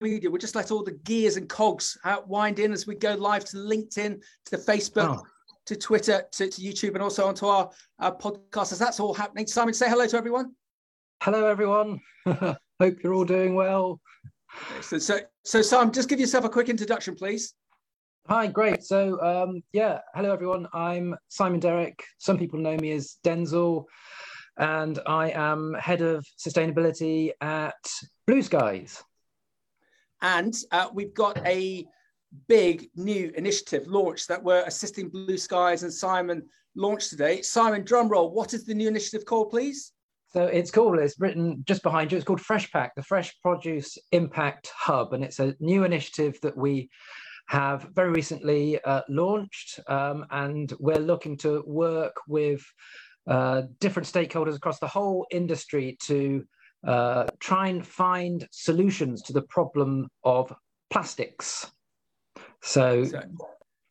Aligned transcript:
media. 0.00 0.30
We'll 0.30 0.38
just 0.38 0.54
let 0.54 0.70
all 0.70 0.82
the 0.82 0.98
gears 1.04 1.36
and 1.36 1.48
cogs 1.48 1.98
wind 2.26 2.58
in 2.58 2.72
as 2.72 2.86
we 2.86 2.94
go 2.94 3.14
live 3.14 3.44
to 3.46 3.56
LinkedIn, 3.56 4.20
to 4.46 4.56
Facebook, 4.56 5.18
oh. 5.18 5.26
to 5.66 5.76
Twitter, 5.76 6.24
to, 6.32 6.48
to, 6.48 6.60
YouTube, 6.60 6.94
and 6.94 7.02
also 7.02 7.26
onto 7.26 7.46
our, 7.46 7.70
our 7.98 8.16
podcast 8.16 8.72
as 8.72 8.78
that's 8.78 9.00
all 9.00 9.14
happening. 9.14 9.46
Simon, 9.46 9.74
say 9.74 9.88
hello 9.88 10.06
to 10.06 10.16
everyone. 10.16 10.54
Hello, 11.22 11.46
everyone. 11.46 12.00
Hope 12.26 13.02
you're 13.02 13.14
all 13.14 13.24
doing 13.24 13.54
well. 13.54 14.00
So, 14.80 14.98
so, 14.98 15.20
so 15.44 15.62
Simon, 15.62 15.92
just 15.92 16.08
give 16.08 16.18
yourself 16.18 16.44
a 16.44 16.48
quick 16.48 16.68
introduction, 16.68 17.14
please. 17.14 17.54
Hi, 18.28 18.46
great. 18.46 18.82
So, 18.82 19.20
um, 19.20 19.62
yeah, 19.72 20.00
hello, 20.14 20.32
everyone. 20.32 20.66
I'm 20.72 21.16
Simon 21.28 21.60
Derrick. 21.60 22.02
Some 22.18 22.38
people 22.38 22.58
know 22.58 22.76
me 22.76 22.92
as 22.92 23.16
Denzel 23.24 23.84
and 24.56 24.98
I 25.06 25.30
am 25.30 25.74
head 25.74 26.02
of 26.02 26.24
sustainability 26.38 27.30
at 27.40 27.76
Blue 28.26 28.42
Skies. 28.42 29.02
And 30.22 30.54
uh, 30.72 30.88
we've 30.92 31.14
got 31.14 31.44
a 31.46 31.86
big 32.48 32.88
new 32.94 33.32
initiative 33.36 33.86
launched 33.86 34.28
that 34.28 34.42
we're 34.42 34.64
assisting 34.64 35.08
Blue 35.08 35.36
Skies 35.36 35.82
and 35.82 35.92
Simon 35.92 36.42
launched 36.76 37.10
today. 37.10 37.42
Simon, 37.42 37.84
drum 37.84 38.08
roll, 38.08 38.30
what 38.30 38.54
is 38.54 38.64
the 38.64 38.74
new 38.74 38.88
initiative 38.88 39.24
called, 39.24 39.50
please? 39.50 39.92
So 40.32 40.44
it's 40.44 40.70
called, 40.70 40.98
it's 40.98 41.18
written 41.18 41.64
just 41.66 41.82
behind 41.82 42.12
you, 42.12 42.18
it's 42.18 42.24
called 42.24 42.40
Fresh 42.40 42.70
Pact, 42.70 42.94
the 42.94 43.02
Fresh 43.02 43.34
Produce 43.42 43.98
Impact 44.12 44.70
Hub. 44.76 45.12
And 45.12 45.24
it's 45.24 45.40
a 45.40 45.56
new 45.58 45.84
initiative 45.84 46.38
that 46.42 46.56
we 46.56 46.88
have 47.48 47.88
very 47.94 48.10
recently 48.10 48.80
uh, 48.84 49.02
launched. 49.08 49.80
Um, 49.88 50.24
and 50.30 50.72
we're 50.78 50.98
looking 50.98 51.36
to 51.38 51.64
work 51.66 52.14
with 52.28 52.64
uh, 53.28 53.62
different 53.80 54.06
stakeholders 54.06 54.54
across 54.54 54.78
the 54.78 54.86
whole 54.86 55.26
industry 55.32 55.98
to 56.04 56.44
uh, 56.86 57.26
try 57.38 57.68
and 57.68 57.86
find 57.86 58.46
solutions 58.50 59.22
to 59.22 59.32
the 59.32 59.42
problem 59.42 60.08
of 60.24 60.52
plastics. 60.90 61.70
So, 62.62 63.04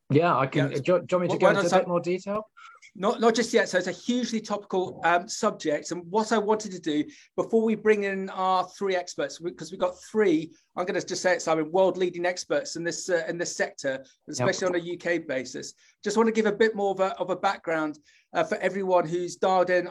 yeah, 0.09 0.37
I 0.37 0.48
can. 0.48 0.71
Yeah. 0.71 0.77
Do, 0.79 0.93
you, 0.93 0.99
do 1.01 1.05
you 1.12 1.18
want 1.18 1.21
me 1.21 1.27
to 1.29 1.37
go 1.37 1.49
into 1.49 1.68
a 1.68 1.79
bit 1.79 1.87
more 1.87 1.99
detail? 1.99 2.49
Not, 2.95 3.21
not 3.21 3.35
just 3.35 3.54
yet. 3.54 3.70
So 3.70 3.77
it's 3.77 3.87
a 3.87 3.91
hugely 3.91 4.41
topical 4.41 4.99
um, 5.04 5.27
subject. 5.27 5.91
And 5.91 6.04
what 6.09 6.32
I 6.32 6.37
wanted 6.37 6.71
to 6.71 6.79
do 6.79 7.04
before 7.35 7.63
we 7.63 7.76
bring 7.76 8.04
in 8.04 8.29
our 8.31 8.68
three 8.77 8.96
experts, 8.96 9.40
because 9.40 9.71
we've 9.71 9.79
got 9.79 10.01
three, 10.12 10.51
I'm 10.76 10.85
going 10.85 10.99
to 10.99 11.05
just 11.05 11.21
say 11.21 11.34
it, 11.34 11.41
Simon, 11.41 11.71
world 11.71 11.98
leading 11.98 12.26
experts 12.26 12.76
in 12.76 12.84
this 12.84 13.09
uh, 13.09 13.23
in 13.27 13.37
this 13.37 13.55
sector, 13.55 14.04
especially 14.29 14.68
yep. 14.68 14.76
on 14.76 15.13
a 15.13 15.18
UK 15.18 15.27
basis. 15.27 15.73
Just 16.04 16.18
want 16.18 16.27
to 16.27 16.34
give 16.34 16.46
a 16.46 16.51
bit 16.51 16.76
more 16.76 16.91
of 16.91 16.99
a, 16.99 17.18
of 17.20 17.29
a 17.29 17.35
background 17.35 17.99
uh, 18.34 18.43
for 18.43 18.57
everyone 18.57 19.07
who's 19.07 19.35
dialed 19.35 19.70
in 19.70 19.87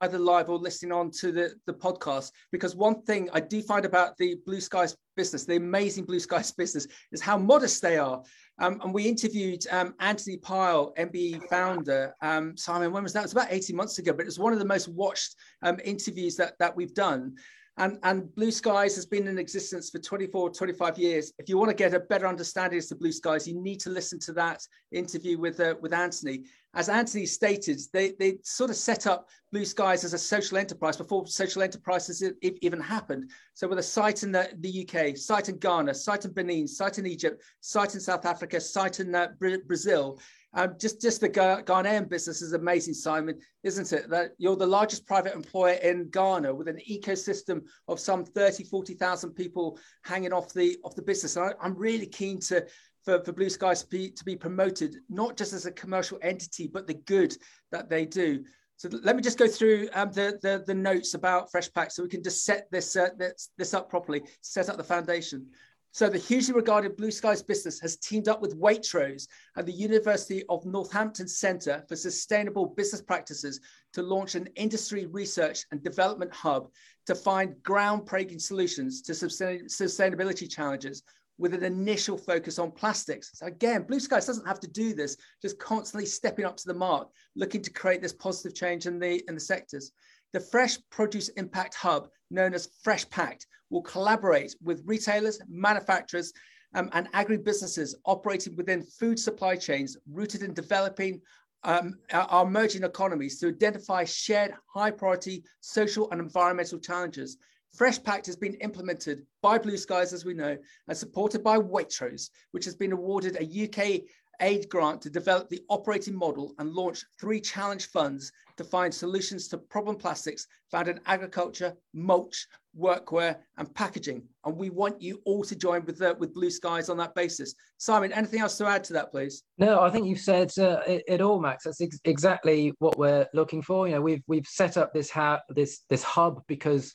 either 0.00 0.18
live 0.18 0.48
or 0.48 0.58
listening 0.58 0.92
on 0.92 1.10
to 1.10 1.32
the, 1.32 1.54
the 1.66 1.72
podcast. 1.72 2.32
Because 2.52 2.74
one 2.74 3.02
thing 3.02 3.28
I 3.32 3.40
do 3.40 3.62
find 3.62 3.84
about 3.84 4.16
the 4.16 4.36
Blue 4.46 4.60
Skies 4.60 4.96
business, 5.16 5.44
the 5.44 5.56
amazing 5.56 6.04
Blue 6.04 6.20
Skies 6.20 6.52
business, 6.52 6.86
is 7.12 7.20
how 7.20 7.36
modest 7.36 7.82
they 7.82 7.98
are. 7.98 8.22
Um, 8.60 8.78
and 8.84 8.92
we 8.92 9.08
interviewed 9.08 9.64
um, 9.70 9.94
Anthony 10.00 10.36
Pile, 10.36 10.92
MBE 10.98 11.48
founder. 11.48 12.14
Um, 12.20 12.56
Simon, 12.56 12.92
when 12.92 13.02
was 13.02 13.14
that? 13.14 13.20
It 13.20 13.24
was 13.24 13.32
about 13.32 13.48
18 13.50 13.74
months 13.74 13.98
ago, 13.98 14.12
but 14.12 14.22
it 14.22 14.26
was 14.26 14.38
one 14.38 14.52
of 14.52 14.58
the 14.58 14.64
most 14.66 14.88
watched 14.88 15.34
um, 15.62 15.78
interviews 15.82 16.36
that, 16.36 16.58
that 16.58 16.76
we've 16.76 16.94
done. 16.94 17.36
And, 17.76 17.98
and 18.02 18.34
Blue 18.34 18.50
Skies 18.50 18.94
has 18.96 19.06
been 19.06 19.26
in 19.26 19.38
existence 19.38 19.90
for 19.90 19.98
24, 19.98 20.50
25 20.50 20.98
years. 20.98 21.32
If 21.38 21.48
you 21.48 21.56
want 21.56 21.70
to 21.70 21.74
get 21.74 21.94
a 21.94 22.00
better 22.00 22.26
understanding 22.26 22.78
as 22.78 22.88
to 22.88 22.94
Blue 22.94 23.12
Skies, 23.12 23.48
you 23.48 23.60
need 23.60 23.80
to 23.80 23.90
listen 23.90 24.18
to 24.20 24.32
that 24.34 24.60
interview 24.92 25.38
with, 25.38 25.60
uh, 25.60 25.76
with 25.80 25.94
Anthony. 25.94 26.44
As 26.74 26.88
Anthony 26.88 27.26
stated, 27.26 27.80
they, 27.92 28.12
they 28.18 28.36
sort 28.44 28.70
of 28.70 28.76
set 28.76 29.06
up 29.06 29.28
Blue 29.50 29.64
Skies 29.64 30.04
as 30.04 30.12
a 30.12 30.18
social 30.18 30.58
enterprise 30.58 30.96
before 30.96 31.26
social 31.26 31.62
enterprises 31.62 32.22
even 32.42 32.80
happened. 32.80 33.30
So 33.54 33.66
with 33.66 33.78
a 33.78 33.82
site 33.82 34.24
in 34.24 34.32
the, 34.32 34.50
the 34.58 34.86
UK, 34.86 35.16
site 35.16 35.48
in 35.48 35.56
Ghana, 35.56 35.94
site 35.94 36.24
in 36.24 36.32
Benin, 36.32 36.68
site 36.68 36.98
in 36.98 37.06
Egypt, 37.06 37.42
site 37.60 37.94
in 37.94 38.00
South 38.00 38.26
Africa, 38.26 38.60
site 38.60 39.00
in 39.00 39.14
uh, 39.14 39.28
Brazil, 39.38 40.20
um, 40.52 40.74
just, 40.80 41.00
just 41.00 41.20
the 41.20 41.28
Ghanaian 41.28 42.08
business 42.08 42.42
is 42.42 42.54
amazing, 42.54 42.94
Simon, 42.94 43.38
isn't 43.62 43.92
it? 43.92 44.10
That 44.10 44.32
you're 44.38 44.56
the 44.56 44.66
largest 44.66 45.06
private 45.06 45.34
employer 45.34 45.74
in 45.74 46.10
Ghana 46.10 46.52
with 46.52 46.66
an 46.66 46.80
ecosystem 46.90 47.62
of 47.86 48.00
some 48.00 48.24
30, 48.24 48.64
40,000 48.64 49.30
people 49.30 49.78
hanging 50.02 50.32
off 50.32 50.52
the 50.52 50.76
off 50.82 50.96
the 50.96 51.02
business. 51.02 51.36
And 51.36 51.54
I, 51.60 51.66
am 51.66 51.76
really 51.76 52.06
keen 52.06 52.40
to 52.40 52.66
for, 53.04 53.22
for 53.24 53.32
Blue 53.32 53.48
Skies 53.48 53.82
to 53.82 53.88
be, 53.88 54.10
to 54.10 54.24
be 54.24 54.36
promoted, 54.36 54.96
not 55.08 55.36
just 55.36 55.52
as 55.52 55.66
a 55.66 55.72
commercial 55.72 56.18
entity, 56.22 56.66
but 56.66 56.86
the 56.86 56.94
good 56.94 57.36
that 57.70 57.88
they 57.88 58.04
do. 58.04 58.44
So 58.76 58.88
let 59.02 59.14
me 59.14 59.22
just 59.22 59.38
go 59.38 59.46
through 59.46 59.88
um, 59.92 60.10
the, 60.12 60.38
the, 60.42 60.64
the 60.66 60.74
notes 60.74 61.14
about 61.14 61.50
Fresh 61.50 61.72
Pact 61.72 61.92
so 61.92 62.02
we 62.02 62.08
can 62.08 62.22
just 62.22 62.44
set 62.44 62.66
this, 62.70 62.96
uh, 62.96 63.10
this, 63.18 63.50
this 63.58 63.74
up 63.74 63.90
properly, 63.90 64.22
set 64.40 64.68
up 64.70 64.78
the 64.78 64.84
foundation. 64.84 65.46
So 65.92 66.08
the 66.08 66.18
hugely 66.18 66.54
regarded 66.54 66.96
Blue 66.96 67.10
Skies 67.10 67.42
business 67.42 67.80
has 67.80 67.96
teamed 67.96 68.28
up 68.28 68.40
with 68.40 68.58
Waitrose 68.58 69.26
and 69.56 69.66
the 69.66 69.72
University 69.72 70.44
of 70.48 70.64
Northampton 70.64 71.26
Centre 71.26 71.84
for 71.88 71.96
Sustainable 71.96 72.66
Business 72.66 73.02
Practices 73.02 73.60
to 73.94 74.02
launch 74.02 74.36
an 74.36 74.48
industry 74.54 75.06
research 75.06 75.64
and 75.72 75.82
development 75.82 76.32
hub 76.32 76.68
to 77.06 77.14
find 77.16 77.56
groundbreaking 77.64 78.40
solutions 78.40 79.02
to 79.02 79.12
sustainability 79.12 80.48
challenges 80.48 81.02
with 81.38 81.54
an 81.54 81.64
initial 81.64 82.16
focus 82.16 82.58
on 82.58 82.70
plastics. 82.70 83.30
So 83.34 83.46
again, 83.46 83.82
Blue 83.82 83.98
Skies 83.98 84.26
doesn't 84.26 84.46
have 84.46 84.60
to 84.60 84.68
do 84.68 84.94
this, 84.94 85.16
just 85.42 85.58
constantly 85.58 86.06
stepping 86.06 86.44
up 86.44 86.56
to 86.58 86.66
the 86.66 86.74
mark, 86.74 87.08
looking 87.34 87.62
to 87.62 87.70
create 87.70 88.02
this 88.02 88.12
positive 88.12 88.54
change 88.54 88.86
in 88.86 89.00
the, 89.00 89.24
in 89.26 89.34
the 89.34 89.40
sectors. 89.40 89.90
The 90.32 90.40
Fresh 90.40 90.78
Produce 90.90 91.28
Impact 91.30 91.74
Hub, 91.74 92.08
known 92.30 92.54
as 92.54 92.68
Fresh 92.82 93.10
Pact, 93.10 93.46
will 93.68 93.82
collaborate 93.82 94.54
with 94.62 94.82
retailers, 94.86 95.40
manufacturers, 95.48 96.32
um, 96.74 96.88
and 96.92 97.10
agribusinesses 97.12 97.94
operating 98.04 98.54
within 98.54 98.82
food 98.82 99.18
supply 99.18 99.56
chains 99.56 99.96
rooted 100.08 100.42
in 100.42 100.54
developing 100.54 101.20
um, 101.64 101.96
our 102.12 102.46
emerging 102.46 102.84
economies 102.84 103.38
to 103.40 103.48
identify 103.48 104.04
shared 104.04 104.54
high 104.72 104.90
priority 104.90 105.44
social 105.60 106.08
and 106.10 106.20
environmental 106.20 106.78
challenges. 106.78 107.36
Fresh 107.74 108.02
Pact 108.02 108.26
has 108.26 108.36
been 108.36 108.54
implemented 108.54 109.26
by 109.42 109.58
Blue 109.58 109.76
Skies, 109.76 110.12
as 110.12 110.24
we 110.24 110.34
know, 110.34 110.56
and 110.88 110.96
supported 110.96 111.42
by 111.42 111.58
Waitrose, 111.58 112.30
which 112.52 112.64
has 112.64 112.74
been 112.74 112.92
awarded 112.92 113.36
a 113.36 113.64
UK 113.64 114.02
aid 114.40 114.68
grant 114.68 115.02
to 115.02 115.10
develop 115.10 115.48
the 115.48 115.62
operating 115.68 116.14
model 116.14 116.54
and 116.58 116.72
launch 116.72 117.04
three 117.18 117.40
challenge 117.40 117.86
funds 117.86 118.32
to 118.56 118.64
find 118.64 118.92
solutions 118.92 119.48
to 119.48 119.58
problem 119.58 119.96
plastics 119.96 120.46
found 120.70 120.88
in 120.88 121.00
agriculture, 121.06 121.74
mulch, 121.92 122.46
workwear, 122.78 123.36
and 123.58 123.72
packaging. 123.74 124.22
And 124.44 124.56
we 124.56 124.70
want 124.70 125.02
you 125.02 125.20
all 125.26 125.44
to 125.44 125.54
join 125.54 125.84
with 125.84 126.00
uh, 126.00 126.14
with 126.18 126.32
Blue 126.32 126.50
Skies 126.50 126.88
on 126.88 126.96
that 126.96 127.14
basis. 127.14 127.54
Simon, 127.76 128.12
anything 128.12 128.40
else 128.40 128.56
to 128.58 128.66
add 128.66 128.84
to 128.84 128.92
that, 128.94 129.10
please? 129.10 129.42
No, 129.58 129.80
I 129.80 129.90
think 129.90 130.06
you've 130.06 130.18
said 130.18 130.50
uh, 130.58 130.80
it, 130.86 131.02
it, 131.06 131.20
all, 131.20 131.40
Max. 131.40 131.64
That's 131.64 131.80
ex- 131.80 132.00
exactly 132.04 132.72
what 132.78 132.98
we're 132.98 133.26
looking 133.34 133.60
for. 133.60 133.86
You 133.86 133.96
know, 133.96 134.00
we've 134.00 134.22
we've 134.28 134.46
set 134.46 134.78
up 134.78 134.94
this 134.94 135.10
ha- 135.10 135.42
this 135.50 135.80
this 135.90 136.02
hub 136.02 136.42
because 136.46 136.94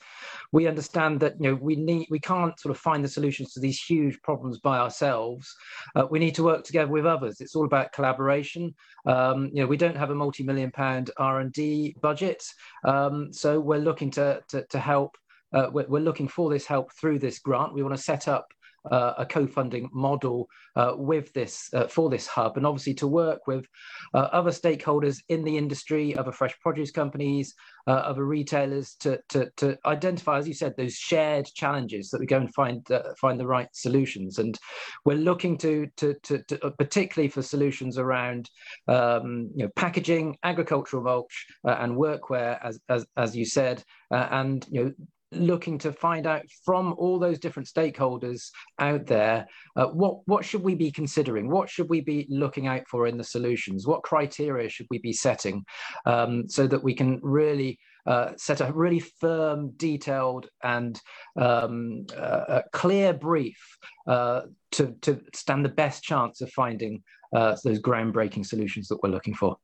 we 0.52 0.68
understand 0.68 1.20
that 1.20 1.36
you 1.40 1.52
know 1.52 1.56
we 1.56 1.76
need 1.76 2.08
we 2.10 2.20
can't 2.20 2.60
sort 2.60 2.76
of 2.76 2.82
find 2.82 3.04
the 3.04 3.10
solutions 3.10 3.54
to 3.54 3.60
these 3.60 3.80
huge 3.80 4.20
problems 4.24 4.60
by 4.60 4.80
ourselves. 4.80 5.48
Uh, 5.96 6.08
we 6.10 6.18
need 6.18 6.34
to 6.36 6.44
work 6.44 6.64
together 6.64 6.92
with 6.92 7.06
others. 7.06 7.42
It's 7.42 7.56
all 7.56 7.66
about 7.66 7.94
collaboration. 7.94 8.74
Um, 9.06 9.52
you 9.54 9.62
know, 9.62 9.68
we 9.68 9.78
don't 9.78 9.98
have 9.98 10.10
a 10.10 10.16
multi-million 10.16 10.72
pound 10.72 11.12
R 11.18 11.42
and 11.42 11.54
D 11.54 11.96
budget, 12.02 12.44
um, 12.86 13.32
so 13.32 13.60
we're 13.60 13.78
looking 13.78 14.10
to 14.12 14.42
to, 14.50 14.66
to 14.66 14.80
help 14.80 15.16
uh, 15.56 15.70
we're, 15.72 15.88
we're, 15.88 16.00
looking 16.00 16.28
for 16.28 16.50
this 16.50 16.66
help 16.66 16.92
through 16.94 17.18
this 17.18 17.40
grant. 17.40 17.74
We 17.74 17.82
want 17.82 17.96
to 17.96 18.02
set 18.02 18.28
up 18.28 18.48
uh, 18.92 19.14
a 19.18 19.26
co-funding 19.26 19.90
model 19.94 20.48
uh, 20.76 20.94
with 20.96 21.34
this 21.34 21.74
uh, 21.74 21.88
for 21.88 22.10
this 22.10 22.28
hub, 22.28 22.58
and 22.58 22.66
obviously 22.66 22.94
to 22.94 23.08
work 23.08 23.48
with 23.48 23.66
uh, 24.14 24.30
other 24.32 24.52
stakeholders 24.52 25.22
in 25.30 25.44
the 25.44 25.58
industry, 25.58 26.16
other 26.16 26.32
fresh 26.32 26.58
produce 26.60 26.92
companies, 26.92 27.56
uh, 27.88 27.92
other 27.92 28.26
retailers 28.26 28.96
to, 28.96 29.20
to, 29.30 29.50
to 29.58 29.78
identify, 29.86 30.38
as 30.38 30.48
you 30.48 30.54
said, 30.54 30.74
those 30.78 30.96
shared 30.96 31.46
challenges 31.46 32.10
that 32.10 32.20
we 32.20 32.26
go 32.26 32.38
and 32.38 32.54
find 32.54 32.86
find 33.20 33.40
the 33.40 33.48
right 33.48 33.70
solutions. 33.74 34.38
And 34.38 34.58
we're 35.06 35.18
looking 35.18 35.58
to 35.60 35.88
to, 35.98 36.14
to, 36.24 36.44
to 36.44 36.72
particularly 36.78 37.30
for 37.30 37.42
solutions 37.42 37.98
around 37.98 38.50
um, 38.88 39.50
you 39.56 39.64
know 39.64 39.72
packaging, 39.76 40.38
agricultural 40.44 41.04
mulch, 41.04 41.48
and 41.64 41.96
workwear, 41.96 42.60
as 42.64 42.80
as 42.90 43.06
as 43.18 43.36
you 43.36 43.46
said, 43.46 43.84
and 44.12 44.66
you 44.70 44.84
know 44.84 44.92
looking 45.36 45.78
to 45.80 45.92
find 45.92 46.26
out 46.26 46.44
from 46.64 46.94
all 46.98 47.20
those 47.20 47.40
different 47.40 47.68
stakeholders 47.68 48.50
out 48.80 49.06
there 49.06 49.48
uh, 49.76 49.88
what 49.88 50.28
what 50.28 50.46
should 50.46 50.64
we 50.64 50.76
be 50.76 50.92
considering? 50.92 51.50
What 51.50 51.70
should 51.70 51.90
we 51.90 52.02
be 52.02 52.26
looking 52.30 52.68
out 52.68 52.88
for 52.90 53.08
in 53.08 53.18
the 53.18 53.24
solutions? 53.24 53.88
What 53.88 54.04
criteria 54.04 54.70
should 54.70 54.88
we 54.90 55.00
be 55.00 55.14
setting 55.14 55.66
um, 56.06 56.48
so 56.48 56.68
that 56.68 56.84
we 56.84 56.94
can 56.94 57.20
really 57.22 57.80
uh, 58.06 58.32
set 58.38 58.62
a 58.62 58.72
really 58.72 59.00
firm 59.00 59.72
detailed 59.78 60.48
and 60.64 61.00
um, 61.40 62.06
uh, 62.16 62.62
clear 62.72 63.14
brief 63.14 63.58
uh, 64.08 64.42
to, 64.72 64.96
to 65.02 65.20
stand 65.34 65.66
the 65.66 65.70
best 65.70 66.04
chance 66.04 66.42
of 66.42 66.52
finding 66.52 67.02
uh, 67.34 67.56
those 67.64 67.82
groundbreaking 67.82 68.46
solutions 68.46 68.88
that 68.88 69.02
we're 69.02 69.10
looking 69.10 69.34
for 69.34 69.58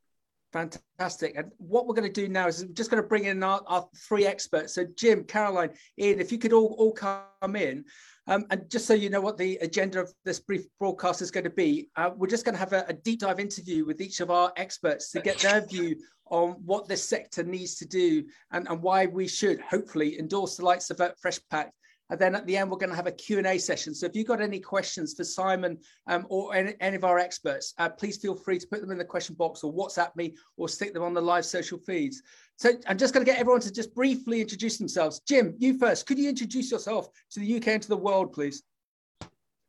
Fantastic. 0.52 1.34
And 1.36 1.50
what 1.56 1.86
we're 1.86 1.94
going 1.94 2.12
to 2.12 2.20
do 2.20 2.28
now 2.28 2.46
is 2.46 2.64
we're 2.64 2.74
just 2.74 2.90
going 2.90 3.02
to 3.02 3.08
bring 3.08 3.24
in 3.24 3.42
our, 3.42 3.62
our, 3.66 3.88
three 4.06 4.26
experts. 4.26 4.74
So 4.74 4.84
Jim, 4.96 5.24
Caroline, 5.24 5.70
Ian, 5.98 6.20
if 6.20 6.30
you 6.30 6.38
could 6.38 6.52
all, 6.52 6.76
all 6.78 6.92
come 6.92 7.56
in. 7.56 7.84
Um, 8.26 8.44
and 8.50 8.70
just 8.70 8.86
so 8.86 8.94
you 8.94 9.08
know 9.08 9.20
what 9.20 9.38
the 9.38 9.56
agenda 9.62 10.00
of 10.00 10.12
this 10.24 10.38
brief 10.38 10.64
broadcast 10.78 11.22
is 11.22 11.30
going 11.30 11.44
to 11.44 11.50
be, 11.50 11.88
uh, 11.96 12.10
we're 12.14 12.28
just 12.28 12.44
going 12.44 12.54
to 12.54 12.58
have 12.58 12.72
a, 12.72 12.84
a, 12.86 12.92
deep 12.92 13.20
dive 13.20 13.40
interview 13.40 13.84
with 13.84 14.00
each 14.00 14.20
of 14.20 14.30
our 14.30 14.52
experts 14.56 15.10
to 15.10 15.20
get 15.20 15.38
their 15.38 15.66
view 15.66 15.96
on 16.30 16.50
what 16.64 16.86
this 16.86 17.08
sector 17.08 17.42
needs 17.42 17.74
to 17.76 17.86
do 17.86 18.24
and, 18.52 18.68
and 18.68 18.80
why 18.80 19.06
we 19.06 19.26
should 19.26 19.60
hopefully 19.60 20.18
endorse 20.20 20.56
the 20.56 20.64
likes 20.64 20.88
of 20.90 21.00
Fresh 21.20 21.40
Pact 21.50 21.72
and 22.12 22.20
then 22.20 22.34
at 22.34 22.46
the 22.46 22.58
end, 22.58 22.70
we're 22.70 22.76
going 22.76 22.90
to 22.90 22.96
have 22.96 23.06
a 23.06 23.12
Q&A 23.12 23.56
session. 23.56 23.94
So 23.94 24.04
if 24.04 24.14
you've 24.14 24.26
got 24.26 24.42
any 24.42 24.60
questions 24.60 25.14
for 25.14 25.24
Simon 25.24 25.78
um, 26.06 26.26
or 26.28 26.54
any, 26.54 26.74
any, 26.78 26.94
of 26.94 27.04
our 27.04 27.18
experts, 27.18 27.72
uh, 27.78 27.88
please 27.88 28.18
feel 28.18 28.34
free 28.34 28.58
to 28.58 28.66
put 28.66 28.82
them 28.82 28.90
in 28.90 28.98
the 28.98 29.04
question 29.04 29.34
box 29.34 29.64
or 29.64 29.72
WhatsApp 29.72 30.14
me 30.14 30.34
or 30.58 30.68
stick 30.68 30.92
them 30.92 31.02
on 31.04 31.14
the 31.14 31.22
live 31.22 31.46
social 31.46 31.78
feeds. 31.78 32.22
So 32.56 32.72
I'm 32.86 32.98
just 32.98 33.14
going 33.14 33.24
to 33.24 33.32
get 33.32 33.40
everyone 33.40 33.62
to 33.62 33.72
just 33.72 33.94
briefly 33.94 34.42
introduce 34.42 34.76
themselves. 34.76 35.22
Jim, 35.26 35.54
you 35.56 35.78
first. 35.78 36.04
Could 36.04 36.18
you 36.18 36.28
introduce 36.28 36.70
yourself 36.70 37.08
to 37.30 37.40
the 37.40 37.56
UK 37.56 37.68
and 37.68 37.82
to 37.82 37.88
the 37.88 37.96
world, 37.96 38.34
please? 38.34 38.62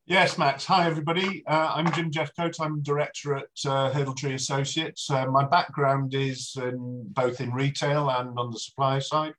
Yes, 0.06 0.38
Max. 0.38 0.66
Hi, 0.66 0.86
everybody. 0.86 1.46
Uh, 1.48 1.72
I'm 1.76 1.90
Jim 1.94 2.12
Jeffcoat. 2.12 2.60
I'm 2.60 2.82
director 2.82 3.38
at 3.38 3.48
uh, 3.66 3.90
Hurdletree 3.94 4.34
Associates. 4.34 5.10
Uh, 5.10 5.28
my 5.28 5.46
background 5.46 6.14
is 6.14 6.58
in, 6.58 7.06
both 7.14 7.40
in 7.40 7.54
retail 7.54 8.10
and 8.10 8.38
on 8.38 8.52
the 8.52 8.60
supply 8.60 9.00
side. 9.00 9.34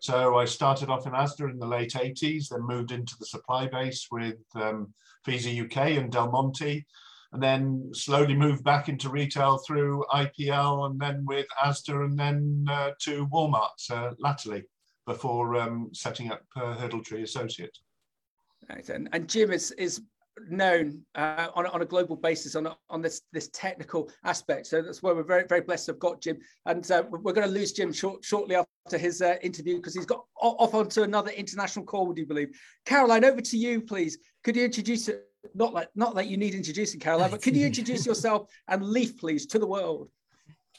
So 0.00 0.36
I 0.36 0.44
started 0.44 0.90
off 0.90 1.06
in 1.06 1.12
Asda 1.12 1.50
in 1.50 1.58
the 1.58 1.66
late 1.66 1.92
80s, 1.92 2.48
then 2.48 2.62
moved 2.62 2.92
into 2.92 3.16
the 3.18 3.26
supply 3.26 3.66
base 3.66 4.06
with 4.10 4.38
um, 4.54 4.94
Visa 5.26 5.50
UK 5.50 5.98
and 5.98 6.12
Del 6.12 6.30
Monte, 6.30 6.86
and 7.32 7.42
then 7.42 7.90
slowly 7.92 8.34
moved 8.34 8.64
back 8.64 8.88
into 8.88 9.10
retail 9.10 9.58
through 9.58 10.04
IPL 10.12 10.86
and 10.86 11.00
then 11.00 11.24
with 11.26 11.46
Asda 11.62 12.04
and 12.04 12.18
then 12.18 12.66
uh, 12.70 12.92
to 13.00 13.26
Walmart 13.26 13.90
uh, 13.90 14.14
latterly 14.18 14.64
before 15.06 15.56
um, 15.56 15.90
setting 15.92 16.30
up 16.30 16.42
uh, 16.56 16.76
Hurdletree 16.76 17.22
Associates. 17.22 17.82
Right. 18.68 18.88
And, 18.88 19.08
and 19.12 19.28
Jim 19.28 19.50
is, 19.50 19.72
is 19.72 20.02
known 20.48 21.02
uh, 21.14 21.48
on, 21.54 21.66
on 21.66 21.82
a 21.82 21.84
global 21.84 22.16
basis 22.16 22.54
on, 22.54 22.68
on 22.90 23.02
this 23.02 23.22
this 23.32 23.48
technical 23.52 24.10
aspect. 24.24 24.66
So 24.66 24.82
that's 24.82 25.02
why 25.02 25.12
we're 25.12 25.22
very 25.22 25.44
very 25.46 25.60
blessed 25.60 25.86
to 25.86 25.92
have 25.92 25.98
got 25.98 26.20
Jim, 26.20 26.38
and 26.66 26.88
uh, 26.90 27.04
we're 27.10 27.32
going 27.32 27.46
to 27.46 27.52
lose 27.52 27.72
Jim 27.72 27.92
short, 27.92 28.24
shortly 28.24 28.56
after 28.56 28.98
his 28.98 29.22
uh, 29.22 29.36
interview 29.42 29.76
because 29.76 29.94
he's 29.94 30.06
got 30.06 30.24
off 30.40 30.74
onto 30.74 31.02
another 31.02 31.30
international 31.30 31.84
call. 31.84 32.06
Would 32.06 32.18
you 32.18 32.26
believe? 32.26 32.48
Caroline, 32.84 33.24
over 33.24 33.40
to 33.40 33.56
you, 33.56 33.80
please. 33.80 34.18
Could 34.44 34.56
you 34.56 34.64
introduce 34.64 35.08
it? 35.08 35.24
Not 35.54 35.72
like 35.72 35.88
not 35.94 36.14
that 36.16 36.26
you 36.26 36.36
need 36.36 36.54
introducing, 36.54 37.00
Caroline, 37.00 37.30
but 37.30 37.42
could 37.42 37.56
you 37.56 37.66
introduce 37.66 38.06
yourself 38.10 38.48
and 38.68 38.84
Leaf, 38.84 39.16
please, 39.18 39.46
to 39.46 39.58
the 39.58 39.66
world? 39.66 40.08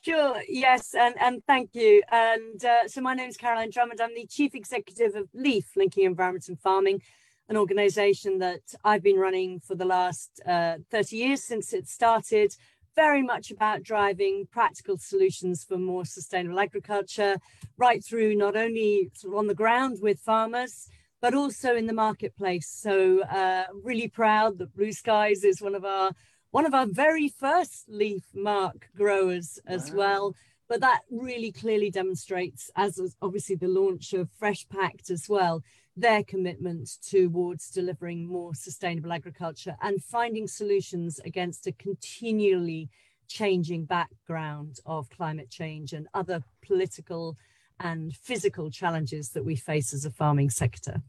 Sure, 0.01 0.41
yes, 0.47 0.93
and, 0.93 1.13
and 1.19 1.43
thank 1.45 1.71
you. 1.73 2.01
And 2.09 2.63
uh, 2.63 2.87
so 2.87 3.01
my 3.01 3.13
name 3.13 3.27
is 3.27 3.35
Caroline 3.35 3.69
Drummond. 3.69 3.99
I'm 3.99 4.15
the 4.15 4.25
Chief 4.27 4.55
Executive 4.55 5.15
of 5.15 5.27
LEAF, 5.33 5.65
Linking 5.75 6.05
Environment 6.05 6.47
and 6.47 6.59
Farming 6.59 7.01
an 7.49 7.57
organization 7.57 8.37
that 8.39 8.61
I've 8.83 9.03
been 9.03 9.17
running 9.17 9.59
for 9.59 9.75
the 9.75 9.85
last 9.85 10.39
uh, 10.47 10.77
30 10.91 11.15
years 11.17 11.43
since 11.43 11.73
it 11.73 11.87
started, 11.87 12.55
very 12.95 13.23
much 13.23 13.49
about 13.49 13.81
driving 13.81 14.47
practical 14.51 14.97
solutions 14.97 15.63
for 15.63 15.77
more 15.77 16.05
sustainable 16.05 16.59
agriculture, 16.59 17.37
right 17.77 18.03
through 18.03 18.35
not 18.35 18.55
only 18.55 19.09
sort 19.15 19.33
of 19.33 19.39
on 19.39 19.47
the 19.47 19.55
ground 19.55 19.97
with 20.01 20.19
farmers, 20.19 20.89
but 21.21 21.33
also 21.33 21.75
in 21.75 21.87
the 21.87 21.93
marketplace. 21.93 22.69
So 22.69 23.21
uh, 23.23 23.65
really 23.73 24.07
proud 24.07 24.59
that 24.59 24.75
Blue 24.75 24.91
Skies 24.91 25.43
is 25.43 25.61
one 25.61 25.75
of 25.75 25.83
our 25.83 26.11
one 26.51 26.65
of 26.65 26.73
our 26.73 26.87
very 26.87 27.29
first 27.29 27.85
leaf 27.87 28.23
mark 28.33 28.89
growers 28.95 29.59
as 29.67 29.91
wow. 29.91 29.97
well. 29.97 30.35
But 30.67 30.81
that 30.81 31.01
really 31.09 31.51
clearly 31.51 31.89
demonstrates, 31.89 32.69
as 32.75 32.97
was 32.97 33.15
obviously 33.21 33.55
the 33.55 33.67
launch 33.67 34.13
of 34.13 34.29
Fresh 34.37 34.67
Pact 34.69 35.09
as 35.09 35.27
well, 35.27 35.63
their 35.99 36.23
commitment 36.23 36.97
towards 37.07 37.69
delivering 37.69 38.27
more 38.27 38.53
sustainable 38.55 39.11
agriculture 39.11 39.75
and 39.81 40.03
finding 40.03 40.47
solutions 40.47 41.19
against 41.25 41.67
a 41.67 41.71
continually 41.73 42.89
changing 43.27 43.85
background 43.85 44.79
of 44.85 45.09
climate 45.09 45.49
change 45.49 45.93
and 45.93 46.07
other 46.13 46.43
political 46.61 47.37
and 47.79 48.15
physical 48.15 48.69
challenges 48.69 49.29
that 49.29 49.45
we 49.45 49.55
face 49.55 49.93
as 49.93 50.05
a 50.05 50.11
farming 50.11 50.49
sector. 50.49 51.01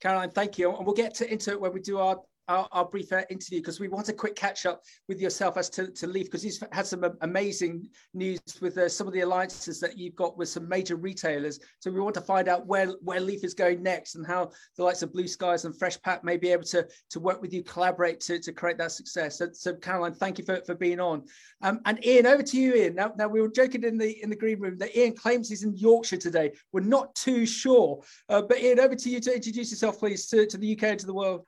Caroline, 0.00 0.30
thank 0.30 0.58
you. 0.58 0.74
And 0.74 0.86
we'll 0.86 0.94
get 0.94 1.14
to, 1.16 1.30
into 1.30 1.50
it 1.50 1.60
when 1.60 1.72
we 1.72 1.80
do 1.80 1.98
our 1.98 2.20
our, 2.48 2.68
our 2.72 2.84
brief 2.84 3.12
interview 3.12 3.60
because 3.60 3.80
we 3.80 3.88
want 3.88 4.08
a 4.08 4.12
quick 4.12 4.34
catch 4.36 4.66
up 4.66 4.82
with 5.08 5.20
yourself 5.20 5.56
as 5.56 5.68
to, 5.70 5.88
to 5.88 6.06
Leaf 6.06 6.26
because 6.26 6.42
he's 6.42 6.62
had 6.72 6.86
some 6.86 7.04
amazing 7.20 7.88
news 8.14 8.40
with 8.60 8.76
uh, 8.78 8.88
some 8.88 9.06
of 9.06 9.12
the 9.12 9.20
alliances 9.20 9.80
that 9.80 9.98
you've 9.98 10.16
got 10.16 10.36
with 10.36 10.48
some 10.48 10.68
major 10.68 10.96
retailers. 10.96 11.60
So 11.80 11.90
we 11.90 12.00
want 12.00 12.14
to 12.14 12.20
find 12.20 12.48
out 12.48 12.66
where, 12.66 12.88
where 13.02 13.20
Leaf 13.20 13.44
is 13.44 13.54
going 13.54 13.82
next 13.82 14.14
and 14.14 14.26
how 14.26 14.50
the 14.76 14.84
likes 14.84 15.02
of 15.02 15.12
Blue 15.12 15.28
Skies 15.28 15.64
and 15.64 15.76
Fresh 15.76 16.00
Pact 16.02 16.24
may 16.24 16.36
be 16.36 16.50
able 16.50 16.64
to, 16.64 16.86
to 17.10 17.20
work 17.20 17.40
with 17.40 17.52
you, 17.52 17.62
collaborate 17.62 18.20
to, 18.20 18.38
to 18.38 18.52
create 18.52 18.78
that 18.78 18.92
success. 18.92 19.38
So, 19.38 19.48
so 19.52 19.74
Caroline, 19.74 20.14
thank 20.14 20.38
you 20.38 20.44
for, 20.44 20.60
for 20.66 20.74
being 20.74 21.00
on. 21.00 21.24
Um, 21.62 21.80
and 21.84 22.04
Ian, 22.04 22.26
over 22.26 22.42
to 22.42 22.56
you, 22.56 22.74
Ian. 22.74 22.94
Now, 22.94 23.12
now 23.16 23.28
we 23.28 23.40
were 23.40 23.48
joking 23.48 23.84
in 23.84 23.98
the 23.98 24.22
in 24.22 24.30
the 24.30 24.36
green 24.36 24.58
room 24.58 24.78
that 24.78 24.96
Ian 24.96 25.14
claims 25.14 25.48
he's 25.48 25.62
in 25.62 25.76
Yorkshire 25.76 26.16
today. 26.16 26.52
We're 26.72 26.80
not 26.80 27.14
too 27.14 27.46
sure, 27.46 28.02
uh, 28.28 28.42
but 28.42 28.60
Ian, 28.60 28.80
over 28.80 28.94
to 28.94 29.10
you 29.10 29.20
to 29.20 29.34
introduce 29.34 29.70
yourself, 29.70 29.98
please, 29.98 30.26
to, 30.26 30.46
to 30.46 30.58
the 30.58 30.72
UK 30.72 30.82
and 30.84 31.00
to 31.00 31.06
the 31.06 31.14
world. 31.14 31.46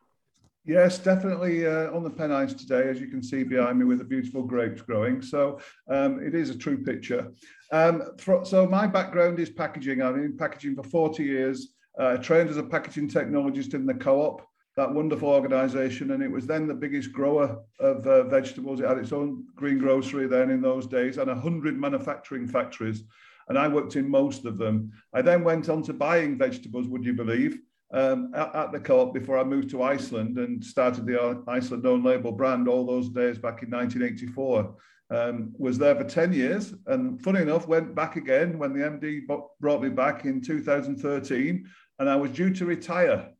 Yes, 0.67 0.99
definitely 0.99 1.67
uh, 1.67 1.93
on 1.93 2.03
the 2.03 2.11
Pennines 2.11 2.55
today, 2.55 2.89
as 2.89 2.99
you 2.99 3.09
can 3.09 3.23
see 3.23 3.43
behind 3.43 3.79
me 3.79 3.85
with 3.85 3.99
the 3.99 4.05
beautiful 4.05 4.43
grapes 4.43 4.81
growing. 4.81 5.21
So 5.21 5.61
um, 5.91 6.25
it 6.25 6.35
is 6.35 6.49
a 6.49 6.57
true 6.57 6.83
picture. 6.83 7.33
Um, 7.71 8.03
for, 8.17 8.47
so 8.47 8.67
my 8.67 8.87
background 8.87 9.39
is 9.39 9.51
packaging. 9.51 10.01
I've 10.01 10.15
been 10.15 10.39
packaging 10.39 10.75
for 10.75 10.83
40 10.83 11.23
years. 11.23 11.75
Uh, 11.99 12.17
trained 12.17 12.49
as 12.49 12.57
a 12.57 12.63
packaging 12.63 13.09
technologist 13.09 13.75
in 13.75 13.85
the 13.85 13.95
co-op, 13.95 14.41
that 14.77 14.93
wonderful 14.93 15.29
organisation, 15.29 16.13
and 16.13 16.23
it 16.23 16.31
was 16.31 16.47
then 16.47 16.67
the 16.67 16.75
biggest 16.75 17.13
grower 17.13 17.59
of 17.79 18.07
uh, 18.07 18.25
vegetables. 18.25 18.81
It 18.81 18.89
had 18.89 18.99
its 18.99 19.13
own 19.13 19.45
green 19.55 19.79
grocery 19.79 20.27
then 20.27 20.51
in 20.51 20.63
those 20.63 20.87
days, 20.87 21.19
and 21.19 21.29
100 21.29 21.79
manufacturing 21.79 22.49
factories. 22.49 23.05
And 23.49 23.59
I 23.59 23.69
worked 23.69 23.97
in 23.97 24.09
most 24.09 24.47
of 24.47 24.57
them. 24.57 24.93
I 25.13 25.21
then 25.21 25.45
went 25.45 25.69
on 25.69 25.83
to 25.83 25.93
buying 25.93 26.39
vegetables, 26.39 26.89
would 26.89 27.05
you 27.05 27.13
believe? 27.13 27.59
Um, 27.95 28.33
at, 28.35 28.55
at, 28.55 28.73
the 28.73 28.81
co-op 28.81 29.15
before 29.15 29.39
I 29.39 29.45
moved 29.45 29.71
to 29.71 29.85
Iceland 29.85 30.37
and 30.37 30.63
started 30.63 31.07
the 31.07 31.43
Iceland 31.47 31.87
own 31.87 32.03
label 32.03 32.33
brand 32.33 32.69
all 32.69 32.85
those 32.85 33.09
days 33.09 33.39
back 33.39 33.63
in 33.63 33.71
1984. 33.71 34.75
Um, 35.11 35.53
was 35.57 35.79
there 35.79 35.95
for 35.95 36.03
10 36.03 36.33
years 36.33 36.75
and 36.89 37.23
funny 37.23 37.43
enough 37.43 37.69
went 37.69 37.95
back 37.95 38.17
again 38.17 38.59
when 38.59 38.73
the 38.73 38.81
MD 38.81 39.21
brought 39.61 39.83
me 39.83 39.91
back 39.91 40.25
in 40.25 40.41
2013 40.41 41.71
and 42.01 42.11
I 42.11 42.17
was 42.17 42.33
due 42.33 42.53
to 42.55 42.67
retire. 42.67 43.31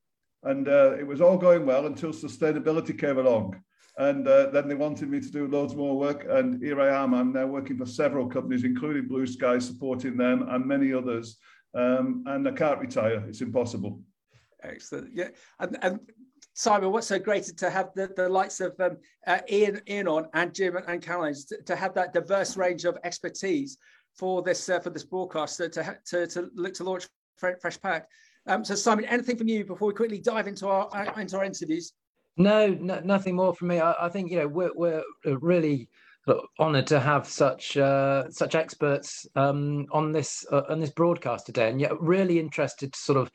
And 0.45 0.69
uh, 0.69 0.95
it 1.01 1.07
was 1.07 1.21
all 1.21 1.37
going 1.37 1.67
well 1.67 1.87
until 1.87 2.13
sustainability 2.13 2.97
came 2.97 3.19
along. 3.19 3.61
And 3.99 4.29
uh, 4.29 4.51
then 4.51 4.69
they 4.69 4.75
wanted 4.77 5.09
me 5.09 5.21
to 5.21 5.31
do 5.31 5.49
loads 5.49 5.75
more 5.75 5.99
work 5.99 6.27
and 6.29 6.63
here 6.63 6.81
I 6.81 7.03
am. 7.03 7.13
I'm 7.13 7.33
now 7.33 7.47
working 7.47 7.77
for 7.77 7.87
several 7.87 8.29
companies 8.29 8.63
including 8.63 9.09
Blue 9.09 9.27
Sky 9.27 9.59
supporting 9.59 10.17
them 10.17 10.47
and 10.49 10.65
many 10.65 10.93
others. 10.93 11.39
Um, 11.75 12.23
and 12.27 12.47
I 12.47 12.53
can't 12.53 12.79
retire. 12.79 13.25
It's 13.27 13.41
impossible 13.41 14.01
Excellent. 14.65 15.11
Yeah, 15.15 15.29
and, 15.61 15.77
and 15.83 16.01
Simon, 16.55 16.93
what's 16.93 17.09
so 17.09 17.19
great 17.19 17.45
to 17.45 17.71
have 17.71 17.91
the, 17.95 18.13
the 18.17 18.29
likes 18.29 18.61
of 18.61 18.79
um, 18.81 18.97
uh, 19.27 19.41
Ian, 19.51 19.81
Ian 19.89 20.09
on 20.09 20.29
and 20.35 20.55
Jim 20.55 20.77
and 20.77 21.03
Caroline 21.03 21.35
to, 21.49 21.63
to, 21.63 21.77
have 21.77 21.95
that 21.95 22.13
diverse 22.13 22.57
range 22.57 22.85
of 22.85 22.97
expertise 23.03 23.77
for 24.15 24.43
this 24.43 24.69
uh, 24.69 24.79
for 24.79 24.91
this 24.91 25.05
broadcast 25.05 25.57
to, 25.57 25.69
to, 25.69 26.27
to 26.27 26.51
look 26.55 26.75
to 26.75 26.85
launch 26.85 27.09
Fresh 27.37 27.81
Pact. 27.81 28.11
Um, 28.47 28.65
so 28.65 28.75
Simon, 28.75 29.05
anything 29.07 29.37
from 29.37 29.49
you 29.49 29.65
before 29.65 29.89
we 29.89 29.95
quickly 29.95 30.19
dive 30.19 30.47
into 30.47 30.69
our 30.69 30.89
into 31.19 31.37
our 31.37 31.45
interviews? 31.45 31.93
No, 32.37 32.69
no 32.69 33.01
nothing 33.01 33.37
more 33.37 33.55
from 33.55 33.69
me. 33.69 33.81
I, 33.81 34.07
I 34.07 34.09
think 34.09 34.31
you 34.31 34.39
know 34.39 34.49
we're, 34.49 34.73
we're 34.75 35.03
really 35.25 35.89
honoured 36.59 36.87
to 36.87 37.01
have 37.01 37.27
such 37.27 37.77
uh, 37.77 38.31
such 38.31 38.55
experts 38.55 39.27
um, 39.37 39.87
on 39.93 40.13
this 40.13 40.45
uh, 40.51 40.63
on 40.69 40.81
this 40.81 40.91
broadcast 40.91 41.47
today, 41.47 41.71
and 41.71 41.81
yet 41.81 42.01
really 42.01 42.39
interested 42.39 42.93
to 42.93 42.99
sort 42.99 43.19
of 43.19 43.31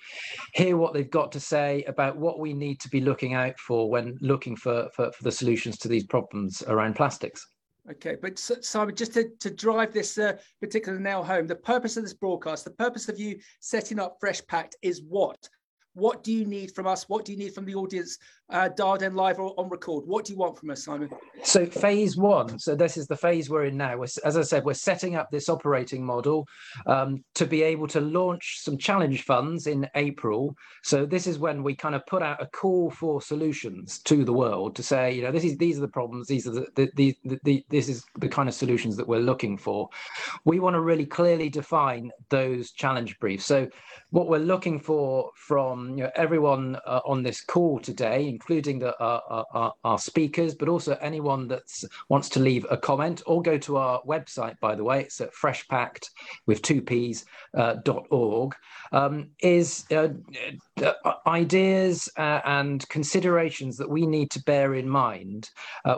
hear 0.54 0.78
what 0.78 0.94
they've 0.94 1.12
got 1.12 1.32
to 1.32 1.40
say 1.40 1.84
about 1.84 2.18
what 2.18 2.40
we 2.40 2.54
need 2.54 2.80
to 2.80 2.90
be 2.90 3.02
looking 3.02 3.34
out 3.34 3.58
for 3.60 3.90
when 3.90 4.18
looking 4.22 4.56
for 4.56 4.90
for, 4.94 5.12
for 5.12 5.24
the 5.24 5.32
solutions 5.32 5.78
to 5.78 5.88
these 5.88 6.06
problems 6.06 6.64
around 6.68 6.96
plastics. 6.96 7.48
Okay, 7.90 8.16
but 8.22 8.38
Simon, 8.38 8.96
just 8.96 9.14
to, 9.16 9.30
to 9.40 9.50
drive 9.50 9.92
this 9.92 10.18
uh, 10.20 10.34
particular 10.62 11.00
nail 11.00 11.24
home, 11.24 11.48
the 11.48 11.56
purpose 11.56 11.98
of 11.98 12.04
this 12.04 12.14
broadcast, 12.14 12.64
the 12.64 12.72
purpose 12.72 13.10
of 13.10 13.20
you 13.20 13.40
setting 13.62 14.00
up 14.00 14.18
Fresh 14.20 14.46
Pact 14.46 14.76
is 14.84 15.02
what? 15.02 15.50
What 15.94 16.24
do 16.24 16.32
you 16.32 16.46
need 16.46 16.74
from 16.74 16.88
us? 16.88 17.10
What 17.10 17.26
do 17.26 17.32
you 17.32 17.38
need 17.38 17.54
from 17.54 17.66
the 17.66 17.76
audience 17.76 18.18
uh, 18.50 18.70
dialed 18.70 19.02
in 19.02 19.16
live 19.16 19.40
or 19.40 19.54
on 19.60 19.70
record? 19.70 20.06
What 20.06 20.26
do 20.26 20.34
you 20.34 20.40
want 20.40 20.58
from 20.58 20.70
us, 20.70 20.86
Simon? 20.86 21.10
So 21.44 21.66
phase 21.66 22.16
one. 22.16 22.60
So 22.60 22.76
this 22.76 22.96
is 22.96 23.08
the 23.08 23.18
phase 23.18 23.50
we're 23.50 23.66
in 23.66 23.78
now. 23.78 23.98
We're, 23.98 24.08
as 24.24 24.38
I 24.38 24.44
said, 24.44 24.64
we're 24.64 24.74
setting 24.74 25.16
up 25.16 25.30
this 25.32 25.50
operating 25.50 26.06
model 26.06 26.48
um, 26.86 27.24
to 27.36 27.46
be 27.46 27.64
able 27.64 27.88
to 27.88 28.02
launch 28.02 28.60
some 28.60 28.78
challenge 28.78 29.24
funds 29.24 29.68
in 29.68 29.88
April. 29.96 30.56
So 30.84 31.06
this 31.06 31.28
is 31.28 31.40
when 31.40 31.64
we 31.64 31.76
kind 31.76 31.96
of 31.96 32.06
put 32.06 32.22
out 32.22 32.42
a 32.42 32.48
call 32.48 32.92
for 32.92 33.22
solutions 33.22 34.00
to 34.04 34.24
the 34.24 34.34
world 34.34 34.76
to 34.78 34.84
say, 34.84 35.14
you 35.14 35.24
know, 35.24 35.32
this 35.32 35.44
is 35.44 35.58
these 35.58 35.78
are 35.78 35.82
the 35.82 35.88
problems. 35.88 36.28
These 36.28 36.48
are 36.48 36.52
the, 36.52 36.68
the, 36.76 36.92
the, 36.96 37.18
the, 37.26 37.40
the 37.44 37.66
this 37.70 37.90
is 37.90 38.04
the 38.20 38.30
kind 38.30 38.48
of 38.48 38.56
solutions 38.56 38.96
that 38.98 39.08
we're 39.08 39.20
looking 39.20 39.58
for. 39.58 39.90
We 40.46 40.60
want 40.60 40.76
to 40.76 40.82
really 40.82 41.06
clearly 41.06 41.50
define 41.50 42.12
those 42.30 42.72
challenge 42.72 43.20
briefs. 43.20 43.46
So 43.46 43.68
what 44.12 44.28
we're 44.28 44.40
looking 44.40 44.80
for 44.80 45.32
from 45.36 45.89
you 45.98 46.04
know, 46.04 46.12
everyone 46.16 46.78
uh, 46.86 47.02
on 47.06 47.24
this 47.24 47.42
call 47.42 47.80
today, 47.80 48.28
including 48.28 48.80
the, 48.80 48.96
uh, 49.02 49.44
our, 49.54 49.74
our, 49.84 50.00
speakers, 50.00 50.56
but 50.56 50.70
also 50.70 50.98
anyone 51.02 51.48
that 51.48 51.64
wants 52.10 52.30
to 52.30 52.40
leave 52.40 52.66
a 52.70 52.78
comment 52.78 53.22
or 53.26 53.42
go 53.42 53.58
to 53.58 53.78
our 53.78 54.02
website, 54.04 54.60
by 54.60 54.76
the 54.76 54.84
way, 54.84 55.02
it's 55.02 55.22
at 55.22 55.34
freshpacked 55.34 56.10
with 56.46 56.62
two 56.62 56.82
P's 56.82 57.26
uh, 57.56 57.76
dot 57.84 58.06
org, 58.10 58.56
um, 58.92 59.30
is 59.42 59.86
uh, 60.84 60.94
uh, 61.06 61.14
ideas 61.28 62.10
and 62.18 62.88
considerations 62.90 63.78
that 63.78 63.90
we 63.90 64.06
need 64.06 64.32
to 64.32 64.44
bear 64.44 64.76
in 64.76 64.88
mind 64.88 65.50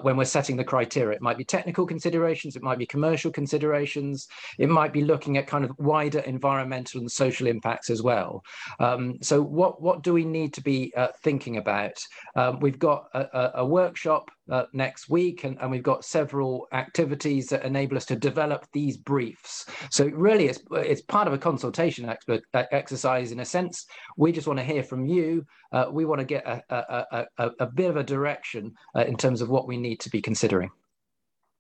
when 0.01 0.17
we're 0.17 0.25
setting 0.25 0.57
the 0.57 0.63
criteria. 0.63 1.15
It 1.15 1.21
might 1.21 1.37
be 1.37 1.43
technical 1.43 1.85
considerations, 1.85 2.55
it 2.55 2.63
might 2.63 2.77
be 2.77 2.85
commercial 2.85 3.31
considerations, 3.31 4.27
it 4.57 4.69
might 4.69 4.93
be 4.93 5.03
looking 5.03 5.37
at 5.37 5.47
kind 5.47 5.65
of 5.65 5.71
wider 5.77 6.19
environmental 6.19 7.01
and 7.01 7.11
social 7.11 7.47
impacts 7.47 7.89
as 7.89 8.01
well. 8.01 8.43
Um, 8.79 9.17
so 9.21 9.41
what, 9.41 9.81
what 9.81 10.03
do 10.03 10.13
we 10.13 10.25
need 10.25 10.53
to 10.53 10.61
be 10.61 10.93
uh, 10.95 11.09
thinking 11.23 11.57
about? 11.57 12.03
Um, 12.35 12.59
we've 12.59 12.79
got 12.79 13.07
a, 13.13 13.19
a, 13.19 13.51
a 13.55 13.65
workshop 13.65 14.31
uh, 14.51 14.65
next 14.73 15.09
week 15.09 15.43
and, 15.43 15.57
and 15.61 15.71
we've 15.71 15.81
got 15.81 16.05
several 16.05 16.67
activities 16.73 17.47
that 17.47 17.65
enable 17.65 17.97
us 17.97 18.05
to 18.05 18.15
develop 18.15 18.67
these 18.73 18.97
briefs. 18.97 19.65
So 19.89 20.05
really 20.05 20.47
it's, 20.47 20.59
it's 20.71 21.01
part 21.01 21.27
of 21.27 21.33
a 21.33 21.37
consultation 21.37 22.07
expert, 22.07 22.43
uh, 22.53 22.63
exercise 22.71 23.31
in 23.31 23.39
a 23.39 23.45
sense. 23.45 23.85
We 24.17 24.31
just 24.31 24.47
want 24.47 24.59
to 24.59 24.65
hear 24.65 24.83
from 24.83 25.05
you. 25.05 25.45
Uh, 25.71 25.85
we 25.91 26.05
want 26.05 26.19
to 26.19 26.25
get 26.25 26.45
a, 26.45 26.61
a, 26.69 27.25
a, 27.37 27.51
a, 27.59 27.65
bit 27.65 27.89
of 27.89 27.95
a 27.95 28.03
direction 28.03 28.73
uh, 28.95 29.05
in 29.05 29.15
terms 29.15 29.41
of 29.41 29.49
what 29.49 29.67
we 29.67 29.77
need 29.77 30.01
to 30.01 30.09
be 30.09 30.21
considering. 30.21 30.69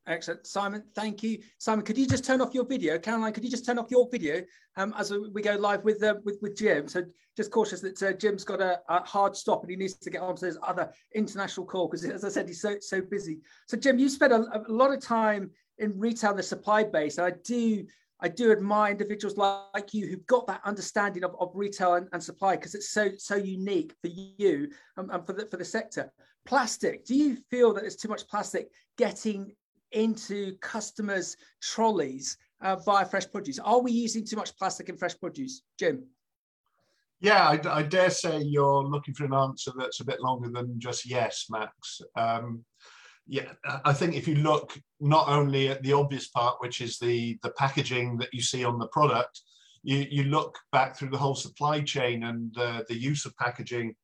Excellent. 0.07 0.47
Simon, 0.47 0.83
thank 0.95 1.21
you. 1.21 1.39
Simon, 1.59 1.85
could 1.85 1.97
you 1.97 2.07
just 2.07 2.25
turn 2.25 2.41
off 2.41 2.55
your 2.55 2.65
video? 2.65 2.97
Caroline, 2.97 3.33
could 3.33 3.43
you 3.43 3.51
just 3.51 3.65
turn 3.65 3.77
off 3.77 3.91
your 3.91 4.09
video 4.09 4.41
um, 4.75 4.95
as 4.97 5.13
we 5.31 5.41
go 5.43 5.55
live 5.55 5.83
with, 5.83 6.01
uh, 6.01 6.15
with, 6.23 6.39
with 6.41 6.57
Jim? 6.57 6.87
So 6.87 7.03
just 7.37 7.51
cautious 7.51 7.81
that 7.81 8.01
uh, 8.01 8.13
Jim's 8.13 8.43
got 8.43 8.61
a, 8.61 8.79
a, 8.89 9.03
hard 9.03 9.35
stop 9.35 9.61
and 9.61 9.69
he 9.69 9.77
needs 9.77 9.93
to 9.95 10.09
get 10.09 10.21
on 10.21 10.35
to 10.37 10.47
his 10.47 10.57
other 10.63 10.91
international 11.13 11.67
call 11.67 11.87
because, 11.87 12.03
as 12.03 12.25
I 12.25 12.29
said, 12.29 12.47
he's 12.47 12.61
so, 12.61 12.77
so 12.81 12.99
busy. 12.99 13.41
So, 13.67 13.77
Jim, 13.77 13.99
you 13.99 14.09
spent 14.09 14.33
a, 14.33 14.63
a 14.67 14.71
lot 14.71 14.91
of 14.91 15.01
time 15.01 15.51
in 15.77 15.97
retail, 15.99 16.31
and 16.31 16.39
the 16.39 16.43
supply 16.43 16.83
base. 16.83 17.19
I 17.19 17.31
do 17.43 17.85
I 18.23 18.27
do 18.27 18.51
admire 18.51 18.91
individuals 18.91 19.35
like 19.35 19.93
you 19.93 20.07
who've 20.07 20.25
got 20.27 20.45
that 20.45 20.61
understanding 20.63 21.23
of, 21.23 21.35
of 21.39 21.49
retail 21.55 21.95
and, 21.95 22.07
and 22.13 22.23
supply 22.23 22.55
because 22.55 22.75
it's 22.75 22.89
so 22.89 23.09
so 23.17 23.35
unique 23.35 23.93
for 24.01 24.09
you 24.09 24.69
and, 24.97 25.09
and 25.11 25.25
for 25.25 25.33
the 25.33 25.47
for 25.47 25.57
the 25.57 25.65
sector. 25.65 26.11
Plastic. 26.45 27.05
Do 27.05 27.15
you 27.15 27.37
feel 27.49 27.73
that 27.73 27.81
there's 27.81 27.95
too 27.95 28.09
much 28.09 28.27
plastic 28.27 28.69
getting 28.97 29.55
into 29.91 30.55
customers' 30.57 31.37
trolleys 31.61 32.37
uh, 32.61 32.75
via 32.77 33.05
fresh 33.05 33.29
produce? 33.29 33.59
Are 33.59 33.81
we 33.81 33.91
using 33.91 34.25
too 34.25 34.35
much 34.35 34.55
plastic 34.57 34.89
in 34.89 34.97
fresh 34.97 35.19
produce, 35.19 35.61
Jim? 35.79 36.03
Yeah, 37.19 37.47
I, 37.47 37.79
I, 37.79 37.83
dare 37.83 38.09
say 38.09 38.39
you're 38.39 38.83
looking 38.83 39.13
for 39.13 39.25
an 39.25 39.33
answer 39.33 39.71
that's 39.77 39.99
a 39.99 40.05
bit 40.05 40.21
longer 40.21 40.49
than 40.49 40.79
just 40.79 41.05
yes, 41.05 41.45
Max. 41.51 42.01
Um, 42.15 42.65
yeah, 43.27 43.51
I 43.85 43.93
think 43.93 44.15
if 44.15 44.27
you 44.27 44.35
look 44.35 44.77
not 44.99 45.29
only 45.29 45.69
at 45.69 45.83
the 45.83 45.93
obvious 45.93 46.27
part, 46.29 46.57
which 46.59 46.81
is 46.81 46.97
the 46.97 47.37
the 47.43 47.51
packaging 47.51 48.17
that 48.17 48.33
you 48.33 48.41
see 48.41 48.65
on 48.65 48.79
the 48.79 48.87
product, 48.87 49.41
you 49.83 50.07
you 50.09 50.23
look 50.23 50.57
back 50.71 50.95
through 50.95 51.11
the 51.11 51.17
whole 51.17 51.35
supply 51.35 51.81
chain 51.81 52.23
and 52.23 52.57
uh, 52.57 52.83
the 52.89 52.97
use 52.97 53.25
of 53.25 53.37
packaging 53.37 53.95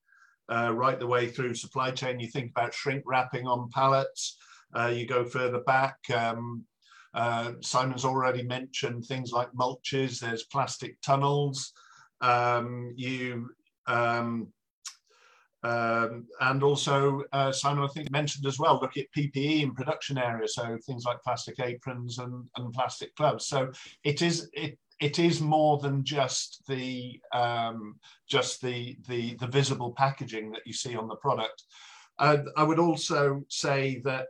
uh, 0.51 0.71
right 0.73 0.99
the 0.99 1.07
way 1.07 1.27
through 1.27 1.55
supply 1.55 1.91
chain. 1.91 2.19
You 2.19 2.27
think 2.27 2.51
about 2.51 2.73
shrink 2.73 3.03
wrapping 3.05 3.47
on 3.47 3.69
pallets. 3.73 4.37
Uh, 4.75 4.87
you 4.87 5.05
go 5.05 5.25
further 5.25 5.59
back. 5.61 5.97
Um, 6.13 6.65
uh, 7.13 7.53
Simon's 7.61 8.05
already 8.05 8.43
mentioned 8.43 9.05
things 9.05 9.31
like 9.31 9.51
mulches. 9.53 10.19
There's 10.19 10.43
plastic 10.43 10.99
tunnels. 11.01 11.73
Um, 12.21 12.93
you 12.95 13.49
um, 13.87 14.51
um, 15.63 16.27
and 16.39 16.63
also, 16.63 17.23
uh, 17.33 17.51
Simon, 17.51 17.83
I 17.83 17.87
think 17.87 18.11
mentioned 18.11 18.45
as 18.45 18.59
well, 18.59 18.79
look 18.79 18.95
at 18.95 19.11
PPE 19.15 19.63
in 19.63 19.73
production 19.73 20.17
areas, 20.17 20.55
so 20.55 20.77
things 20.85 21.03
like 21.03 21.23
plastic 21.23 21.59
aprons 21.59 22.19
and, 22.19 22.47
and 22.55 22.73
plastic 22.73 23.15
gloves. 23.15 23.47
So 23.47 23.71
it 24.03 24.21
is 24.21 24.49
it 24.53 24.77
it 24.99 25.19
is 25.19 25.41
more 25.41 25.77
than 25.77 26.03
just 26.03 26.63
the 26.67 27.19
um, 27.33 27.95
just 28.29 28.61
the, 28.61 28.97
the 29.07 29.35
the 29.35 29.47
visible 29.47 29.93
packaging 29.93 30.51
that 30.51 30.65
you 30.65 30.73
see 30.73 30.95
on 30.95 31.07
the 31.07 31.15
product. 31.15 31.63
Uh, 32.19 32.37
I 32.55 32.63
would 32.63 32.79
also 32.79 33.43
say 33.49 34.01
that 34.03 34.27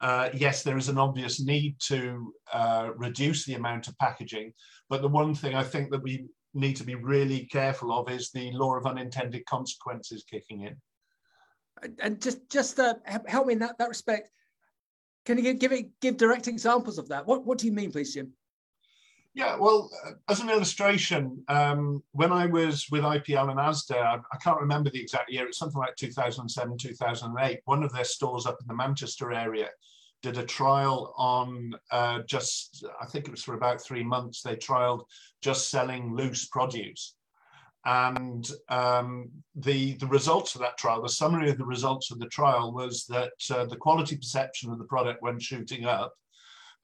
uh, 0.00 0.30
yes, 0.32 0.62
there 0.62 0.76
is 0.76 0.88
an 0.88 0.98
obvious 0.98 1.40
need 1.40 1.76
to 1.80 2.32
uh, 2.52 2.90
reduce 2.96 3.44
the 3.44 3.54
amount 3.54 3.88
of 3.88 3.98
packaging, 3.98 4.52
but 4.88 5.02
the 5.02 5.08
one 5.08 5.34
thing 5.34 5.54
I 5.54 5.64
think 5.64 5.90
that 5.90 6.02
we 6.02 6.26
need 6.54 6.76
to 6.76 6.84
be 6.84 6.94
really 6.94 7.46
careful 7.46 7.92
of 7.92 8.10
is 8.10 8.30
the 8.30 8.52
law 8.52 8.76
of 8.76 8.86
unintended 8.86 9.44
consequences 9.46 10.24
kicking 10.30 10.62
in. 10.62 10.76
And 12.00 12.20
just 12.20 12.48
just 12.50 12.78
uh, 12.78 12.94
help 13.26 13.46
me 13.46 13.54
in 13.54 13.58
that, 13.60 13.78
that 13.78 13.88
respect. 13.88 14.30
Can 15.24 15.38
you 15.38 15.52
give, 15.52 15.70
give 15.70 15.84
give 16.00 16.16
direct 16.16 16.48
examples 16.48 16.98
of 16.98 17.08
that? 17.08 17.26
What 17.26 17.44
what 17.44 17.58
do 17.58 17.66
you 17.66 17.72
mean, 17.72 17.92
please, 17.92 18.14
Jim? 18.14 18.32
Yeah, 19.38 19.54
well, 19.54 19.88
uh, 20.04 20.14
as 20.28 20.40
an 20.40 20.50
illustration, 20.50 21.44
um, 21.46 22.02
when 22.10 22.32
I 22.32 22.46
was 22.46 22.88
with 22.90 23.04
IPL 23.04 23.50
and 23.50 23.60
ASDA, 23.60 24.20
I, 24.32 24.36
can't 24.38 24.60
remember 24.60 24.90
the 24.90 25.00
exact 25.00 25.30
year, 25.30 25.46
it's 25.46 25.58
something 25.58 25.78
like 25.78 25.94
2007, 25.94 26.76
2008, 26.76 27.60
one 27.64 27.84
of 27.84 27.92
their 27.92 28.02
stores 28.02 28.46
up 28.46 28.58
in 28.60 28.66
the 28.66 28.74
Manchester 28.74 29.30
area 29.30 29.68
did 30.24 30.38
a 30.38 30.42
trial 30.42 31.14
on 31.16 31.70
uh, 31.92 32.22
just, 32.26 32.84
I 33.00 33.06
think 33.06 33.28
it 33.28 33.30
was 33.30 33.44
for 33.44 33.54
about 33.54 33.80
three 33.80 34.02
months, 34.02 34.42
they 34.42 34.56
trialed 34.56 35.04
just 35.40 35.70
selling 35.70 36.16
loose 36.16 36.46
produce. 36.46 37.14
And 37.84 38.50
um, 38.68 39.30
the, 39.54 39.92
the 39.98 40.08
results 40.08 40.56
of 40.56 40.62
that 40.62 40.78
trial, 40.78 41.00
the 41.00 41.08
summary 41.08 41.48
of 41.48 41.58
the 41.58 41.64
results 41.64 42.10
of 42.10 42.18
the 42.18 42.26
trial 42.26 42.72
was 42.72 43.06
that 43.06 43.34
uh, 43.54 43.66
the 43.66 43.76
quality 43.76 44.16
perception 44.16 44.72
of 44.72 44.78
the 44.78 44.84
product 44.84 45.22
went 45.22 45.40
shooting 45.40 45.84
up, 45.84 46.12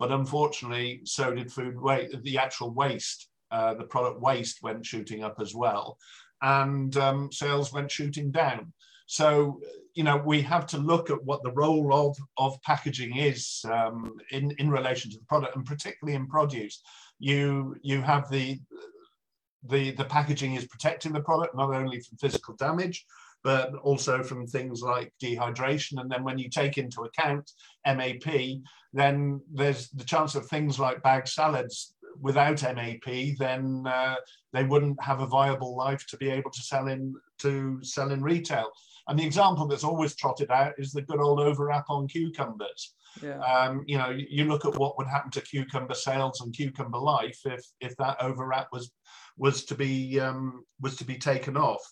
but 0.04 0.12
unfortunately, 0.12 1.00
so 1.04 1.32
did 1.32 1.50
food 1.50 1.80
waste, 1.80 2.22
the 2.24 2.36
actual 2.36 2.70
waste, 2.74 3.30
uh, 3.50 3.72
the 3.72 3.84
product 3.84 4.20
waste 4.20 4.62
went 4.62 4.84
shooting 4.84 5.24
up 5.24 5.36
as 5.40 5.54
well. 5.54 5.96
And 6.42 6.94
um, 6.98 7.32
sales 7.32 7.72
went 7.72 7.90
shooting 7.90 8.30
down. 8.30 8.74
So, 9.06 9.62
you 9.94 10.04
know, 10.04 10.18
we 10.18 10.42
have 10.42 10.66
to 10.66 10.76
look 10.76 11.08
at 11.08 11.24
what 11.24 11.42
the 11.42 11.52
role 11.52 11.94
of, 11.94 12.18
of 12.36 12.60
packaging 12.60 13.16
is 13.16 13.64
um, 13.64 14.16
in, 14.30 14.50
in 14.58 14.68
relation 14.68 15.10
to 15.10 15.16
the 15.16 15.24
product, 15.24 15.56
and 15.56 15.64
particularly 15.64 16.16
in 16.16 16.26
produce. 16.26 16.82
You, 17.18 17.74
you 17.80 18.02
have 18.02 18.28
the, 18.30 18.60
the, 19.66 19.92
the 19.92 20.04
packaging 20.04 20.54
is 20.54 20.66
protecting 20.66 21.14
the 21.14 21.22
product, 21.22 21.56
not 21.56 21.72
only 21.72 22.00
from 22.00 22.18
physical 22.18 22.56
damage, 22.56 23.06
but 23.44 23.74
also 23.82 24.22
from 24.22 24.46
things 24.46 24.80
like 24.80 25.12
dehydration. 25.22 26.00
And 26.00 26.10
then 26.10 26.24
when 26.24 26.38
you 26.38 26.48
take 26.48 26.78
into 26.78 27.02
account 27.02 27.50
MAP, 27.86 28.62
then 28.92 29.40
there's 29.52 29.90
the 29.90 30.04
chance 30.04 30.34
of 30.34 30.46
things 30.46 30.80
like 30.80 31.02
bag 31.02 31.28
salads 31.28 31.94
without 32.20 32.62
MAP, 32.62 33.36
then 33.38 33.84
uh, 33.86 34.16
they 34.52 34.64
wouldn't 34.64 35.02
have 35.02 35.20
a 35.20 35.26
viable 35.26 35.76
life 35.76 36.06
to 36.06 36.16
be 36.16 36.30
able 36.30 36.50
to 36.50 36.62
sell 36.62 36.88
in 36.88 37.14
to 37.38 37.78
sell 37.82 38.10
in 38.12 38.22
retail. 38.22 38.70
And 39.08 39.18
the 39.18 39.26
example 39.26 39.66
that's 39.66 39.84
always 39.84 40.16
trotted 40.16 40.50
out 40.50 40.74
is 40.78 40.92
the 40.92 41.02
good 41.02 41.20
old 41.20 41.40
overwrap 41.40 41.84
on 41.90 42.08
cucumbers. 42.08 42.94
Yeah. 43.22 43.38
Um, 43.40 43.84
you 43.86 43.98
know, 43.98 44.10
you 44.10 44.44
look 44.44 44.64
at 44.64 44.76
what 44.76 44.96
would 44.96 45.06
happen 45.06 45.30
to 45.32 45.40
cucumber 45.40 45.94
sales 45.94 46.40
and 46.40 46.54
cucumber 46.54 46.98
life 46.98 47.38
if 47.44 47.64
if 47.80 47.96
that 47.96 48.20
overwrap 48.22 48.68
was 48.72 48.90
was 49.36 49.64
to 49.66 49.74
be 49.74 50.18
um, 50.20 50.64
was 50.80 50.96
to 50.96 51.04
be 51.04 51.16
taken 51.16 51.56
off. 51.56 51.82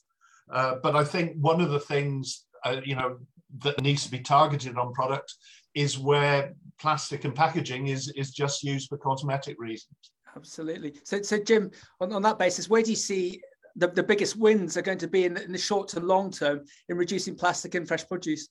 Uh, 0.51 0.77
but 0.83 0.97
I 0.97 1.05
think 1.05 1.37
one 1.39 1.61
of 1.61 1.71
the 1.71 1.81
things 1.81 2.47
uh, 2.65 2.81
you 2.85 2.95
know 2.95 3.19
that 3.59 3.81
needs 3.83 4.05
to 4.05 4.11
be 4.11 4.21
targeted 4.21 4.77
on 4.79 4.93
product 4.93 5.35
is 5.75 5.99
where 5.99 6.53
plastic 6.81 7.25
and 7.25 7.35
packaging 7.35 7.89
is 7.89 8.13
is 8.17 8.31
just 8.31 8.63
used 8.63 8.89
for 8.89 8.99
cosmetic 8.99 9.57
reasons. 9.59 9.97
Absolutely. 10.37 10.95
So, 11.05 11.21
so 11.21 11.39
Jim, 11.39 11.71
on, 12.01 12.13
on 12.13 12.23
that 12.23 12.39
basis, 12.39 12.69
where 12.69 12.83
do 12.83 12.91
you 12.91 12.97
see 12.97 13.41
the, 13.77 13.89
the 13.89 14.03
biggest 14.03 14.37
wins 14.37 14.77
are 14.77 14.83
going 14.83 14.99
to 14.99 15.09
be 15.09 15.25
in 15.25 15.35
the, 15.35 15.45
in 15.45 15.53
the 15.53 15.59
short 15.59 15.89
to 15.89 16.01
long 16.01 16.31
term 16.31 16.65
in 16.89 16.97
reducing 16.97 17.35
plastic 17.35 17.75
in 17.75 17.87
fresh 17.87 18.07
produce? 18.07 18.49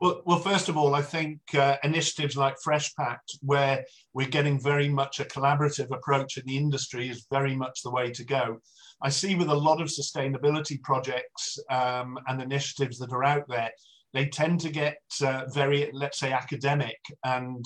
Well, 0.00 0.22
well, 0.24 0.38
first 0.38 0.68
of 0.68 0.76
all, 0.76 0.94
I 0.94 1.02
think 1.02 1.40
uh, 1.54 1.76
initiatives 1.82 2.36
like 2.36 2.56
Fresh 2.62 2.94
Pact, 2.94 3.38
where 3.42 3.84
we're 4.12 4.28
getting 4.28 4.60
very 4.60 4.88
much 4.88 5.20
a 5.20 5.24
collaborative 5.24 5.90
approach 5.90 6.36
in 6.36 6.44
the 6.46 6.56
industry, 6.56 7.08
is 7.08 7.26
very 7.30 7.56
much 7.56 7.82
the 7.82 7.90
way 7.90 8.10
to 8.10 8.24
go. 8.24 8.58
I 9.02 9.08
see 9.10 9.34
with 9.34 9.48
a 9.48 9.54
lot 9.54 9.80
of 9.80 9.88
sustainability 9.88 10.82
projects 10.82 11.58
um, 11.70 12.18
and 12.26 12.40
initiatives 12.40 12.98
that 12.98 13.12
are 13.12 13.24
out 13.24 13.46
there, 13.48 13.70
they 14.12 14.26
tend 14.26 14.60
to 14.60 14.70
get 14.70 14.98
uh, 15.22 15.44
very, 15.52 15.90
let's 15.92 16.18
say, 16.18 16.32
academic, 16.32 16.98
and 17.24 17.64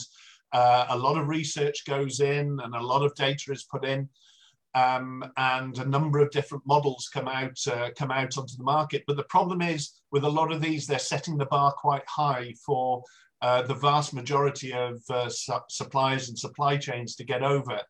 uh, 0.52 0.86
a 0.88 0.98
lot 0.98 1.18
of 1.18 1.28
research 1.28 1.84
goes 1.86 2.20
in 2.20 2.58
and 2.62 2.74
a 2.74 2.82
lot 2.82 3.04
of 3.04 3.14
data 3.14 3.52
is 3.52 3.64
put 3.70 3.84
in 3.84 4.08
um, 4.74 5.24
and 5.36 5.78
a 5.78 5.84
number 5.84 6.18
of 6.18 6.30
different 6.30 6.66
models 6.66 7.08
come 7.12 7.28
out 7.28 7.58
uh, 7.66 7.90
come 7.96 8.10
out 8.10 8.36
onto 8.36 8.56
the 8.56 8.64
market. 8.64 9.02
But 9.06 9.16
the 9.16 9.24
problem 9.24 9.62
is 9.62 10.00
with 10.12 10.24
a 10.24 10.28
lot 10.28 10.52
of 10.52 10.60
these, 10.60 10.86
they're 10.86 10.98
setting 10.98 11.36
the 11.36 11.46
bar 11.46 11.72
quite 11.72 12.06
high 12.06 12.54
for 12.64 13.02
uh, 13.40 13.62
the 13.62 13.74
vast 13.74 14.14
majority 14.14 14.72
of 14.72 15.00
uh, 15.10 15.28
su 15.28 15.54
suppliers 15.68 16.28
and 16.28 16.38
supply 16.38 16.76
chains 16.76 17.14
to 17.16 17.24
get 17.24 17.42
over. 17.42 17.80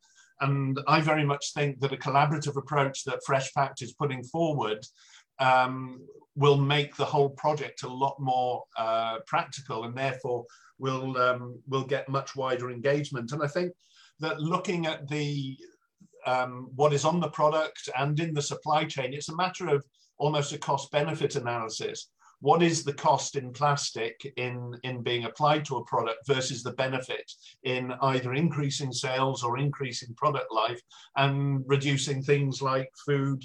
And 0.40 0.78
I 0.86 1.00
very 1.00 1.24
much 1.24 1.52
think 1.52 1.80
that 1.80 1.92
a 1.92 1.96
collaborative 1.96 2.56
approach 2.56 3.04
that 3.04 3.24
Fresh 3.26 3.52
Pact 3.54 3.82
is 3.82 3.94
putting 3.94 4.22
forward 4.22 4.84
um, 5.38 6.00
will 6.36 6.56
make 6.56 6.96
the 6.96 7.04
whole 7.04 7.30
project 7.30 7.82
a 7.82 7.88
lot 7.88 8.16
more 8.20 8.62
uh, 8.76 9.18
practical 9.26 9.84
and 9.84 9.96
therefore 9.96 10.44
will 10.78 11.16
um, 11.18 11.60
will 11.66 11.84
get 11.84 12.08
much 12.08 12.36
wider 12.36 12.70
engagement. 12.70 13.32
And 13.32 13.42
I 13.42 13.48
think 13.48 13.72
that 14.20 14.40
looking 14.40 14.86
at 14.86 15.08
the 15.08 15.56
um, 16.26 16.70
what 16.74 16.92
is 16.92 17.04
on 17.04 17.20
the 17.20 17.30
product 17.30 17.88
and 17.98 18.18
in 18.20 18.34
the 18.34 18.42
supply 18.42 18.84
chain, 18.84 19.12
it's 19.12 19.28
a 19.28 19.36
matter 19.36 19.68
of 19.68 19.84
almost 20.18 20.52
a 20.52 20.58
cost 20.58 20.90
benefit 20.90 21.36
analysis. 21.36 22.10
What 22.40 22.62
is 22.62 22.84
the 22.84 22.92
cost 22.92 23.34
in 23.34 23.52
plastic 23.52 24.32
in, 24.36 24.78
in 24.84 25.02
being 25.02 25.24
applied 25.24 25.64
to 25.66 25.76
a 25.76 25.84
product 25.84 26.26
versus 26.26 26.62
the 26.62 26.72
benefit 26.72 27.30
in 27.64 27.92
either 28.02 28.32
increasing 28.34 28.92
sales 28.92 29.42
or 29.42 29.58
increasing 29.58 30.14
product 30.14 30.52
life 30.52 30.80
and 31.16 31.64
reducing 31.66 32.22
things 32.22 32.62
like 32.62 32.88
food, 33.04 33.44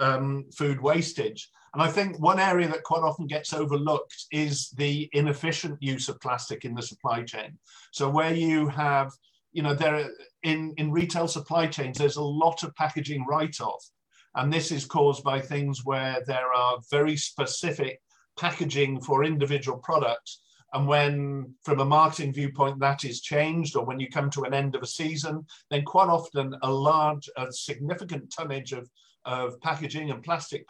um, 0.00 0.46
food 0.56 0.80
wastage? 0.80 1.48
And 1.74 1.82
I 1.82 1.88
think 1.88 2.18
one 2.20 2.40
area 2.40 2.68
that 2.68 2.82
quite 2.82 3.02
often 3.02 3.26
gets 3.26 3.52
overlooked 3.52 4.26
is 4.30 4.70
the 4.70 5.08
inefficient 5.12 5.80
use 5.80 6.08
of 6.08 6.20
plastic 6.20 6.64
in 6.64 6.74
the 6.74 6.82
supply 6.82 7.22
chain. 7.22 7.58
So 7.92 8.10
where 8.10 8.34
you 8.34 8.68
have, 8.68 9.10
you 9.52 9.62
know, 9.62 9.74
there 9.74 10.10
in, 10.42 10.74
in 10.76 10.90
retail 10.90 11.28
supply 11.28 11.68
chains, 11.68 11.96
there's 11.96 12.16
a 12.16 12.22
lot 12.22 12.62
of 12.62 12.74
packaging 12.74 13.24
write-off. 13.26 13.88
And 14.34 14.52
this 14.52 14.72
is 14.72 14.84
caused 14.84 15.22
by 15.22 15.40
things 15.40 15.82
where 15.84 16.22
there 16.26 16.52
are 16.52 16.78
very 16.90 17.16
specific 17.16 18.00
packaging 18.38 19.00
for 19.00 19.24
individual 19.24 19.78
products. 19.78 20.40
And 20.74 20.88
when, 20.88 21.54
from 21.64 21.80
a 21.80 21.84
marketing 21.84 22.32
viewpoint, 22.32 22.80
that 22.80 23.04
is 23.04 23.20
changed, 23.20 23.76
or 23.76 23.84
when 23.84 24.00
you 24.00 24.08
come 24.08 24.30
to 24.30 24.44
an 24.44 24.54
end 24.54 24.74
of 24.74 24.82
a 24.82 24.86
season, 24.86 25.46
then 25.70 25.84
quite 25.84 26.08
often 26.08 26.56
a 26.62 26.70
large, 26.70 27.28
a 27.36 27.52
significant 27.52 28.32
tonnage 28.32 28.72
of 28.72 28.88
of 29.24 29.60
packaging 29.60 30.10
and 30.10 30.22
plastic 30.22 30.66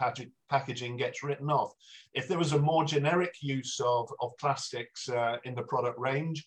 packaging 0.51 0.97
gets 0.97 1.23
written 1.23 1.51
off. 1.51 1.73
If 2.13 2.29
there 2.29 2.39
was 2.39 2.53
a 2.53 2.59
more 2.59 2.85
generic 2.85 3.35
use 3.41 3.81
of, 3.81 4.13
of 4.21 4.37
plastics 4.39 5.09
uh, 5.09 5.37
in 5.45 5.55
the 5.55 5.63
product 5.63 5.99
range 5.99 6.47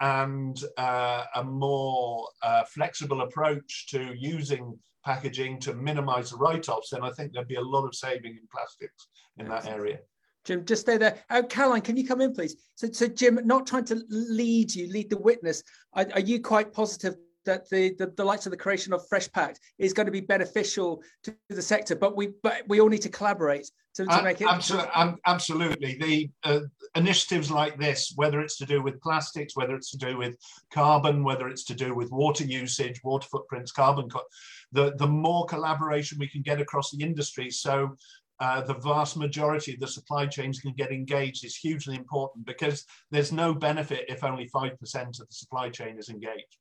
and 0.00 0.62
uh, 0.76 1.24
a 1.34 1.42
more 1.42 2.28
uh, 2.42 2.64
flexible 2.64 3.22
approach 3.22 3.86
to 3.88 4.12
using 4.18 4.78
packaging 5.04 5.58
to 5.60 5.72
minimize 5.72 6.30
the 6.30 6.36
write-offs, 6.36 6.90
then 6.90 7.02
I 7.02 7.10
think 7.10 7.32
there'd 7.32 7.48
be 7.48 7.54
a 7.54 7.60
lot 7.62 7.86
of 7.86 7.94
saving 7.94 8.32
in 8.32 8.46
plastics 8.52 9.08
in 9.38 9.48
that 9.48 9.66
area. 9.66 10.00
Jim, 10.46 10.64
just 10.64 10.82
stay 10.82 10.96
there. 10.96 11.18
Uh, 11.28 11.42
Caroline, 11.42 11.82
can 11.82 11.96
you 11.96 12.06
come 12.06 12.20
in, 12.20 12.32
please? 12.32 12.56
So, 12.76 12.88
so 12.90 13.08
Jim, 13.08 13.40
not 13.44 13.66
trying 13.66 13.84
to 13.86 14.00
lead 14.08 14.74
you, 14.74 14.88
lead 14.90 15.10
the 15.10 15.18
witness. 15.18 15.62
Are, 15.92 16.06
are 16.14 16.20
you 16.20 16.40
quite 16.40 16.72
positive 16.72 17.16
that 17.44 17.68
the, 17.70 17.94
the, 17.98 18.12
the 18.16 18.24
likes 18.24 18.46
of 18.46 18.50
the 18.50 18.56
creation 18.56 18.92
of 18.92 19.06
Fresh 19.08 19.30
Pact 19.32 19.60
is 19.78 19.92
going 19.92 20.06
to 20.06 20.12
be 20.12 20.20
beneficial 20.20 21.02
to 21.24 21.34
the 21.48 21.62
sector, 21.62 21.96
but 21.96 22.16
we 22.16 22.30
but 22.42 22.62
we 22.68 22.80
all 22.80 22.88
need 22.88 23.02
to 23.02 23.08
collaborate 23.08 23.70
to, 23.94 24.04
to 24.04 24.22
make 24.22 24.40
it. 24.40 24.48
Absolutely, 24.48 24.90
absolutely. 25.26 25.96
The 25.98 26.30
uh, 26.44 26.60
initiatives 26.96 27.50
like 27.50 27.78
this, 27.78 28.12
whether 28.16 28.40
it's 28.40 28.58
to 28.58 28.66
do 28.66 28.82
with 28.82 29.00
plastics, 29.00 29.56
whether 29.56 29.74
it's 29.74 29.90
to 29.92 29.96
do 29.96 30.18
with 30.18 30.36
carbon, 30.72 31.24
whether 31.24 31.48
it's 31.48 31.64
to 31.64 31.74
do 31.74 31.94
with 31.94 32.10
water 32.10 32.44
usage, 32.44 33.00
water 33.02 33.26
footprints, 33.30 33.72
carbon, 33.72 34.08
the 34.72 34.94
the 34.96 35.06
more 35.06 35.46
collaboration 35.46 36.18
we 36.18 36.28
can 36.28 36.42
get 36.42 36.60
across 36.60 36.90
the 36.90 37.02
industry, 37.02 37.50
so 37.50 37.96
uh, 38.40 38.60
the 38.62 38.74
vast 38.74 39.16
majority 39.16 39.74
of 39.74 39.80
the 39.80 39.86
supply 39.86 40.26
chains 40.26 40.60
can 40.60 40.72
get 40.72 40.92
engaged 40.92 41.44
is 41.44 41.56
hugely 41.56 41.96
important 41.96 42.44
because 42.46 42.84
there's 43.10 43.32
no 43.32 43.54
benefit 43.54 44.04
if 44.08 44.24
only 44.24 44.48
5% 44.48 44.72
of 44.74 45.16
the 45.16 45.26
supply 45.30 45.70
chain 45.70 45.98
is 45.98 46.08
engaged. 46.08 46.58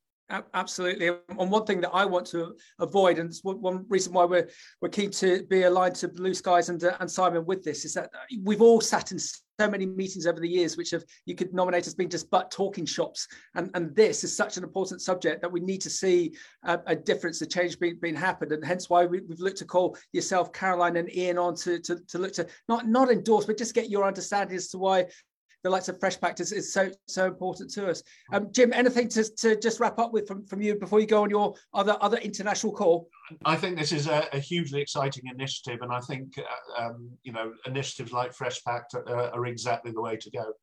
Absolutely, 0.56 1.08
and 1.08 1.52
one 1.52 1.66
thing 1.66 1.82
that 1.82 1.92
I 1.92 2.04
want 2.04 2.26
to 2.28 2.56
avoid, 2.80 3.20
and 3.20 3.30
it's 3.30 3.44
one 3.44 3.86
reason 3.90 4.12
why 4.12 4.26
we're 4.26 4.50
we're 4.82 4.90
keen 4.90 5.12
to 5.12 5.46
be 5.46 5.64
aligned 5.64 5.94
to 5.98 6.08
Blue 6.08 6.34
Skies 6.34 6.70
and 6.70 6.84
uh, 6.84 6.98
and 7.00 7.12
Simon 7.12 7.46
with 7.46 7.64
this, 7.64 7.86
is 7.86 7.94
that 7.94 8.10
we've 8.42 8.64
all 8.64 8.82
sat 8.82 9.12
in 9.12 9.20
so 9.60 9.70
many 9.70 9.86
meetings 9.86 10.28
over 10.28 10.40
the 10.40 10.50
years, 10.50 10.78
which 10.78 10.92
have 10.92 11.04
you 11.26 11.36
could 11.36 11.54
nominate 11.54 11.88
as 11.88 11.96
being 11.96 12.10
just 12.10 12.30
but 12.30 12.52
talking 12.52 12.86
shops, 12.86 13.28
and 13.56 13.70
and 13.74 13.96
this 13.96 14.24
is 14.24 14.36
such 14.36 14.58
an 14.58 14.64
important 14.64 15.02
subject 15.02 15.42
that 15.42 15.52
we 15.52 15.60
need 15.60 15.82
to 15.82 15.90
see 15.90 16.34
a, 16.64 16.80
a 16.88 16.96
difference, 16.96 17.42
a 17.42 17.46
change 17.46 17.80
being, 17.80 17.98
being 18.02 18.16
happened, 18.16 18.52
and 18.52 18.66
hence 18.66 18.90
why 18.90 19.06
we, 19.06 19.22
have 19.30 19.40
looked 19.40 19.58
to 19.58 19.66
call 19.66 19.98
yourself, 20.14 20.52
Caroline, 20.52 20.98
and 20.98 21.14
Ian 21.16 21.38
on 21.38 21.56
to, 21.56 21.80
to 21.80 22.00
to 22.08 22.18
look 22.18 22.34
to 22.34 22.48
not 22.68 22.88
not 22.88 23.12
endorse, 23.12 23.46
but 23.46 23.58
just 23.58 23.76
get 23.76 23.90
your 23.90 24.06
understanding 24.06 24.58
as 24.58 24.68
to 24.70 24.78
why 24.78 25.06
the 25.66 25.70
likes 25.72 25.90
of 25.90 26.00
Fresh 26.00 26.22
Pact 26.22 26.40
is, 26.42 26.52
is 26.52 26.72
so 26.72 26.92
so 27.08 27.26
important 27.26 27.72
to 27.72 27.90
us. 27.90 28.04
Um, 28.32 28.50
Jim, 28.52 28.72
anything 28.72 29.08
to, 29.10 29.24
to 29.38 29.60
just 29.60 29.80
wrap 29.80 29.98
up 29.98 30.14
with 30.14 30.28
from, 30.28 30.46
from 30.46 30.62
you 30.62 30.76
before 30.76 31.00
you 31.00 31.08
go 31.08 31.24
on 31.24 31.32
your 31.32 31.56
other 31.74 31.98
other 32.02 32.18
international 32.18 32.72
call? 32.72 33.10
I 33.46 33.56
think 33.56 33.76
this 33.76 33.92
is 33.92 34.06
a, 34.06 34.28
a 34.32 34.38
hugely 34.38 34.80
exciting 34.80 35.24
initiative, 35.26 35.80
and 35.82 35.92
I 35.92 36.02
think 36.02 36.38
uh, 36.38 36.84
um, 36.84 37.10
you 37.24 37.34
know 37.34 37.52
initiatives 37.66 38.14
like 38.14 38.32
Fresh 38.32 38.64
Pact 38.64 38.94
are, 38.94 39.10
are, 39.10 39.48
exactly 39.48 39.92
the 39.92 40.02
way 40.02 40.18
to 40.18 40.30
go. 40.30 40.54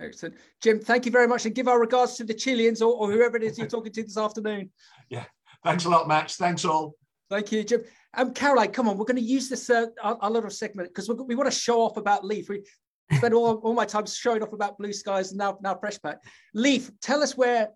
Excellent, 0.00 0.34
Jim. 0.60 0.80
Thank 0.80 1.06
you 1.06 1.12
very 1.12 1.28
much, 1.28 1.46
and 1.46 1.54
give 1.54 1.68
our 1.68 1.78
regards 1.78 2.16
to 2.16 2.24
the 2.24 2.34
Chileans 2.34 2.82
or, 2.82 2.92
or 2.92 3.12
whoever 3.12 3.36
it 3.36 3.44
is 3.44 3.56
you're 3.56 3.68
talking 3.68 3.92
to 3.92 4.02
this 4.02 4.18
afternoon. 4.18 4.70
Yeah, 5.10 5.26
thanks 5.62 5.84
a 5.84 5.90
lot, 5.90 6.08
Max. 6.08 6.34
Thanks 6.34 6.64
all. 6.64 6.96
Thank 7.30 7.52
you, 7.52 7.62
Jim. 7.62 7.84
Um, 8.14 8.32
Caroline, 8.32 8.72
come 8.72 8.88
on, 8.88 8.96
we're 8.96 9.04
going 9.04 9.16
to 9.16 9.22
use 9.22 9.48
this 9.48 9.70
uh, 9.70 9.86
our, 10.02 10.16
our 10.20 10.30
little 10.30 10.50
segment 10.50 10.88
because 10.88 11.08
we 11.08 11.34
want 11.34 11.50
to 11.50 11.56
show 11.56 11.80
off 11.80 11.96
about 11.96 12.24
Leaf. 12.24 12.48
We, 12.48 12.62
spend 13.16 13.34
all, 13.34 13.56
all 13.56 13.74
my 13.74 13.84
time 13.84 14.06
showing 14.06 14.42
off 14.42 14.52
about 14.52 14.78
blue 14.78 14.92
skies 14.92 15.30
and 15.30 15.38
now 15.38 15.58
now 15.62 15.74
Fresh 15.74 16.00
Pact. 16.02 16.26
Leaf 16.54 16.90
tell 17.00 17.22
us 17.22 17.36
where 17.36 17.68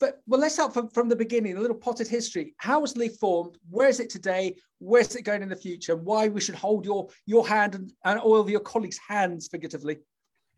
but 0.00 0.20
well 0.26 0.40
let's 0.40 0.54
start 0.54 0.74
from, 0.74 0.88
from 0.88 1.08
the 1.08 1.16
beginning 1.16 1.56
a 1.56 1.60
little 1.60 1.76
potted 1.76 2.08
history. 2.08 2.54
How 2.58 2.80
was 2.80 2.96
leaf 2.96 3.16
formed? 3.16 3.56
Where 3.70 3.88
is 3.88 4.00
it 4.00 4.10
today? 4.10 4.56
Where's 4.78 5.14
it 5.14 5.22
going 5.22 5.42
in 5.42 5.48
the 5.48 5.56
future? 5.56 5.96
Why 5.96 6.28
we 6.28 6.40
should 6.40 6.54
hold 6.54 6.84
your 6.84 7.08
your 7.26 7.46
hand 7.46 7.74
and, 7.74 7.92
and 8.04 8.18
all 8.20 8.36
of 8.36 8.50
your 8.50 8.60
colleagues 8.60 8.98
hands 9.06 9.48
figuratively? 9.48 9.98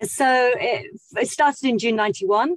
So 0.02 0.50
it, 0.54 1.00
it 1.16 1.28
started 1.28 1.64
in 1.64 1.78
june 1.78 1.96
91 1.96 2.56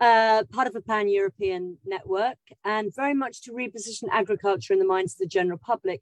uh, 0.00 0.42
part 0.50 0.66
of 0.66 0.74
a 0.74 0.80
pan-european 0.80 1.76
network 1.84 2.38
and 2.64 2.92
very 2.94 3.14
much 3.14 3.42
to 3.42 3.52
reposition 3.52 4.04
agriculture 4.10 4.72
in 4.72 4.78
the 4.78 4.84
minds 4.86 5.14
of 5.14 5.18
the 5.18 5.26
general 5.26 5.60
public 5.64 6.00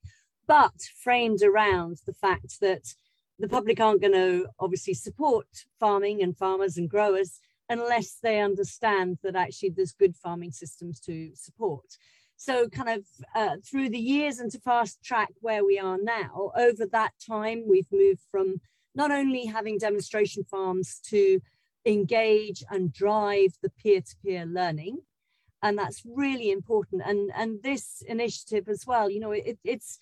but 0.48 0.72
framed 1.02 1.42
around 1.42 1.98
the 2.06 2.14
fact 2.14 2.58
that 2.60 2.82
the 3.38 3.48
public 3.48 3.80
aren't 3.80 4.00
going 4.00 4.12
to 4.12 4.48
obviously 4.58 4.94
support 4.94 5.46
farming 5.78 6.22
and 6.22 6.36
farmers 6.36 6.76
and 6.76 6.90
growers 6.90 7.40
unless 7.68 8.18
they 8.22 8.40
understand 8.40 9.18
that 9.22 9.36
actually 9.36 9.70
there's 9.70 9.92
good 9.92 10.16
farming 10.16 10.50
systems 10.50 10.98
to 11.00 11.30
support. 11.34 11.84
So, 12.36 12.68
kind 12.68 12.88
of 12.88 13.04
uh, 13.34 13.56
through 13.68 13.90
the 13.90 13.98
years 13.98 14.38
and 14.38 14.50
to 14.52 14.60
fast 14.60 15.02
track 15.02 15.30
where 15.40 15.64
we 15.64 15.78
are 15.78 15.98
now, 16.00 16.52
over 16.56 16.86
that 16.92 17.12
time, 17.28 17.64
we've 17.68 17.90
moved 17.90 18.20
from 18.30 18.60
not 18.94 19.10
only 19.10 19.46
having 19.46 19.78
demonstration 19.78 20.44
farms 20.44 21.00
to 21.08 21.40
engage 21.84 22.62
and 22.70 22.92
drive 22.92 23.54
the 23.62 23.70
peer 23.70 24.00
to 24.00 24.16
peer 24.24 24.46
learning. 24.46 24.98
And 25.62 25.76
that's 25.76 26.02
really 26.04 26.50
important. 26.52 27.02
And, 27.04 27.32
and 27.34 27.62
this 27.62 28.02
initiative 28.06 28.68
as 28.68 28.84
well, 28.86 29.10
you 29.10 29.18
know, 29.18 29.32
it, 29.32 29.58
it's 29.64 29.98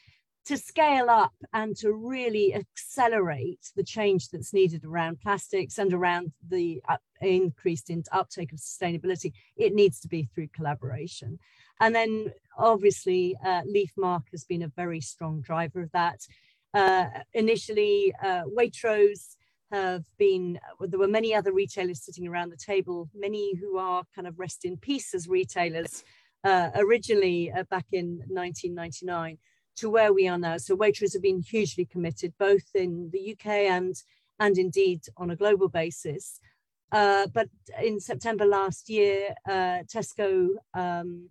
to 0.46 0.56
scale 0.56 1.10
up 1.10 1.34
and 1.52 1.76
to 1.76 1.92
really 1.92 2.54
accelerate 2.54 3.72
the 3.74 3.82
change 3.82 4.28
that's 4.28 4.52
needed 4.52 4.84
around 4.84 5.20
plastics 5.20 5.76
and 5.78 5.92
around 5.92 6.32
the 6.48 6.80
uh, 6.88 6.96
increased 7.20 7.90
in 7.90 8.04
uptake 8.12 8.52
of 8.52 8.58
sustainability, 8.58 9.32
it 9.56 9.74
needs 9.74 10.00
to 10.00 10.08
be 10.08 10.22
through 10.22 10.48
collaboration. 10.54 11.38
And 11.80 11.94
then 11.94 12.32
obviously, 12.56 13.36
uh, 13.44 13.62
LeafMarque 13.62 14.30
has 14.30 14.44
been 14.44 14.62
a 14.62 14.68
very 14.68 15.00
strong 15.00 15.40
driver 15.40 15.82
of 15.82 15.90
that. 15.92 16.20
Uh, 16.72 17.06
initially, 17.34 18.14
uh, 18.22 18.42
Waitrose 18.44 19.34
have 19.72 20.04
been, 20.16 20.60
there 20.80 21.00
were 21.00 21.08
many 21.08 21.34
other 21.34 21.52
retailers 21.52 22.04
sitting 22.04 22.28
around 22.28 22.50
the 22.50 22.56
table, 22.56 23.10
many 23.14 23.56
who 23.56 23.78
are 23.78 24.04
kind 24.14 24.28
of 24.28 24.38
rest 24.38 24.64
in 24.64 24.76
peace 24.76 25.12
as 25.12 25.28
retailers. 25.28 26.04
Uh, 26.44 26.70
originally, 26.76 27.50
uh, 27.50 27.64
back 27.64 27.86
in 27.92 28.22
1999, 28.28 29.38
to 29.76 29.90
where 29.90 30.12
we 30.12 30.28
are 30.28 30.38
now. 30.38 30.56
So 30.56 30.76
Waitrose 30.76 31.12
have 31.12 31.22
been 31.22 31.42
hugely 31.42 31.84
committed, 31.84 32.32
both 32.38 32.74
in 32.74 33.10
the 33.12 33.32
UK 33.32 33.46
and, 33.46 33.94
and 34.40 34.58
indeed 34.58 35.02
on 35.16 35.30
a 35.30 35.36
global 35.36 35.68
basis. 35.68 36.40
Uh, 36.92 37.26
but 37.32 37.48
in 37.82 38.00
September 38.00 38.46
last 38.46 38.88
year, 38.88 39.34
uh, 39.48 39.82
Tesco 39.92 40.48
um, 40.74 41.28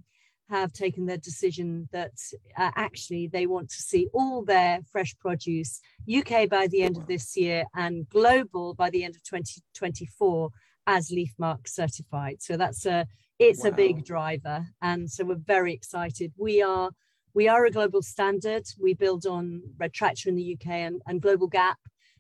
have 0.50 0.74
taken 0.74 1.06
their 1.06 1.18
decision 1.18 1.90
that 1.92 2.14
uh, 2.58 2.72
actually 2.76 3.28
they 3.28 3.48
want 3.48 3.70
to 3.70 3.82
see 3.82 4.08
all 4.14 4.44
their 4.44 4.80
fresh 4.92 5.18
produce 5.18 5.82
UK 6.14 6.48
by 6.50 6.68
the 6.68 6.84
end 6.84 6.98
of 6.98 7.08
this 7.08 7.36
year 7.36 7.66
and 7.76 8.08
global 8.10 8.74
by 8.74 8.90
the 8.90 9.04
end 9.04 9.16
of 9.16 9.24
2024 9.24 10.50
as 10.88 11.10
LeafMarque 11.10 11.68
certified. 11.68 12.38
So 12.42 12.58
that's 12.58 12.86
a 12.86 13.08
it's 13.38 13.64
wow. 13.64 13.70
a 13.70 13.74
big 13.74 14.06
driver, 14.06 14.66
and 14.82 15.12
so 15.12 15.26
we're 15.26 15.36
very 15.36 15.74
excited. 15.74 16.32
We 16.38 16.62
are 16.62 16.92
we 17.36 17.50
are 17.50 17.66
a 17.66 17.72
global 17.72 18.02
standard. 18.02 18.64
We 18.80 18.94
build 18.94 19.26
on 19.26 19.62
Red 19.78 19.94
Tractor 19.94 20.30
in 20.30 20.36
the 20.36 20.58
UK 20.58 20.68
and, 20.68 21.02
and 21.06 21.22
Global 21.22 21.48
Gap 21.48 21.78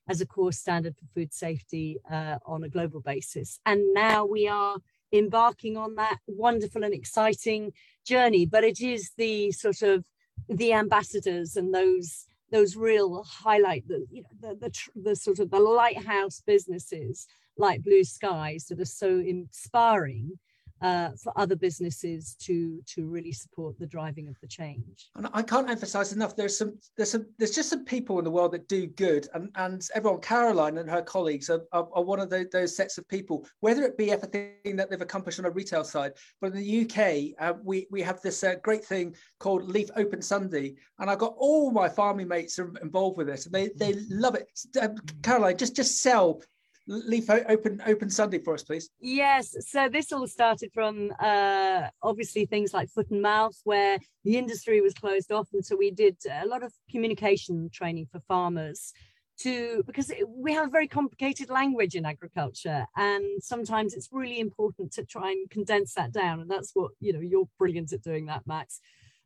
as 0.10 0.19
a 0.19 0.25
core 0.25 0.51
standard 0.51 0.95
for 0.97 1.06
food 1.15 1.34
safety 1.34 1.97
uh, 2.12 2.38
on 2.45 2.63
a 2.63 2.69
global 2.69 2.99
basis. 2.99 3.60
And 3.65 3.82
now 3.93 4.25
we 4.25 4.47
are 4.47 4.78
embarking 5.13 5.78
on 5.78 5.95
that 5.95 6.17
wonderful 6.28 6.84
and 6.84 6.93
exciting 6.93 7.71
journey. 8.06 8.45
But 8.45 8.65
it 8.65 8.82
is 8.82 9.12
the 9.17 9.54
sort 9.54 9.82
of 9.82 10.06
the 10.49 10.73
ambassadors 10.73 11.56
and 11.56 11.73
those 11.73 12.25
those 12.51 12.75
real 12.75 13.23
highlight 13.23 13.88
the 13.88 14.06
you 14.12 14.21
know 14.21 14.54
the, 14.54 14.69
the, 14.69 15.01
the 15.01 15.15
sort 15.15 15.39
of 15.39 15.49
the 15.49 15.60
lighthouse 15.60 16.43
businesses 16.45 17.25
like 17.58 17.84
blue 17.84 18.04
skies 18.04 18.65
that 18.65 18.80
are 18.80 18.86
so 18.86 19.19
inspiring 19.19 20.38
uh, 20.82 21.10
for 21.22 21.32
other 21.38 21.56
businesses 21.56 22.36
to 22.40 22.82
to 22.86 23.08
really 23.08 23.32
support 23.32 23.78
the 23.80 23.86
driving 23.86 24.28
of 24.28 24.36
the 24.42 24.48
change. 24.48 25.10
And 25.16 25.28
I 25.34 25.42
can't 25.42 25.70
emphasize 25.70 26.12
enough. 26.12 26.36
There's 26.36 26.58
some 26.58 26.78
there's 26.98 27.12
some 27.12 27.26
there's 27.38 27.56
just 27.56 27.70
some 27.70 27.86
people 27.86 28.20
in 28.20 28.26
the 28.26 28.32
world 28.32 28.52
that 28.52 28.68
do 28.68 28.88
good, 28.88 29.28
and 29.34 29.50
and 29.56 29.88
everyone, 29.96 30.22
Caroline 30.22 30.78
and 30.78 30.90
her 30.90 31.02
colleagues 31.02 31.50
are, 31.50 31.62
are, 31.72 31.88
are 31.94 32.04
one 32.04 32.20
of 32.20 32.30
the, 32.30 32.48
those 32.52 32.76
sets 32.76 32.98
of 32.98 33.08
people. 33.08 33.48
Whether 33.62 33.84
it 33.84 33.98
be 33.98 34.12
everything 34.12 34.76
that 34.76 34.90
they've 34.90 35.02
accomplished 35.02 35.40
on 35.40 35.46
a 35.46 35.50
retail 35.50 35.84
side, 35.84 36.14
but 36.42 36.54
in 36.54 36.58
the 36.58 36.82
UK, 36.82 37.36
uh, 37.40 37.58
we 37.64 37.88
we 37.90 38.02
have 38.02 38.22
this 38.22 38.44
uh, 38.44 38.56
great 38.62 38.84
thing 38.84 39.16
called 39.40 39.68
Leaf 39.68 39.90
Open 39.96 40.22
Sunday, 40.22 40.76
and 41.00 41.10
I've 41.10 41.20
got 41.20 41.36
all 41.38 41.72
my 41.72 41.88
farming 41.88 42.28
mates 42.28 42.60
involved 42.60 43.18
with 43.18 43.28
this, 43.28 43.46
and 43.46 43.56
they 43.56 43.70
they 43.76 43.94
love 44.10 44.36
it. 44.36 44.48
Uh, 44.80 44.90
Caroline, 45.24 45.58
just 45.58 45.76
just 45.76 46.02
sell 46.02 46.42
Leaf 46.88 47.30
open 47.30 47.82
open 47.88 48.10
Sunday 48.10 48.38
for 48.38 48.54
us, 48.54 48.63
please. 48.63 48.89
Yes, 49.00 49.56
so 49.67 49.89
this 49.89 50.12
all 50.12 50.28
started 50.28 50.71
from 50.71 51.12
uh, 51.19 51.88
obviously 52.04 52.45
things 52.45 52.74
like 52.74 52.89
foot 52.89 53.10
and 53.10 53.24
mouth, 53.24 53.60
where 53.63 53.98
the 54.24 54.38
industry 54.38 54.82
was 54.82 54.93
closed 54.93 55.32
off, 55.32 55.48
and 55.54 55.65
so 55.65 55.76
we 55.76 55.89
did 55.89 56.17
a 56.30 56.45
lot 56.45 56.62
of 56.62 56.71
communication 56.91 57.69
training 57.74 58.08
for 58.12 58.19
farmers 58.28 58.93
to 59.39 59.84
because 59.88 60.12
we 60.28 60.54
have 60.54 60.67
a 60.67 60.71
very 60.71 60.88
complicated 60.88 61.50
language 61.50 61.95
in 61.95 62.06
agriculture, 62.06 62.86
and 62.95 63.26
sometimes 63.41 63.95
it's 63.95 64.10
really 64.12 64.39
important 64.39 64.91
to 64.93 65.04
try 65.04 65.32
and 65.32 65.50
condense 65.50 65.95
that 65.95 66.12
down, 66.12 66.39
and 66.39 66.52
that's 66.52 66.71
what 66.76 66.91
you 67.00 67.13
know 67.13 67.19
you're 67.19 67.50
brilliant 67.58 67.93
at 67.93 68.04
doing 68.04 68.28
that, 68.28 68.45
Max. 68.45 68.80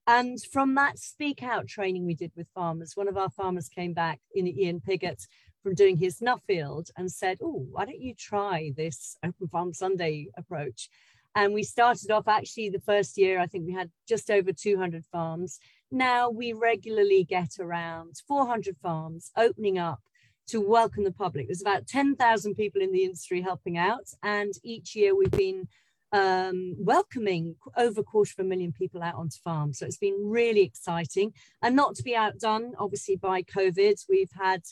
And 0.07 0.41
from 0.41 0.73
that 0.75 0.97
speak 0.97 1.43
out 1.43 1.67
training 1.67 2.05
we 2.05 2.15
did 2.15 2.31
with 2.35 2.47
farmers, 2.55 2.93
one 2.95 3.07
of 3.07 3.17
our 3.17 3.29
farmers 3.29 3.69
came 3.69 3.93
back 3.93 4.19
in 4.33 4.47
Ian 4.47 4.79
Pigott 4.79 5.27
from 5.63 5.75
doing 5.75 5.97
his 5.97 6.19
Nuffield 6.19 6.89
and 6.97 7.11
said, 7.11 7.39
Oh, 7.41 7.65
why 7.71 7.85
don't 7.85 8.01
you 8.01 8.13
try 8.13 8.71
this 8.75 9.17
Open 9.23 9.47
Farm 9.47 9.73
Sunday 9.73 10.27
approach? 10.37 10.89
And 11.35 11.53
we 11.53 11.63
started 11.63 12.11
off 12.11 12.27
actually 12.27 12.69
the 12.69 12.79
first 12.79 13.17
year, 13.17 13.39
I 13.39 13.47
think 13.47 13.65
we 13.65 13.73
had 13.73 13.91
just 14.07 14.31
over 14.31 14.51
200 14.51 15.05
farms. 15.11 15.59
Now 15.91 16.29
we 16.29 16.53
regularly 16.53 17.23
get 17.23 17.59
around 17.59 18.15
400 18.27 18.77
farms 18.81 19.31
opening 19.37 19.77
up 19.77 19.99
to 20.47 20.59
welcome 20.59 21.03
the 21.03 21.11
public. 21.11 21.47
There's 21.47 21.61
about 21.61 21.87
10,000 21.87 22.55
people 22.55 22.81
in 22.81 22.91
the 22.91 23.03
industry 23.03 23.41
helping 23.41 23.77
out. 23.77 24.07
And 24.23 24.53
each 24.63 24.95
year 24.95 25.15
we've 25.15 25.31
been 25.31 25.67
um, 26.11 26.75
welcoming 26.77 27.55
over 27.77 28.01
a 28.01 28.03
quarter 28.03 28.33
of 28.37 28.45
a 28.45 28.47
million 28.47 28.71
people 28.71 29.03
out 29.03 29.15
onto 29.15 29.37
farms. 29.43 29.79
So 29.79 29.85
it's 29.85 29.97
been 29.97 30.17
really 30.23 30.61
exciting 30.61 31.33
and 31.61 31.75
not 31.75 31.95
to 31.95 32.03
be 32.03 32.15
outdone, 32.15 32.73
obviously, 32.77 33.15
by 33.15 33.43
COVID. 33.43 34.05
We've 34.09 34.31
had 34.39 34.63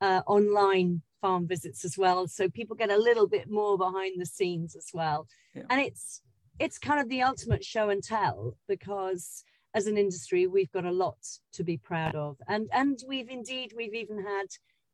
uh, 0.00 0.22
online 0.26 1.02
farm 1.20 1.48
visits 1.48 1.84
as 1.84 1.96
well. 1.96 2.28
So 2.28 2.48
people 2.48 2.76
get 2.76 2.90
a 2.90 2.98
little 2.98 3.26
bit 3.26 3.50
more 3.50 3.78
behind 3.78 4.20
the 4.20 4.26
scenes 4.26 4.76
as 4.76 4.88
well. 4.92 5.26
Yeah. 5.54 5.62
And 5.70 5.80
it's 5.80 6.20
it's 6.60 6.78
kind 6.78 7.00
of 7.00 7.08
the 7.08 7.22
ultimate 7.22 7.64
show 7.64 7.88
and 7.88 8.02
tell 8.02 8.56
because 8.68 9.42
as 9.74 9.88
an 9.88 9.98
industry 9.98 10.46
we've 10.46 10.70
got 10.70 10.84
a 10.84 10.92
lot 10.92 11.16
to 11.54 11.64
be 11.64 11.76
proud 11.76 12.14
of. 12.14 12.36
And 12.46 12.68
and 12.72 12.98
we've 13.08 13.28
indeed 13.28 13.72
we've 13.76 13.94
even 13.94 14.18
had 14.18 14.46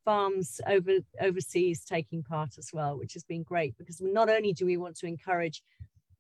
farms 0.04 0.60
over 0.66 0.98
overseas 1.20 1.84
taking 1.84 2.22
part 2.22 2.58
as 2.58 2.70
well, 2.72 2.98
which 2.98 3.14
has 3.14 3.24
been 3.24 3.42
great 3.42 3.76
because 3.78 4.00
not 4.00 4.28
only 4.28 4.52
do 4.52 4.66
we 4.66 4.76
want 4.76 4.96
to 4.96 5.06
encourage 5.06 5.62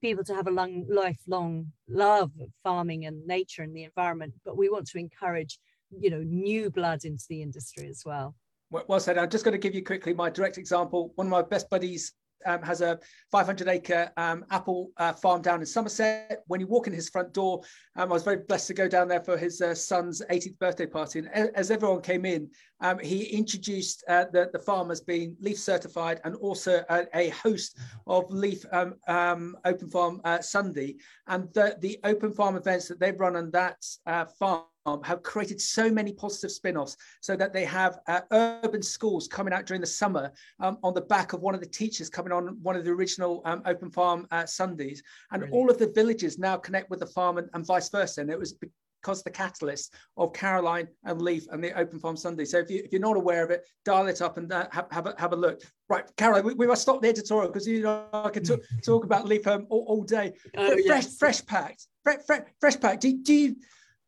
people 0.00 0.24
to 0.24 0.34
have 0.34 0.46
a 0.46 0.50
long 0.50 0.86
lifelong 0.88 1.66
love 1.88 2.30
of 2.40 2.48
farming 2.62 3.06
and 3.06 3.26
nature 3.26 3.62
and 3.62 3.74
the 3.74 3.84
environment, 3.84 4.32
but 4.44 4.56
we 4.56 4.68
want 4.68 4.86
to 4.86 4.98
encourage 4.98 5.58
you 5.98 6.10
know 6.10 6.22
new 6.22 6.70
blood 6.70 7.04
into 7.04 7.24
the 7.28 7.42
industry 7.42 7.88
as 7.88 8.02
well. 8.04 8.34
Well 8.70 9.00
said. 9.00 9.18
I'm 9.18 9.30
just 9.30 9.44
going 9.44 9.52
to 9.52 9.58
give 9.58 9.74
you 9.74 9.84
quickly 9.84 10.14
my 10.14 10.30
direct 10.30 10.56
example. 10.56 11.12
One 11.16 11.26
of 11.26 11.30
my 11.30 11.42
best 11.42 11.68
buddies 11.70 12.12
um, 12.46 12.62
has 12.62 12.80
a 12.80 12.98
500 13.30 13.68
acre 13.68 14.12
um, 14.16 14.44
apple 14.50 14.90
uh, 14.96 15.12
farm 15.12 15.42
down 15.42 15.60
in 15.60 15.66
Somerset. 15.66 16.42
When 16.46 16.60
you 16.60 16.66
walk 16.66 16.86
in 16.86 16.92
his 16.92 17.08
front 17.08 17.32
door, 17.32 17.62
um, 17.96 18.10
I 18.10 18.12
was 18.12 18.22
very 18.22 18.38
blessed 18.48 18.68
to 18.68 18.74
go 18.74 18.88
down 18.88 19.08
there 19.08 19.22
for 19.22 19.36
his 19.36 19.60
uh, 19.60 19.74
son's 19.74 20.22
18th 20.30 20.58
birthday 20.58 20.86
party. 20.86 21.22
And 21.32 21.50
as 21.54 21.70
everyone 21.70 22.02
came 22.02 22.24
in, 22.24 22.48
um, 22.80 22.98
he 22.98 23.24
introduced 23.24 24.04
uh, 24.08 24.24
the, 24.32 24.50
the 24.52 24.58
farm 24.58 24.90
as 24.90 25.00
being 25.00 25.36
LEAF 25.42 25.58
certified 25.58 26.20
and 26.24 26.34
also 26.36 26.84
a, 26.88 27.06
a 27.14 27.28
host 27.30 27.78
of 28.06 28.24
LEAF 28.30 28.64
um, 28.72 28.94
um, 29.08 29.56
Open 29.64 29.88
Farm 29.88 30.20
uh, 30.24 30.40
Sunday. 30.40 30.96
And 31.26 31.52
the, 31.54 31.76
the 31.80 31.98
open 32.04 32.32
farm 32.32 32.56
events 32.56 32.88
that 32.88 32.98
they've 32.98 33.18
run 33.18 33.36
on 33.36 33.50
that 33.52 33.84
uh, 34.06 34.24
farm 34.38 34.64
have 35.04 35.22
created 35.22 35.60
so 35.60 35.90
many 35.90 36.12
positive 36.12 36.50
spin-offs 36.50 36.96
so 37.20 37.36
that 37.36 37.52
they 37.52 37.64
have 37.64 37.98
uh, 38.08 38.20
urban 38.32 38.82
schools 38.82 39.28
coming 39.28 39.52
out 39.52 39.66
during 39.66 39.80
the 39.80 39.86
summer 39.86 40.32
um, 40.58 40.78
on 40.82 40.94
the 40.94 41.00
back 41.02 41.32
of 41.32 41.42
one 41.42 41.54
of 41.54 41.60
the 41.60 41.66
teachers 41.66 42.08
coming 42.08 42.32
on 42.32 42.58
one 42.62 42.76
of 42.76 42.84
the 42.84 42.90
original 42.90 43.42
um, 43.44 43.62
open 43.66 43.90
farm 43.90 44.26
uh, 44.30 44.46
sundays 44.46 45.02
and 45.32 45.40
Brilliant. 45.40 45.54
all 45.54 45.70
of 45.70 45.78
the 45.78 45.92
villages 45.92 46.38
now 46.38 46.56
connect 46.56 46.90
with 46.90 47.00
the 47.00 47.06
farm 47.06 47.38
and, 47.38 47.48
and 47.52 47.64
vice 47.66 47.88
versa 47.90 48.22
and 48.22 48.30
it 48.30 48.38
was 48.38 48.54
because 49.00 49.22
the 49.22 49.30
catalyst 49.30 49.94
of 50.16 50.32
Caroline 50.32 50.88
and 51.04 51.20
Leaf 51.20 51.46
and 51.50 51.62
the 51.62 51.76
Open 51.78 51.98
Farm 51.98 52.16
Sunday. 52.16 52.44
So 52.44 52.58
if, 52.58 52.70
you, 52.70 52.82
if 52.84 52.92
you're 52.92 53.00
not 53.00 53.16
aware 53.16 53.44
of 53.44 53.50
it, 53.50 53.66
dial 53.84 54.06
it 54.06 54.22
up 54.22 54.36
and 54.36 54.52
uh, 54.52 54.68
have, 54.72 54.86
have, 54.90 55.06
a, 55.06 55.14
have 55.18 55.32
a 55.32 55.36
look. 55.36 55.62
Right, 55.88 56.04
Caroline, 56.16 56.44
we, 56.44 56.54
we 56.54 56.66
must 56.66 56.82
stop 56.82 57.02
the 57.02 57.08
editorial 57.08 57.48
because 57.48 57.66
you 57.66 57.82
know 57.82 58.04
I 58.12 58.30
can 58.30 58.44
talk, 58.44 58.60
talk 58.84 59.04
about 59.04 59.26
Leaf 59.26 59.46
um, 59.46 59.66
all, 59.70 59.84
all 59.88 60.02
day. 60.02 60.32
Oh, 60.56 60.68
fresh, 60.68 60.84
yes. 60.84 61.16
Fresh 61.18 61.46
Pact, 61.46 61.86
fresh, 62.02 62.20
fresh, 62.26 62.42
Fresh 62.60 62.80
Pact. 62.80 63.02
Do, 63.02 63.16
do 63.22 63.34
you 63.34 63.56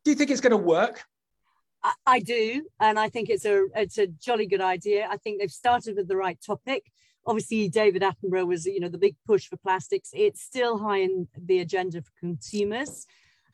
do 0.05 0.11
you 0.11 0.17
think 0.17 0.31
it's 0.31 0.41
going 0.41 0.53
to 0.53 0.57
work? 0.57 1.05
I, 1.83 1.93
I 2.07 2.21
do, 2.21 2.67
and 2.81 2.99
I 2.99 3.09
think 3.09 3.29
it's 3.29 3.45
a 3.45 3.67
it's 3.75 3.99
a 3.99 4.07
jolly 4.07 4.47
good 4.47 4.61
idea. 4.61 5.09
I 5.11 5.17
think 5.17 5.41
they've 5.41 5.51
started 5.51 5.97
with 5.97 6.09
the 6.09 6.17
right 6.17 6.39
topic. 6.45 6.91
Obviously, 7.27 7.69
David 7.69 8.03
Attenborough 8.03 8.47
was 8.47 8.67
you 8.67 8.81
know 8.81 8.89
the 8.89 8.99
big 8.99 9.17
push 9.27 9.47
for 9.47 9.57
plastics. 9.57 10.11
It's 10.13 10.43
still 10.43 10.79
high 10.79 10.99
in 10.99 11.29
the 11.37 11.61
agenda 11.61 12.03
for 12.03 12.11
consumers. 12.19 13.07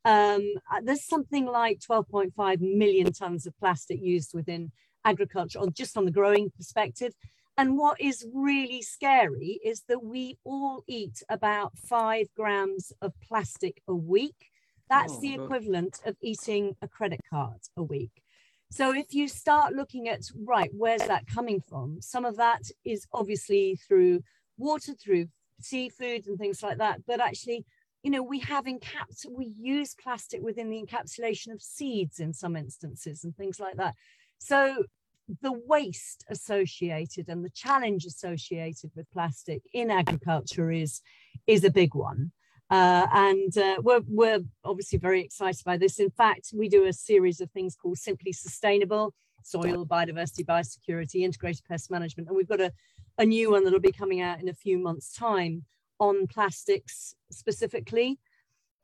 Um, 0.04 0.52
uh, 0.72 0.80
there's 0.82 1.04
something 1.04 1.46
like 1.46 1.80
12.5 1.80 2.60
million 2.60 3.12
tons 3.12 3.46
of 3.46 3.58
plastic 3.58 4.00
used 4.00 4.32
within 4.34 4.72
agriculture, 5.04 5.58
or 5.58 5.70
just 5.70 5.96
on 5.96 6.04
the 6.04 6.10
growing 6.10 6.50
perspective. 6.50 7.12
And 7.56 7.76
what 7.76 8.00
is 8.00 8.26
really 8.32 8.82
scary 8.82 9.58
is 9.64 9.82
that 9.88 10.04
we 10.04 10.38
all 10.44 10.84
eat 10.86 11.22
about 11.28 11.76
five 11.76 12.28
grams 12.36 12.92
of 13.02 13.12
plastic 13.20 13.82
a 13.88 13.94
week. 13.94 14.50
That's 14.88 15.14
oh, 15.14 15.20
the 15.20 15.34
equivalent 15.34 16.00
of 16.06 16.16
eating 16.22 16.76
a 16.82 16.88
credit 16.88 17.20
card 17.28 17.58
a 17.76 17.82
week. 17.82 18.22
So 18.70 18.94
if 18.94 19.12
you 19.12 19.28
start 19.28 19.74
looking 19.74 20.08
at, 20.08 20.20
right, 20.44 20.70
where's 20.72 21.02
that 21.02 21.26
coming 21.26 21.60
from? 21.60 22.00
Some 22.00 22.24
of 22.24 22.36
that 22.36 22.62
is 22.84 23.06
obviously 23.12 23.76
through 23.88 24.22
water, 24.56 24.92
through 24.94 25.26
seafood 25.60 26.26
and 26.26 26.38
things 26.38 26.62
like 26.62 26.78
that. 26.78 27.00
But 27.06 27.20
actually, 27.20 27.64
you 28.02 28.10
know, 28.10 28.22
we 28.22 28.38
have 28.40 28.64
encaps, 28.66 29.26
we 29.28 29.52
use 29.58 29.94
plastic 29.94 30.40
within 30.42 30.70
the 30.70 30.82
encapsulation 30.82 31.52
of 31.52 31.60
seeds 31.60 32.20
in 32.20 32.32
some 32.32 32.56
instances 32.56 33.24
and 33.24 33.36
things 33.36 33.58
like 33.58 33.76
that. 33.76 33.94
So 34.38 34.84
the 35.42 35.52
waste 35.66 36.24
associated 36.30 37.28
and 37.28 37.44
the 37.44 37.50
challenge 37.50 38.04
associated 38.04 38.90
with 38.94 39.10
plastic 39.10 39.62
in 39.72 39.90
agriculture 39.90 40.70
is, 40.70 41.00
is 41.46 41.64
a 41.64 41.70
big 41.70 41.94
one. 41.94 42.32
Uh, 42.70 43.06
and 43.12 43.56
uh, 43.56 43.76
we're, 43.82 44.02
we're 44.06 44.40
obviously 44.64 44.98
very 44.98 45.22
excited 45.22 45.64
by 45.64 45.76
this. 45.76 45.98
In 45.98 46.10
fact, 46.10 46.52
we 46.54 46.68
do 46.68 46.84
a 46.84 46.92
series 46.92 47.40
of 47.40 47.50
things 47.50 47.74
called 47.74 47.98
Simply 47.98 48.32
Sustainable, 48.32 49.14
soil, 49.42 49.86
biodiversity, 49.86 50.44
biosecurity, 50.44 51.22
integrated 51.22 51.64
pest 51.64 51.90
management. 51.90 52.28
And 52.28 52.36
we've 52.36 52.48
got 52.48 52.60
a, 52.60 52.72
a 53.16 53.24
new 53.24 53.50
one 53.50 53.64
that'll 53.64 53.80
be 53.80 53.92
coming 53.92 54.20
out 54.20 54.40
in 54.40 54.48
a 54.48 54.54
few 54.54 54.78
months' 54.78 55.14
time 55.14 55.64
on 55.98 56.26
plastics 56.26 57.14
specifically. 57.30 58.18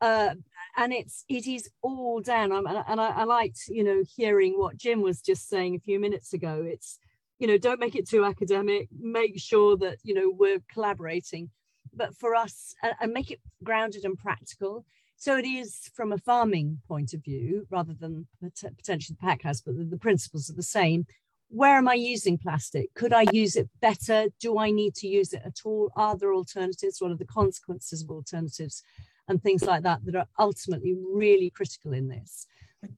Uh, 0.01 0.35
and 0.77 0.93
it's 0.93 1.23
it 1.29 1.47
is 1.47 1.69
all 1.81 2.19
down. 2.21 2.51
I'm, 2.51 2.67
and 2.67 2.99
I, 2.99 3.09
I 3.09 3.23
liked 3.23 3.61
you 3.69 3.83
know 3.83 4.03
hearing 4.15 4.53
what 4.57 4.77
Jim 4.77 5.01
was 5.01 5.21
just 5.21 5.47
saying 5.47 5.75
a 5.75 5.79
few 5.79 5.99
minutes 5.99 6.33
ago. 6.33 6.63
It's 6.65 6.99
you 7.39 7.47
know 7.47 7.57
don't 7.57 7.79
make 7.79 7.95
it 7.95 8.07
too 8.07 8.25
academic. 8.25 8.89
Make 8.99 9.39
sure 9.39 9.77
that 9.77 9.97
you 10.03 10.13
know 10.13 10.31
we're 10.37 10.59
collaborating 10.71 11.49
but 11.93 12.15
for 12.15 12.35
us, 12.35 12.75
and 12.99 13.13
make 13.13 13.31
it 13.31 13.39
grounded 13.63 14.03
and 14.03 14.17
practical. 14.17 14.85
So 15.17 15.37
it 15.37 15.45
is 15.45 15.89
from 15.93 16.11
a 16.11 16.17
farming 16.17 16.81
point 16.87 17.13
of 17.13 17.23
view, 17.23 17.65
rather 17.69 17.93
than 17.93 18.27
potentially 18.41 19.15
the 19.19 19.25
pack 19.25 19.43
house, 19.43 19.61
but 19.61 19.77
the, 19.77 19.85
the 19.85 19.97
principles 19.97 20.49
are 20.49 20.55
the 20.55 20.63
same. 20.63 21.05
Where 21.49 21.77
am 21.77 21.87
I 21.87 21.93
using 21.93 22.37
plastic? 22.37 22.93
Could 22.95 23.13
I 23.13 23.25
use 23.31 23.55
it 23.55 23.69
better? 23.81 24.27
Do 24.39 24.57
I 24.57 24.71
need 24.71 24.95
to 24.95 25.07
use 25.07 25.33
it 25.33 25.41
at 25.45 25.59
all? 25.63 25.91
Are 25.95 26.17
there 26.17 26.33
alternatives? 26.33 26.97
What 26.99 27.11
are 27.11 27.17
the 27.17 27.25
consequences 27.25 28.01
of 28.01 28.09
alternatives? 28.09 28.83
And 29.27 29.41
things 29.41 29.63
like 29.63 29.83
that 29.83 30.05
that 30.05 30.15
are 30.15 30.27
ultimately 30.37 30.95
really 30.95 31.49
critical 31.49 31.93
in 31.93 32.07
this. 32.07 32.45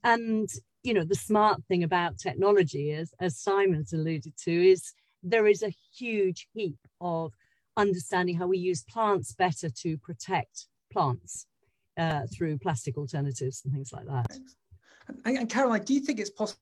And 0.03 0.49
you 0.83 0.93
know, 0.93 1.03
the 1.03 1.15
smart 1.15 1.61
thing 1.67 1.83
about 1.83 2.17
technology, 2.17 2.93
as, 2.93 3.13
as 3.19 3.37
Simon's 3.37 3.91
alluded 3.91 4.33
to, 4.43 4.51
is 4.51 4.93
there 5.21 5.47
is 5.47 5.61
a 5.61 5.73
huge 5.93 6.47
heap 6.53 6.79
of 7.01 7.33
understanding 7.75 8.37
how 8.37 8.47
we 8.47 8.57
use 8.57 8.83
plants 8.83 9.33
better 9.33 9.69
to 9.69 9.97
protect 9.97 10.67
plants 10.91 11.45
uh, 11.97 12.21
through 12.33 12.57
plastic 12.59 12.97
alternatives 12.97 13.61
and 13.65 13.73
things 13.73 13.91
like 13.91 14.05
that. 14.05 14.37
And, 15.25 15.37
and, 15.37 15.49
Caroline, 15.49 15.83
do 15.83 15.93
you 15.93 15.99
think 15.99 16.19
it's 16.19 16.29
possible 16.29 16.61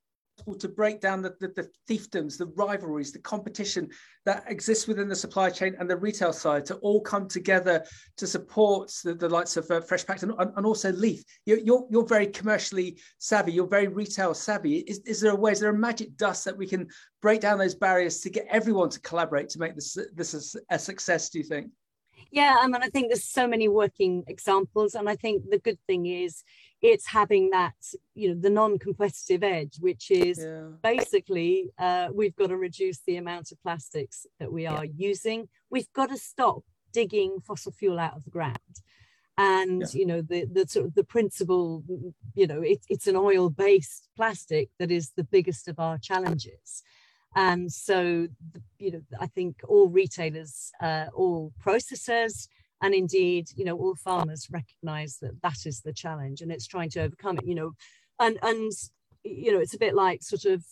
to 0.60 0.68
break 0.68 1.02
down 1.02 1.22
the, 1.22 1.36
the, 1.40 1.48
the, 1.50 1.70
fiefdoms, 1.90 2.38
the 2.38 2.48
rivalries, 2.56 3.12
the 3.12 3.20
competition 3.20 3.90
that 4.26 4.44
exists 4.48 4.88
within 4.88 5.08
the 5.08 5.16
supply 5.16 5.50
chain 5.50 5.76
and 5.80 5.90
the 5.90 5.96
retail 5.96 6.34
side 6.34 6.66
to 6.66 6.76
all 6.76 7.00
come 7.02 7.28
together 7.28 7.84
to 8.18 8.28
support 8.28 8.92
the, 9.04 9.14
the 9.14 9.30
likes 9.30 9.58
of 9.58 9.70
uh, 9.72 9.82
Fresh 9.82 10.06
Pacts 10.06 10.24
and, 10.24 10.34
and, 10.38 10.66
also 10.66 10.92
Leaf. 10.92 11.24
You're, 11.46 11.60
you're, 11.60 11.88
you're, 11.90 12.06
very 12.06 12.28
commercially 12.28 13.00
savvy, 13.18 13.54
you're 13.54 13.68
very 13.68 13.88
retail 13.88 14.34
savvy. 14.34 14.78
Is, 14.80 15.00
is 15.00 15.22
there 15.22 15.32
a 15.32 15.36
way, 15.36 15.52
is 15.52 15.60
there 15.60 15.72
a 15.72 15.78
magic 15.78 16.16
dust 16.18 16.46
that 16.46 16.58
we 16.58 16.68
can 16.68 16.88
break 17.22 17.42
down 17.42 17.58
those 17.58 17.76
barriers 17.76 18.20
to 18.22 18.30
get 18.30 18.46
everyone 18.50 18.90
to 18.90 19.00
collaborate 19.02 19.50
to 19.50 19.60
make 19.60 19.76
this, 19.76 19.98
this 20.14 20.56
a 20.70 20.78
success, 20.80 21.30
do 21.30 21.40
you 21.40 21.46
think? 21.46 21.72
Yeah, 22.32 22.58
I 22.60 22.68
mean, 22.68 22.84
I 22.84 22.90
think 22.90 23.10
there's 23.10 23.24
so 23.24 23.48
many 23.48 23.68
working 23.68 24.24
examples, 24.28 24.96
and 24.96 25.10
I 25.10 25.16
think 25.16 25.50
the 25.50 25.60
good 25.60 25.80
thing 25.88 26.06
is 26.06 26.44
it's 26.82 27.08
having 27.08 27.50
that, 27.52 27.74
you 28.14 28.30
know, 28.30 28.40
the 28.40 28.50
non-competitive 28.50 29.44
edge, 29.44 29.78
which 29.80 30.12
is 30.12 30.40
yeah. 30.40 30.68
basically 30.84 31.72
uh, 31.80 32.10
we've 32.14 32.36
got 32.36 32.48
to 32.48 32.58
reduce 32.58 33.00
the 33.08 33.18
amount 33.18 33.52
of 33.52 33.62
plastics 33.62 34.26
that 34.40 34.52
we 34.52 34.68
are 34.68 34.86
yeah. 34.86 34.92
using. 34.96 35.48
We've 35.70 35.92
got 35.94 36.10
to 36.10 36.18
stop 36.18 36.64
digging 36.94 37.40
fossil 37.46 37.72
fuel 37.72 38.00
out 38.00 38.16
of 38.16 38.24
the 38.24 38.30
ground. 38.30 38.76
And 39.38 39.82
yeah. 39.82 39.88
you 40.00 40.06
know 40.06 40.22
the 40.22 40.46
the 40.46 40.66
sort 40.66 40.86
of 40.86 40.96
the 40.96 41.04
principle, 41.04 41.84
you 42.36 42.48
know, 42.48 42.62
it, 42.62 42.86
it's 42.88 43.08
an 43.08 43.18
oil-based 43.18 44.08
plastic 44.16 44.70
that 44.80 44.92
is 44.92 45.12
the 45.18 45.26
biggest 45.26 45.68
of 45.68 45.78
our 45.80 45.98
challenges. 45.98 46.84
And 47.36 47.70
so, 47.70 48.30
you 48.80 48.92
know, 48.92 49.02
I 49.20 49.28
think 49.28 49.58
all 49.68 49.90
retailers, 49.90 50.72
uh, 50.82 51.08
all 51.14 51.52
processors, 51.62 52.48
and 52.86 52.94
indeed, 52.94 53.48
you 53.56 53.66
know, 53.66 53.76
all 53.76 53.96
farmers 53.96 54.48
recognise 54.52 55.18
that 55.20 55.42
that 55.42 55.66
is 55.66 55.82
the 55.82 55.92
challenge, 55.92 56.42
and 56.42 56.52
it's 56.52 56.68
trying 56.68 56.92
to 56.92 57.02
overcome 57.02 57.40
it. 57.40 57.46
You 57.46 57.56
know, 57.56 57.72
and 58.20 58.38
and 58.44 58.72
you 59.24 59.52
know, 59.52 59.60
it's 59.60 59.74
a 59.74 59.80
bit 59.80 59.96
like 59.96 60.22
sort 60.22 60.46
of, 60.46 60.64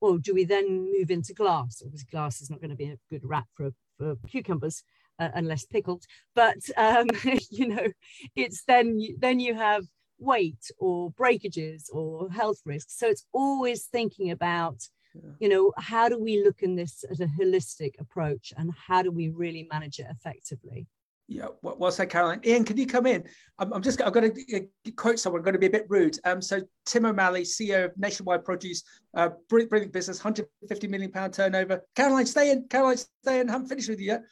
well, 0.00 0.16
do 0.16 0.32
we 0.32 0.44
then 0.44 0.90
move 0.90 1.10
into 1.10 1.34
glass? 1.34 1.82
Obviously, 1.84 2.08
glass 2.10 2.40
is 2.40 2.48
not 2.48 2.62
going 2.62 2.70
to 2.70 2.76
be 2.76 2.86
a 2.86 2.98
good 3.10 3.20
wrap 3.22 3.46
for 3.54 3.70
for 3.98 4.16
cucumbers. 4.26 4.82
Uh, 5.20 5.30
unless 5.34 5.66
pickled, 5.66 6.04
but 6.36 6.58
um, 6.76 7.08
you 7.50 7.66
know, 7.66 7.88
it's 8.36 8.62
then 8.68 9.00
then 9.18 9.40
you 9.40 9.52
have 9.52 9.84
weight 10.20 10.70
or 10.78 11.10
breakages 11.10 11.90
or 11.92 12.30
health 12.30 12.60
risks. 12.64 12.96
So 12.96 13.08
it's 13.08 13.26
always 13.32 13.86
thinking 13.86 14.30
about 14.30 14.76
yeah. 15.12 15.32
you 15.40 15.48
know 15.48 15.72
how 15.76 16.08
do 16.08 16.20
we 16.20 16.44
look 16.44 16.62
in 16.62 16.76
this 16.76 17.04
as 17.10 17.18
a 17.18 17.26
holistic 17.26 17.94
approach 17.98 18.52
and 18.56 18.70
how 18.86 19.02
do 19.02 19.10
we 19.10 19.28
really 19.30 19.66
manage 19.72 19.98
it 19.98 20.06
effectively 20.08 20.86
yeah, 21.28 21.46
well 21.62 21.92
said, 21.92 22.08
Caroline. 22.08 22.40
Ian, 22.44 22.64
can 22.64 22.78
you 22.78 22.86
come 22.86 23.06
in? 23.06 23.22
I'm, 23.58 23.72
I'm 23.72 23.82
just, 23.82 24.00
I've 24.00 24.14
got 24.14 24.22
to 24.22 24.68
quote 24.96 25.18
someone, 25.18 25.40
I'm 25.40 25.44
going 25.44 25.52
to 25.52 25.58
be 25.58 25.66
a 25.66 25.70
bit 25.70 25.84
rude. 25.88 26.18
Um, 26.24 26.40
so 26.40 26.62
Tim 26.86 27.04
O'Malley, 27.04 27.42
CEO 27.42 27.84
of 27.84 27.98
Nationwide 27.98 28.44
Produce, 28.44 28.82
uh, 29.14 29.28
brilliant, 29.50 29.68
brilliant 29.68 29.92
business, 29.92 30.18
150 30.24 30.86
million 30.88 31.10
pound 31.10 31.34
turnover. 31.34 31.82
Caroline, 31.94 32.24
stay 32.24 32.50
in. 32.50 32.66
Caroline, 32.68 32.96
stay 32.96 33.40
in. 33.40 33.48
I 33.50 33.52
haven't 33.52 33.68
finished 33.68 33.90
with 33.90 34.00
you 34.00 34.06
yet 34.06 34.22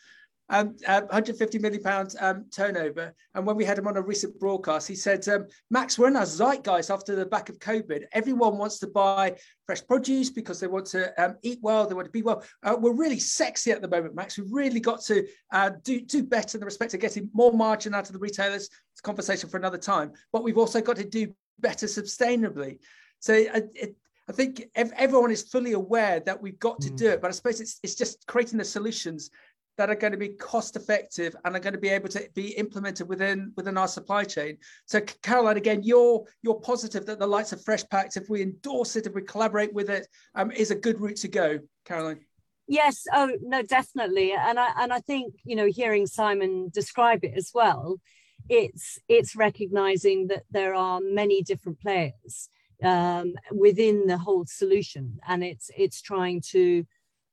um, 0.49 0.77
uh, 0.87 1.03
150 1.03 1.59
million 1.59 1.83
pounds 1.83 2.17
um, 2.21 2.47
turnover. 2.51 3.15
And 3.35 3.47
when 3.47 3.57
we 3.57 3.65
had 3.65 3.79
him 3.79 3.87
on 3.87 3.97
a 3.97 4.03
recent 4.03 4.39
broadcast, 4.39 4.87
he 4.87 4.95
said, 4.95 5.27
um, 5.29 5.47
Max, 5.71 5.99
we're 5.99 6.09
in 6.09 6.17
our 6.17 6.25
zeitgeist 6.25 6.91
after 6.91 7.15
the 7.17 7.27
back 7.27 7.49
of 7.49 7.59
COVID. 7.59 8.05
Everyone 8.13 8.59
wants 8.59 8.79
to 8.81 8.87
buy 8.87 9.37
fresh 9.67 9.85
produce 9.87 10.31
because 10.31 10.61
they 10.61 10.67
want 10.67 10.87
to 10.87 11.13
um, 11.23 11.37
eat 11.43 11.59
well, 11.63 11.87
they 11.87 11.95
want 11.95 12.07
to 12.07 12.13
be 12.13 12.23
well. 12.23 12.43
Uh, 12.63 12.77
we're 12.79 12.93
really 12.93 13.19
sexy 13.19 13.73
at 13.73 13.83
the 13.83 13.89
moment, 13.89 14.15
Max. 14.15 14.39
We've 14.39 14.53
really 14.53 14.81
got 14.81 15.03
to 15.05 15.27
uh, 15.53 15.71
do, 15.83 16.01
do 16.01 16.23
better 16.23 16.57
in 16.57 16.61
the 16.61 16.67
respect 16.67 16.95
of 16.95 17.01
getting 17.01 17.29
more 17.33 17.53
margin 17.53 17.95
out 17.95 18.07
of 18.07 18.13
the 18.13 18.19
retailers. 18.19 18.65
It's 18.93 19.01
a 19.01 19.03
conversation 19.03 19.49
for 19.49 19.57
another 19.57 19.79
time. 19.79 20.13
But 20.33 20.45
we've 20.45 20.59
also 20.59 20.81
got 20.81 20.97
to 20.97 21.05
do 21.05 21.35
better 21.59 21.87
sustainably. 21.87 22.79
So 23.19 23.35
uh, 23.35 23.61
it, 23.75 23.97
I 24.29 24.33
think 24.33 24.65
everyone 24.75 25.31
is 25.31 25.43
fully 25.43 25.73
aware 25.73 26.19
that 26.21 26.43
we've 26.43 26.59
got 26.59 26.81
to 26.81 26.91
mm. 26.91 26.97
do 26.97 27.11
it, 27.11 27.21
but 27.21 27.29
I 27.29 27.31
suppose 27.31 27.61
it's, 27.61 27.79
it's 27.85 27.95
just 27.95 28.27
creating 28.27 28.59
the 28.59 28.65
solutions 28.65 29.31
that 29.77 29.91
are 29.91 29.95
going 29.95 30.13
to 30.13 30.19
be 30.19 30.31
cost 30.31 30.77
effective 30.77 31.37
and 31.45 31.55
are 31.55 31.61
going 31.61 31.75
to 31.75 31.79
be 31.79 31.89
able 31.89 32.09
to 32.09 32.29
be 32.35 32.49
implemented 32.51 33.09
within 33.09 33.53
within 33.57 33.77
our 33.77 33.89
supply 33.89 34.25
chain. 34.25 34.57
So 34.87 35.01
Caroline, 35.23 35.57
again, 35.57 35.83
you're 35.83 36.25
you're 36.43 36.61
positive 36.61 37.07
that 37.07 37.19
the 37.19 37.27
likes 37.27 37.53
of 37.53 37.63
Fresh 37.63 37.89
Pacts, 37.89 38.17
if 38.17 38.29
we 38.29 38.43
endorse 38.43 38.97
it, 38.97 39.07
if 39.07 39.15
we 39.15 39.23
collaborate 39.23 39.73
with 39.73 39.91
it, 39.91 40.07
um, 40.35 40.51
is 40.51 40.71
a 40.71 40.75
good 40.75 41.01
route 41.01 41.17
to 41.17 41.29
go. 41.29 41.59
Caroline. 41.85 42.21
Yes. 42.69 43.05
Oh 43.13 43.31
no, 43.43 43.63
definitely. 43.63 44.33
And 44.33 44.59
I 44.59 44.71
and 44.79 44.93
I 44.93 45.01
think 45.01 45.35
you 45.45 45.57
know 45.57 45.67
hearing 45.67 46.07
Simon 46.07 46.71
describe 46.73 47.25
it 47.25 47.35
as 47.37 47.51
well, 47.55 48.01
it's 48.49 48.99
it's 49.09 49.37
recognizing 49.37 50.29
that 50.29 50.45
there 50.51 50.75
are 50.75 51.01
many 51.01 51.43
different 51.43 51.81
players 51.81 52.49
um, 52.83 53.35
within 53.53 54.07
the 54.07 54.19
whole 54.19 54.45
solution, 54.47 55.19
and 55.27 55.45
it's 55.45 55.71
it's 55.77 56.03
trying 56.03 56.43
to 56.51 56.85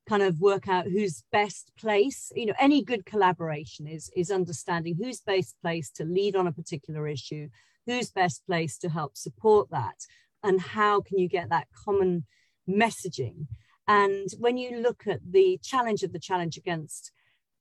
kind 0.08 0.22
of 0.22 0.40
work 0.40 0.68
out 0.68 0.86
who's 0.86 1.24
best 1.32 1.72
place 1.78 2.30
you 2.34 2.46
know 2.46 2.54
any 2.58 2.82
good 2.82 3.06
collaboration 3.06 3.86
is 3.86 4.10
is 4.14 4.30
understanding 4.30 4.96
who's 4.96 5.20
best 5.20 5.56
place 5.62 5.90
to 5.90 6.04
lead 6.04 6.36
on 6.36 6.46
a 6.46 6.52
particular 6.52 7.08
issue 7.08 7.48
who's 7.86 8.10
best 8.10 8.44
place 8.46 8.78
to 8.78 8.88
help 8.88 9.16
support 9.16 9.68
that 9.70 10.06
and 10.42 10.60
how 10.60 11.00
can 11.00 11.18
you 11.18 11.28
get 11.28 11.48
that 11.48 11.68
common 11.84 12.24
messaging. 12.68 13.46
And 13.86 14.28
when 14.38 14.56
you 14.56 14.80
look 14.80 15.06
at 15.06 15.20
the 15.28 15.58
challenge 15.62 16.02
of 16.02 16.12
the 16.12 16.18
challenge 16.18 16.56
against 16.56 17.12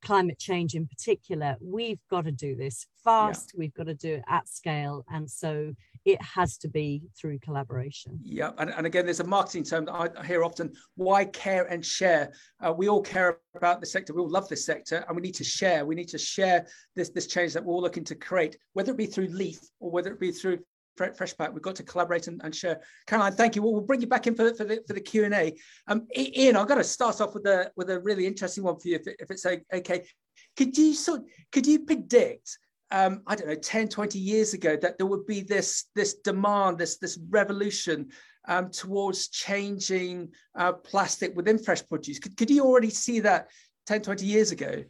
climate 0.04 0.40
change 0.40 0.76
in 0.76 0.88
particular 0.88 1.56
we've 1.62 2.00
got 2.10 2.26
to 2.26 2.32
do 2.32 2.56
this 2.56 2.86
fast 3.04 3.52
yeah. 3.54 3.60
we've 3.60 3.74
got 3.74 3.88
to 3.88 3.94
do 3.94 4.16
it 4.16 4.24
at 4.28 4.48
scale 4.48 5.06
and 5.12 5.30
so 5.30 5.74
it 6.06 6.22
has 6.22 6.58
to 6.58 6.68
be 6.68 7.04
through 7.18 7.40
collaboration. 7.40 8.20
Yeah, 8.22 8.52
and, 8.58 8.72
and 8.72 8.86
again, 8.86 9.06
there's 9.06 9.22
a 9.22 9.26
marketing 9.26 9.64
term 9.64 9.86
that 9.86 9.94
I 10.18 10.26
hear 10.26 10.44
often: 10.44 10.74
why 10.96 11.26
care 11.26 11.66
and 11.66 11.86
share. 11.86 12.34
Uh, 12.60 12.74
we 12.74 12.90
all 12.90 13.02
care 13.02 13.40
about 13.56 13.80
the 13.80 13.86
sector. 13.86 14.14
We 14.14 14.22
all 14.22 14.30
love 14.30 14.50
this 14.50 14.66
sector, 14.66 15.06
and 15.08 15.16
we 15.16 15.22
need 15.22 15.36
to 15.36 15.44
share. 15.44 15.86
We 15.86 15.96
need 15.96 16.10
to 16.10 16.18
share 16.18 16.68
this 16.96 17.10
this 17.10 17.28
change 17.28 17.54
that 17.54 17.64
we're 17.64 17.74
all 17.74 17.82
looking 17.82 18.04
to 18.06 18.16
create, 18.16 18.58
whether 18.74 18.92
it 18.92 18.98
be 18.98 19.06
through 19.06 19.28
Leaf 19.28 19.60
or 19.80 19.92
whether 19.92 20.12
it 20.12 20.20
be 20.20 20.32
through 20.32 20.60
Fresh 20.98 21.38
Pact. 21.38 21.54
We've 21.54 21.62
got 21.62 21.76
to 21.76 21.84
collaborate 21.84 22.28
and, 22.28 22.42
and 22.44 22.56
share. 22.56 22.82
Caroline, 23.08 23.34
thank 23.34 23.56
you. 23.56 23.62
We'll, 23.62 23.74
we'll 23.74 23.82
bring 23.82 24.02
you 24.02 24.08
back 24.08 24.28
in 24.28 24.36
for, 24.36 24.54
for 24.54 24.64
the 24.64 24.84
for 24.88 24.94
the 24.94 25.02
Q 25.02 25.26
and 25.26 25.34
A. 25.34 25.54
Um, 25.88 26.08
Ian, 26.16 26.56
I've 26.56 26.68
got 26.68 26.76
to 26.76 26.84
start 26.84 27.22
off 27.22 27.34
with 27.34 27.46
a 27.46 27.72
with 27.76 27.90
a 27.90 28.00
really 28.00 28.26
interesting 28.26 28.64
one 28.64 28.80
for 28.80 28.88
you, 28.88 28.96
if, 28.96 29.08
if 29.20 29.32
it's 29.32 29.46
okay. 29.46 30.06
Could 30.56 30.78
you 30.78 30.94
sort 30.94 31.22
could 31.52 31.66
you 31.66 31.80
predict 31.80 32.58
um, 32.94 33.24
I 33.26 33.36
don't 33.36 33.48
know, 33.48 33.56
10, 33.56 33.90
20 33.90 34.20
years 34.20 34.54
ago, 34.54 34.78
that 34.78 35.00
there 35.00 35.08
would 35.08 35.26
be 35.26 35.42
this, 35.42 35.86
this 35.96 36.14
demand, 36.14 36.78
this, 36.78 37.00
this 37.00 37.20
revolution 37.30 38.10
um, 38.48 38.70
towards 38.70 39.30
changing 39.30 40.30
uh, 40.56 40.74
plastic 40.74 41.36
within 41.36 41.58
fresh 41.58 41.86
produce. 41.88 42.20
Could, 42.20 42.38
could 42.38 42.52
you 42.52 42.64
already 42.64 42.92
see 42.92 43.20
that 43.22 43.50
10, 43.88 44.04
20 44.04 44.26
years 44.26 44.52
ago? 44.52 44.84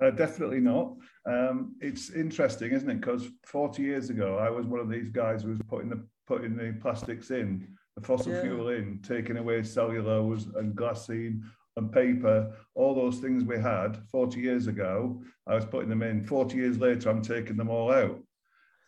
Uh, 0.00 0.10
definitely 0.10 0.60
not. 0.60 0.94
Um, 1.26 1.76
it's 1.80 2.10
interesting, 2.10 2.72
isn't 2.72 2.90
it? 2.90 3.00
Because 3.00 3.28
40 3.44 3.82
years 3.82 4.10
ago, 4.10 4.38
I 4.38 4.50
was 4.50 4.66
one 4.66 4.80
of 4.80 4.90
these 4.90 5.08
guys 5.08 5.42
who 5.42 5.50
was 5.50 5.60
putting 5.68 5.88
the 5.88 6.04
putting 6.26 6.56
the 6.56 6.74
plastics 6.80 7.30
in, 7.30 7.66
the 7.96 8.02
fossil 8.02 8.32
yeah. 8.32 8.42
fuel 8.42 8.68
in, 8.68 9.00
taking 9.02 9.36
away 9.36 9.62
cellulose 9.62 10.46
and 10.56 10.74
glassine 10.74 11.42
and 11.76 11.92
paper, 11.92 12.52
all 12.74 12.94
those 12.94 13.18
things 13.18 13.44
we 13.44 13.58
had 13.58 13.98
40 14.10 14.40
years 14.40 14.66
ago, 14.66 15.22
I 15.46 15.54
was 15.54 15.64
putting 15.64 15.88
them 15.88 16.02
in. 16.02 16.24
40 16.24 16.56
years 16.56 16.78
later, 16.78 17.10
I'm 17.10 17.22
taking 17.22 17.56
them 17.56 17.68
all 17.68 17.92
out. 17.92 18.18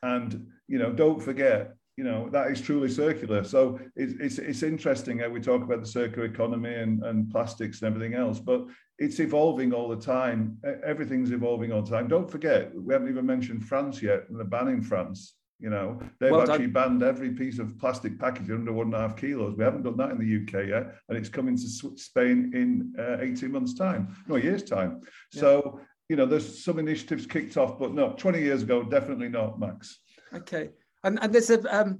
And, 0.03 0.47
you 0.69 0.79
know, 0.79 0.93
don't 0.93 1.23
forget, 1.23 1.75
you 1.97 2.05
know, 2.05 2.29
that 2.31 2.51
is 2.51 2.61
truly 2.61 2.89
circular. 2.89 3.43
So 3.45 3.81
it's, 3.97 4.15
it's, 4.21 4.39
it's 4.39 4.63
interesting 4.63 5.19
how 5.19 5.29
we 5.29 5.41
talk 5.41 5.63
about 5.63 5.81
the 5.81 5.87
circular 5.87 6.27
economy 6.27 6.75
and, 6.75 7.03
and 7.03 7.31
plastics 7.31 7.83
and 7.83 7.95
everything 7.95 8.15
else, 8.15 8.39
but 8.39 8.67
it's 8.99 9.21
evolving 9.21 9.73
all 9.73 9.89
the 9.89 9.97
time. 9.97 10.59
Everything's 10.85 11.31
evolving 11.31 11.73
all 11.73 11.83
the 11.83 11.91
time. 11.91 12.09
Don't 12.09 12.31
forget, 12.31 12.73
we 12.75 12.93
haven't 12.95 13.09
even 13.09 13.27
mentioned 13.27 13.65
France 13.65 14.03
yet 14.03 14.25
and 14.29 14.39
the 14.41 14.45
ban 14.45 14.69
in 14.69 14.83
France. 14.83 15.35
You 15.59 15.71
know, 15.71 15.99
they've 16.21 16.31
well 16.31 16.51
actually 16.51 16.67
banned 16.67 17.03
every 17.03 17.31
piece 17.31 17.59
of 17.59 17.79
plastic 17.79 18.19
packaging 18.19 18.55
under 18.55 18.73
one 18.73 18.89
and 18.89 18.95
a 18.95 18.99
half 18.99 19.17
kilos. 19.17 19.57
We 19.57 19.65
haven't 19.65 19.85
done 19.85 19.97
that 19.97 20.11
in 20.11 20.19
the 20.19 20.43
UK 20.43 20.69
yet, 20.69 20.97
and 21.09 21.17
it's 21.17 21.31
coming 21.31 21.57
to 21.57 21.97
Spain 21.97 22.53
in 22.55 22.95
uh, 22.99 23.23
18 23.23 23.53
months' 23.53 23.73
time, 23.73 24.15
no, 24.27 24.37
a 24.37 24.41
year's 24.41 24.63
time. 24.63 25.01
Yeah. 25.33 25.41
So, 25.41 25.81
you 26.11 26.17
know, 26.17 26.27
there's 26.27 26.63
some 26.63 26.79
initiatives 26.79 27.25
kicked 27.25 27.57
off, 27.57 27.79
but 27.79 27.95
no, 27.95 28.13
20 28.13 28.39
years 28.39 28.63
ago, 28.65 28.83
definitely 28.83 29.31
not, 29.31 29.59
Max. 29.59 29.99
Okay. 30.35 30.69
And, 31.05 31.19
and 31.23 31.33
there's 31.33 31.49
a, 31.49 31.75
um, 31.75 31.99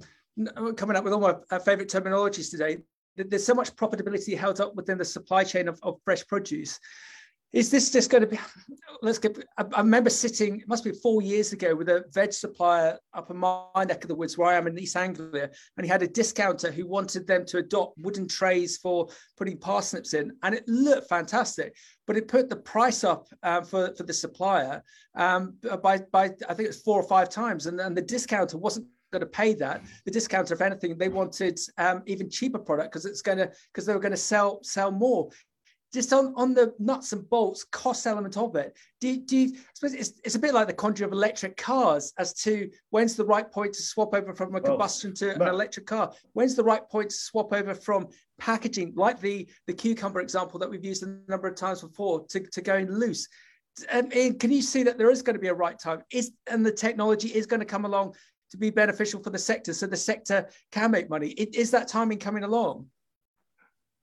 coming 0.75 0.95
up 0.95 1.03
with 1.03 1.13
all 1.13 1.19
my 1.19 1.35
uh, 1.49 1.57
favorite 1.57 1.89
terminologies 1.89 2.51
today. 2.51 2.77
There's 3.17 3.45
so 3.45 3.53
much 3.53 3.75
profitability 3.75 4.37
held 4.37 4.61
up 4.61 4.75
within 4.75 4.97
the 4.97 5.05
supply 5.05 5.43
chain 5.43 5.67
of, 5.67 5.79
of 5.83 5.99
fresh 6.05 6.25
produce. 6.27 6.79
Is 7.53 7.71
this 7.71 7.91
just 7.91 8.09
going 8.09 8.21
to 8.21 8.27
be 8.27 8.39
let's 9.01 9.19
get 9.19 9.37
I, 9.57 9.63
remember 9.79 10.09
sitting 10.09 10.59
it 10.61 10.67
must 10.67 10.83
be 10.83 10.91
four 10.91 11.21
years 11.21 11.53
ago 11.53 11.75
with 11.75 11.87
a 11.87 12.03
veg 12.11 12.33
supplier 12.33 12.97
up 13.13 13.29
in 13.29 13.37
my 13.37 13.83
neck 13.87 14.03
of 14.03 14.07
the 14.07 14.15
woods 14.15 14.37
where 14.37 14.49
i 14.49 14.57
am 14.57 14.65
in 14.65 14.77
east 14.79 14.95
anglia 14.95 15.49
and 15.77 15.85
he 15.85 15.89
had 15.89 16.01
a 16.01 16.07
discounter 16.07 16.71
who 16.71 16.87
wanted 16.87 17.27
them 17.27 17.45
to 17.45 17.59
adopt 17.59 17.97
wooden 17.99 18.27
trays 18.27 18.77
for 18.77 19.07
putting 19.37 19.57
parsnips 19.57 20.15
in 20.15 20.31
and 20.41 20.55
it 20.55 20.63
looked 20.67 21.07
fantastic 21.09 21.75
but 22.07 22.17
it 22.17 22.27
put 22.27 22.49
the 22.49 22.55
price 22.55 23.03
up 23.03 23.27
um, 23.43 23.63
for, 23.63 23.93
for 23.95 24.03
the 24.03 24.13
supplier 24.13 24.81
um, 25.15 25.55
by, 25.83 25.99
by 26.11 26.31
i 26.49 26.53
think 26.55 26.69
it's 26.69 26.81
four 26.81 26.99
or 26.99 27.07
five 27.07 27.29
times 27.29 27.67
and, 27.67 27.79
and 27.79 27.95
the 27.95 28.01
discounter 28.01 28.57
wasn't 28.57 28.87
going 29.11 29.21
to 29.21 29.25
pay 29.25 29.53
that. 29.55 29.81
The 30.05 30.11
discounter, 30.11 30.53
if 30.53 30.61
anything, 30.61 30.97
they 30.97 31.09
wanted 31.09 31.59
um, 31.77 32.03
even 32.05 32.29
cheaper 32.29 32.59
product 32.59 32.91
because 32.91 33.05
it's 33.05 33.21
going 33.21 33.37
to 33.39 33.51
because 33.73 33.85
they 33.85 33.93
were 33.93 33.99
going 33.99 34.11
to 34.11 34.17
sell 34.17 34.59
sell 34.63 34.91
more 34.91 35.29
just 35.93 36.11
on, 36.11 36.33
on 36.35 36.53
the 36.53 36.73
nuts 36.79 37.13
and 37.13 37.27
bolts 37.29 37.63
cost 37.63 38.05
element 38.05 38.35
of 38.37 38.55
it, 38.55 38.75
do, 38.99 39.17
do 39.17 39.37
you, 39.37 39.55
I 39.55 39.61
suppose 39.73 39.93
it's, 39.93 40.13
it's 40.23 40.35
a 40.35 40.39
bit 40.39 40.53
like 40.53 40.67
the 40.67 40.73
conjury 40.73 41.05
of 41.05 41.13
electric 41.13 41.55
cars 41.55 42.13
as 42.17 42.33
to 42.43 42.69
when's 42.89 43.15
the 43.15 43.25
right 43.25 43.49
point 43.49 43.73
to 43.73 43.81
swap 43.81 44.13
over 44.13 44.33
from 44.33 44.53
a 44.55 44.61
combustion 44.61 45.13
to 45.15 45.33
an 45.35 45.41
electric 45.41 45.85
car? 45.85 46.11
When's 46.33 46.55
the 46.55 46.63
right 46.63 46.87
point 46.89 47.11
to 47.11 47.15
swap 47.15 47.53
over 47.53 47.73
from 47.73 48.07
packaging, 48.37 48.93
like 48.95 49.21
the, 49.21 49.47
the 49.65 49.73
cucumber 49.73 50.19
example 50.19 50.59
that 50.59 50.69
we've 50.69 50.83
used 50.83 51.03
a 51.03 51.19
number 51.29 51.47
of 51.47 51.55
times 51.55 51.81
before, 51.81 52.25
to, 52.27 52.41
to 52.41 52.61
going 52.61 52.91
loose? 52.91 53.27
And, 53.89 54.11
and 54.13 54.39
can 54.39 54.51
you 54.51 54.61
see 54.61 54.83
that 54.83 54.97
there 54.97 55.11
is 55.11 55.21
going 55.21 55.35
to 55.35 55.39
be 55.39 55.47
a 55.47 55.53
right 55.53 55.79
time? 55.79 56.01
Is 56.11 56.31
and 56.47 56.65
the 56.65 56.71
technology 56.71 57.29
is 57.29 57.45
going 57.45 57.59
to 57.59 57.65
come 57.65 57.85
along 57.85 58.15
to 58.51 58.57
be 58.57 58.69
beneficial 58.69 59.21
for 59.21 59.29
the 59.29 59.39
sector, 59.39 59.73
so 59.73 59.87
the 59.87 59.97
sector 59.97 60.47
can 60.71 60.91
make 60.91 61.09
money. 61.09 61.29
It, 61.29 61.55
is 61.55 61.71
that 61.71 61.87
timing 61.87 62.19
coming 62.19 62.43
along? 62.43 62.87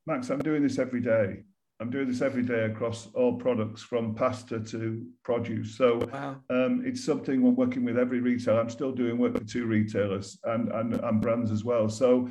Max, 0.06 0.30
I'm 0.30 0.40
doing 0.40 0.62
this 0.62 0.78
every 0.78 1.00
day. 1.00 1.44
I'm 1.80 1.90
doing 1.90 2.08
this 2.08 2.22
every 2.22 2.42
day 2.42 2.64
across 2.64 3.08
all 3.14 3.34
products 3.34 3.82
from 3.82 4.14
pasta 4.14 4.60
to 4.60 5.04
produce. 5.24 5.76
So 5.76 6.08
wow. 6.12 6.36
um, 6.48 6.82
it's 6.86 7.04
something 7.04 7.44
I'm 7.44 7.56
working 7.56 7.84
with 7.84 7.98
every 7.98 8.20
retailer. 8.20 8.60
I'm 8.60 8.70
still 8.70 8.92
doing 8.92 9.18
work 9.18 9.36
for 9.36 9.44
two 9.44 9.66
retailers 9.66 10.38
and, 10.44 10.70
and, 10.70 10.94
and 10.94 11.20
brands 11.20 11.50
as 11.50 11.64
well. 11.64 11.88
So 11.88 12.30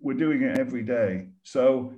we're 0.00 0.14
doing 0.16 0.42
it 0.42 0.58
every 0.58 0.82
day. 0.82 1.26
So 1.42 1.92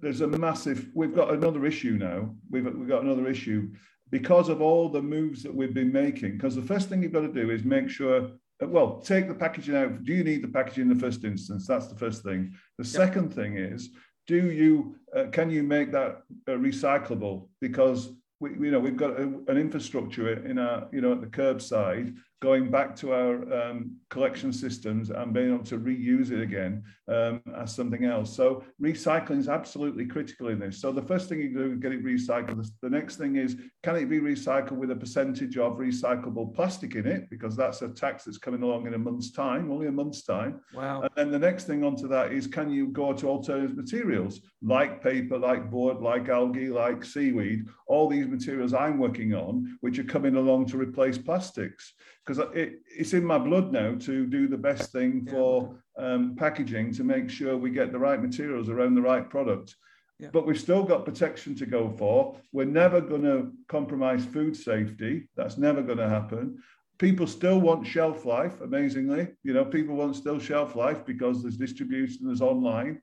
there's 0.00 0.22
a 0.22 0.26
massive, 0.26 0.88
we've 0.94 1.14
got 1.14 1.34
another 1.34 1.66
issue 1.66 1.98
now. 2.00 2.34
We've, 2.50 2.64
we've 2.64 2.88
got 2.88 3.02
another 3.02 3.28
issue 3.28 3.70
because 4.10 4.48
of 4.48 4.62
all 4.62 4.88
the 4.88 5.02
moves 5.02 5.42
that 5.42 5.54
we've 5.54 5.74
been 5.74 5.92
making. 5.92 6.32
Because 6.32 6.54
the 6.54 6.62
first 6.62 6.88
thing 6.88 7.02
you've 7.02 7.12
got 7.12 7.20
to 7.20 7.32
do 7.32 7.50
is 7.50 7.64
make 7.64 7.90
sure 7.90 8.30
well, 8.66 9.00
take 9.00 9.28
the 9.28 9.34
packaging 9.34 9.76
out. 9.76 10.04
Do 10.04 10.12
you 10.12 10.24
need 10.24 10.42
the 10.42 10.48
packaging 10.48 10.82
in 10.82 10.88
the 10.88 11.00
first 11.00 11.24
instance? 11.24 11.66
That's 11.66 11.86
the 11.86 11.96
first 11.96 12.22
thing. 12.22 12.54
The 12.78 12.84
second 12.84 13.32
thing 13.34 13.56
is 13.56 13.90
do 14.26 14.50
you 14.50 14.96
uh, 15.14 15.26
can 15.30 15.50
you 15.50 15.62
make 15.62 15.92
that 15.92 16.22
uh, 16.48 16.52
recyclable 16.52 17.48
because 17.60 18.10
we, 18.40 18.50
you 18.50 18.70
know 18.70 18.80
we've 18.80 18.96
got 18.96 19.18
a, 19.18 19.22
an 19.22 19.56
infrastructure 19.56 20.44
in 20.46 20.58
our 20.58 20.88
you 20.92 21.00
know 21.00 21.12
at 21.12 21.20
the 21.20 21.26
curbside 21.26 22.14
going 22.40 22.70
back 22.70 22.94
to 22.94 23.12
our 23.12 23.52
um, 23.52 23.96
collection 24.10 24.52
systems 24.52 25.10
and 25.10 25.32
being 25.32 25.54
able 25.54 25.64
to 25.64 25.78
reuse 25.78 26.30
it 26.30 26.42
again 26.42 26.82
um, 27.08 27.40
as 27.56 27.74
something 27.74 28.04
else. 28.04 28.34
So 28.36 28.64
recycling 28.82 29.38
is 29.38 29.48
absolutely 29.48 30.06
critical 30.06 30.48
in 30.48 30.58
this. 30.58 30.80
So 30.80 30.92
the 30.92 31.02
first 31.02 31.28
thing 31.28 31.40
you 31.40 31.54
do 31.54 31.72
is 31.72 31.78
get 31.78 31.92
it 31.92 32.04
recycled. 32.04 32.66
The 32.82 32.90
next 32.90 33.16
thing 33.16 33.36
is, 33.36 33.56
can 33.82 33.96
it 33.96 34.06
be 34.06 34.20
recycled 34.20 34.72
with 34.72 34.90
a 34.90 34.96
percentage 34.96 35.56
of 35.56 35.74
recyclable 35.74 36.54
plastic 36.54 36.96
in 36.96 37.06
it? 37.06 37.30
Because 37.30 37.56
that's 37.56 37.82
a 37.82 37.88
tax 37.88 38.24
that's 38.24 38.38
coming 38.38 38.62
along 38.62 38.86
in 38.86 38.94
a 38.94 38.98
month's 38.98 39.32
time, 39.32 39.70
only 39.70 39.86
a 39.86 39.92
month's 39.92 40.24
time. 40.24 40.60
Wow. 40.74 41.02
And 41.02 41.10
then 41.16 41.30
the 41.30 41.38
next 41.38 41.64
thing 41.64 41.82
onto 41.82 42.08
that 42.08 42.32
is, 42.32 42.46
can 42.46 42.70
you 42.70 42.88
go 42.88 43.12
to 43.14 43.28
alternative 43.28 43.76
materials 43.76 44.40
like 44.62 45.02
paper, 45.02 45.38
like 45.38 45.70
board, 45.70 46.00
like 46.00 46.28
algae, 46.28 46.68
like 46.68 47.04
seaweed, 47.04 47.68
all 47.86 48.08
these 48.08 48.26
materials 48.26 48.74
I'm 48.74 48.98
working 48.98 49.34
on, 49.34 49.78
which 49.80 49.98
are 49.98 50.04
coming 50.04 50.36
along 50.36 50.66
to 50.66 50.78
replace 50.78 51.16
plastics 51.16 51.94
because 52.24 52.42
it, 52.54 52.80
it's 52.86 53.12
in 53.12 53.24
my 53.24 53.38
blood 53.38 53.72
now 53.72 53.94
to 53.94 54.26
do 54.26 54.48
the 54.48 54.56
best 54.56 54.92
thing 54.92 55.26
for 55.26 55.76
um, 55.98 56.34
packaging 56.36 56.92
to 56.94 57.04
make 57.04 57.28
sure 57.28 57.56
we 57.56 57.70
get 57.70 57.92
the 57.92 57.98
right 57.98 58.20
materials 58.20 58.68
around 58.68 58.94
the 58.94 59.02
right 59.02 59.28
product. 59.28 59.76
Yeah. 60.18 60.28
But 60.32 60.46
we've 60.46 60.60
still 60.60 60.84
got 60.84 61.04
protection 61.04 61.54
to 61.56 61.66
go 61.66 61.90
for. 61.90 62.36
We're 62.52 62.66
never 62.66 63.00
going 63.00 63.22
to 63.22 63.52
compromise 63.68 64.24
food 64.24 64.56
safety. 64.56 65.28
That's 65.36 65.58
never 65.58 65.82
going 65.82 65.98
to 65.98 66.08
happen. 66.08 66.58
People 66.98 67.26
still 67.26 67.60
want 67.60 67.86
shelf 67.86 68.24
life, 68.24 68.60
amazingly. 68.60 69.28
You 69.42 69.52
know, 69.52 69.64
people 69.64 69.96
want 69.96 70.16
still 70.16 70.38
shelf 70.38 70.76
life 70.76 71.04
because 71.04 71.42
there's 71.42 71.56
distribution, 71.56 72.26
there's 72.26 72.40
online. 72.40 73.02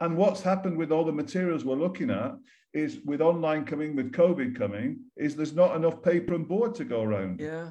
And 0.00 0.16
what's 0.16 0.42
happened 0.42 0.76
with 0.76 0.92
all 0.92 1.04
the 1.04 1.12
materials 1.12 1.64
we're 1.64 1.74
looking 1.76 2.10
at 2.10 2.34
is 2.72 2.98
with 3.04 3.20
online 3.20 3.64
coming, 3.64 3.96
with 3.96 4.12
COVID 4.12 4.56
coming, 4.56 5.00
is 5.16 5.34
there's 5.34 5.54
not 5.54 5.74
enough 5.74 6.02
paper 6.02 6.34
and 6.34 6.46
board 6.46 6.74
to 6.76 6.84
go 6.84 7.02
around. 7.02 7.40
Yeah. 7.40 7.70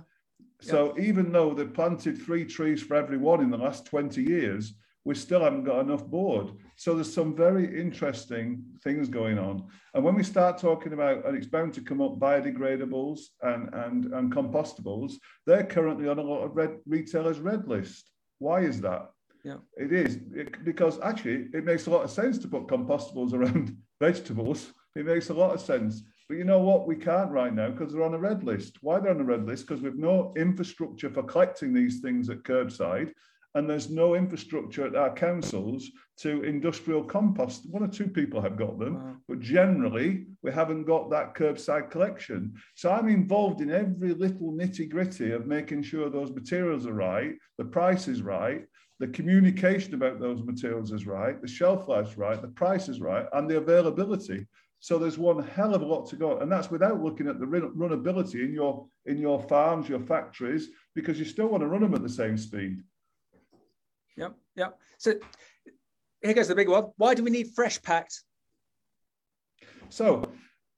So 0.61 0.93
even 0.99 1.31
though 1.31 1.53
they've 1.53 1.73
planted 1.73 2.21
three 2.21 2.45
trees 2.45 2.81
for 2.81 2.95
everyone 2.95 3.41
in 3.41 3.49
the 3.49 3.57
last 3.57 3.85
20 3.85 4.21
years, 4.21 4.73
we 5.05 5.15
still 5.15 5.41
haven't 5.41 5.63
got 5.63 5.79
enough 5.79 6.05
board. 6.05 6.51
So 6.75 6.93
there's 6.93 7.13
some 7.13 7.35
very 7.35 7.79
interesting 7.79 8.63
things 8.83 9.07
going 9.07 9.39
on. 9.39 9.67
And 9.93 10.03
when 10.03 10.15
we 10.15 10.23
start 10.23 10.57
talking 10.57 10.93
about, 10.93 11.25
and 11.25 11.37
it's 11.37 11.47
bound 11.47 11.73
to 11.75 11.81
come 11.81 12.01
up, 12.01 12.19
biodegradables 12.19 13.19
and, 13.41 13.73
and, 13.73 14.05
and 14.13 14.33
compostables, 14.33 15.13
they're 15.45 15.65
currently 15.65 16.07
on 16.09 16.19
a 16.19 16.23
lot 16.23 16.43
of 16.43 16.55
red 16.55 16.77
retailers' 16.85 17.39
red 17.39 17.67
list. 17.67 18.11
Why 18.39 18.61
is 18.61 18.81
that? 18.81 19.09
Yeah. 19.43 19.57
It 19.77 19.93
is 19.93 20.19
it, 20.33 20.63
because 20.65 20.99
actually 21.01 21.47
it 21.53 21.63
makes 21.63 21.87
a 21.87 21.91
lot 21.91 22.03
of 22.03 22.11
sense 22.11 22.37
to 22.39 22.47
put 22.49 22.67
compostables 22.67 23.33
around 23.37 23.77
vegetables. 23.99 24.73
It 24.95 25.05
makes 25.05 25.29
a 25.29 25.33
lot 25.33 25.53
of 25.53 25.61
sense. 25.61 26.03
But 26.29 26.37
you 26.37 26.43
know 26.43 26.59
what? 26.59 26.87
We 26.87 26.95
can't 26.95 27.31
right 27.31 27.53
now 27.53 27.71
because 27.71 27.91
they're 27.91 28.03
on 28.03 28.13
a 28.13 28.19
red 28.19 28.43
list. 28.43 28.77
Why 28.81 28.99
they're 28.99 29.09
on 29.09 29.19
a 29.19 29.23
red 29.23 29.47
list? 29.47 29.67
Because 29.67 29.81
we've 29.81 29.97
no 29.97 30.31
infrastructure 30.37 31.09
for 31.09 31.23
collecting 31.23 31.73
these 31.73 32.01
things 32.01 32.29
at 32.29 32.43
curbside, 32.43 33.11
and 33.55 33.67
there's 33.67 33.89
no 33.89 34.13
infrastructure 34.13 34.85
at 34.85 34.95
our 34.95 35.11
councils 35.11 35.89
to 36.17 36.43
industrial 36.43 37.03
compost. 37.03 37.67
One 37.71 37.81
or 37.81 37.87
two 37.87 38.07
people 38.07 38.41
have 38.41 38.57
got 38.57 38.77
them, 38.77 38.93
wow. 38.93 39.15
but 39.27 39.39
generally 39.39 40.27
we 40.43 40.51
haven't 40.51 40.83
got 40.83 41.09
that 41.09 41.33
curbside 41.33 41.89
collection. 41.89 42.53
So 42.75 42.91
I'm 42.91 43.09
involved 43.09 43.61
in 43.61 43.71
every 43.71 44.13
little 44.13 44.51
nitty 44.51 44.87
gritty 44.87 45.31
of 45.31 45.47
making 45.47 45.81
sure 45.81 46.11
those 46.11 46.31
materials 46.31 46.85
are 46.85 46.93
right, 46.93 47.33
the 47.57 47.65
price 47.65 48.07
is 48.07 48.21
right, 48.21 48.65
the 48.99 49.07
communication 49.07 49.95
about 49.95 50.19
those 50.19 50.43
materials 50.43 50.91
is 50.91 51.07
right, 51.07 51.41
the 51.41 51.47
shelf 51.47 51.87
life's 51.87 52.17
right, 52.17 52.39
the 52.39 52.49
price 52.49 52.87
is 52.87 53.01
right, 53.01 53.25
and 53.33 53.49
the 53.49 53.57
availability. 53.57 54.45
So 54.81 54.97
there's 54.97 55.17
one 55.17 55.43
hell 55.43 55.75
of 55.75 55.81
a 55.81 55.85
lot 55.85 56.07
to 56.09 56.15
go, 56.15 56.37
and 56.37 56.51
that's 56.51 56.71
without 56.71 57.01
looking 57.01 57.27
at 57.27 57.39
the 57.39 57.45
runnability 57.45 58.45
in 58.45 58.53
your 58.53 58.87
in 59.05 59.17
your 59.17 59.41
farms, 59.41 59.89
your 59.89 59.99
factories, 59.99 60.69
because 60.95 61.19
you 61.19 61.25
still 61.25 61.47
want 61.47 61.61
to 61.61 61.67
run 61.67 61.81
them 61.81 61.93
at 61.93 62.01
the 62.01 62.09
same 62.09 62.37
speed. 62.37 62.81
Yep, 64.15 64.35
yep. 64.55 64.79
So 64.97 65.15
here 66.21 66.33
goes 66.33 66.47
the 66.47 66.55
big 66.55 66.69
one. 66.69 66.91
Why 66.95 67.13
do 67.13 67.23
we 67.23 67.31
need 67.31 67.49
Fresh 67.53 67.81
Pact? 67.81 68.23
So 69.89 70.23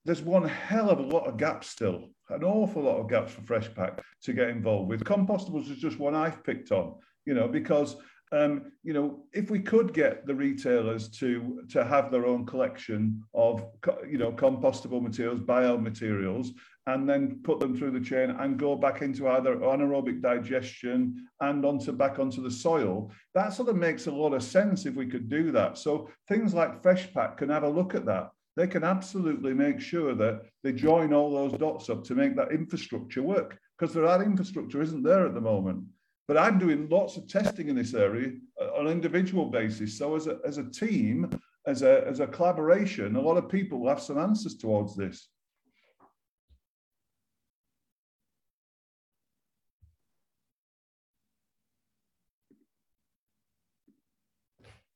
there's 0.03 0.21
one 0.21 0.47
hell 0.47 0.89
of 0.89 0.99
a 0.99 1.03
lot 1.03 1.27
of 1.27 1.37
gaps 1.37 1.67
still, 1.67 2.09
an 2.29 2.43
awful 2.43 2.83
lot 2.83 2.97
of 2.97 3.09
gaps 3.09 3.33
for 3.33 3.41
Fresh 3.41 3.73
Pact 3.75 4.01
to 4.23 4.33
get 4.33 4.49
involved 4.49 4.89
with. 4.89 5.03
Compostables 5.03 5.69
is 5.69 5.77
just 5.77 5.99
one 5.99 6.15
I've 6.15 6.43
picked 6.43 6.71
on, 6.71 6.95
you 7.25 7.35
know, 7.35 7.47
because 7.47 7.97
um, 8.31 8.71
you 8.83 8.93
know, 8.93 9.23
if 9.33 9.49
we 9.49 9.59
could 9.59 9.93
get 9.93 10.25
the 10.25 10.33
retailers 10.33 11.09
to 11.09 11.63
to 11.69 11.83
have 11.83 12.11
their 12.11 12.25
own 12.25 12.45
collection 12.45 13.23
of, 13.33 13.65
you 14.09 14.17
know, 14.17 14.31
compostable 14.31 15.01
materials, 15.01 15.41
biomaterials, 15.41 16.49
and 16.87 17.07
then 17.07 17.41
put 17.43 17.59
them 17.59 17.77
through 17.77 17.91
the 17.91 17.99
chain 17.99 18.31
and 18.31 18.57
go 18.57 18.75
back 18.75 19.01
into 19.01 19.27
either 19.27 19.57
anaerobic 19.57 20.21
digestion 20.21 21.27
and 21.41 21.65
onto 21.65 21.91
back 21.91 22.19
onto 22.19 22.41
the 22.41 22.49
soil, 22.49 23.11
that 23.35 23.53
sort 23.53 23.69
of 23.69 23.75
makes 23.75 24.07
a 24.07 24.11
lot 24.11 24.33
of 24.33 24.43
sense 24.43 24.85
if 24.85 24.95
we 24.95 25.05
could 25.05 25.29
do 25.29 25.51
that. 25.51 25.77
So 25.77 26.09
things 26.27 26.53
like 26.53 26.81
Fresh 26.81 27.13
Pact 27.13 27.37
can 27.37 27.49
have 27.49 27.63
a 27.63 27.69
look 27.69 27.95
at 27.95 28.05
that. 28.05 28.31
They 28.55 28.67
can 28.67 28.83
absolutely 28.83 29.53
make 29.53 29.79
sure 29.79 30.15
that 30.15 30.41
they 30.63 30.73
join 30.73 31.13
all 31.13 31.31
those 31.31 31.57
dots 31.57 31.89
up 31.89 32.03
to 32.05 32.15
make 32.15 32.35
that 32.35 32.51
infrastructure 32.51 33.23
work 33.23 33.57
because 33.77 33.93
that 33.93 34.21
infrastructure 34.21 34.81
isn't 34.81 35.03
there 35.03 35.25
at 35.25 35.33
the 35.33 35.41
moment. 35.41 35.83
But 36.31 36.41
I'm 36.41 36.59
doing 36.59 36.87
lots 36.87 37.17
of 37.17 37.27
testing 37.27 37.67
in 37.67 37.75
this 37.75 37.93
area 37.93 38.31
uh, 38.57 38.79
on 38.79 38.87
an 38.87 38.93
individual 38.93 39.47
basis. 39.47 39.97
So 39.97 40.15
as 40.15 40.27
a, 40.27 40.39
as 40.45 40.59
a 40.59 40.63
team, 40.63 41.29
as 41.67 41.81
a, 41.81 42.07
as 42.07 42.21
a 42.21 42.27
collaboration, 42.27 43.17
a 43.17 43.21
lot 43.21 43.35
of 43.35 43.49
people 43.49 43.81
will 43.81 43.89
have 43.89 44.01
some 44.01 44.17
answers 44.17 44.55
towards 44.55 44.95
this. 44.95 45.27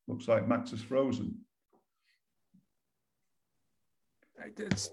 Looks 0.08 0.30
like 0.30 0.48
Max 0.48 0.72
is 0.72 0.82
frozen. 0.82 1.36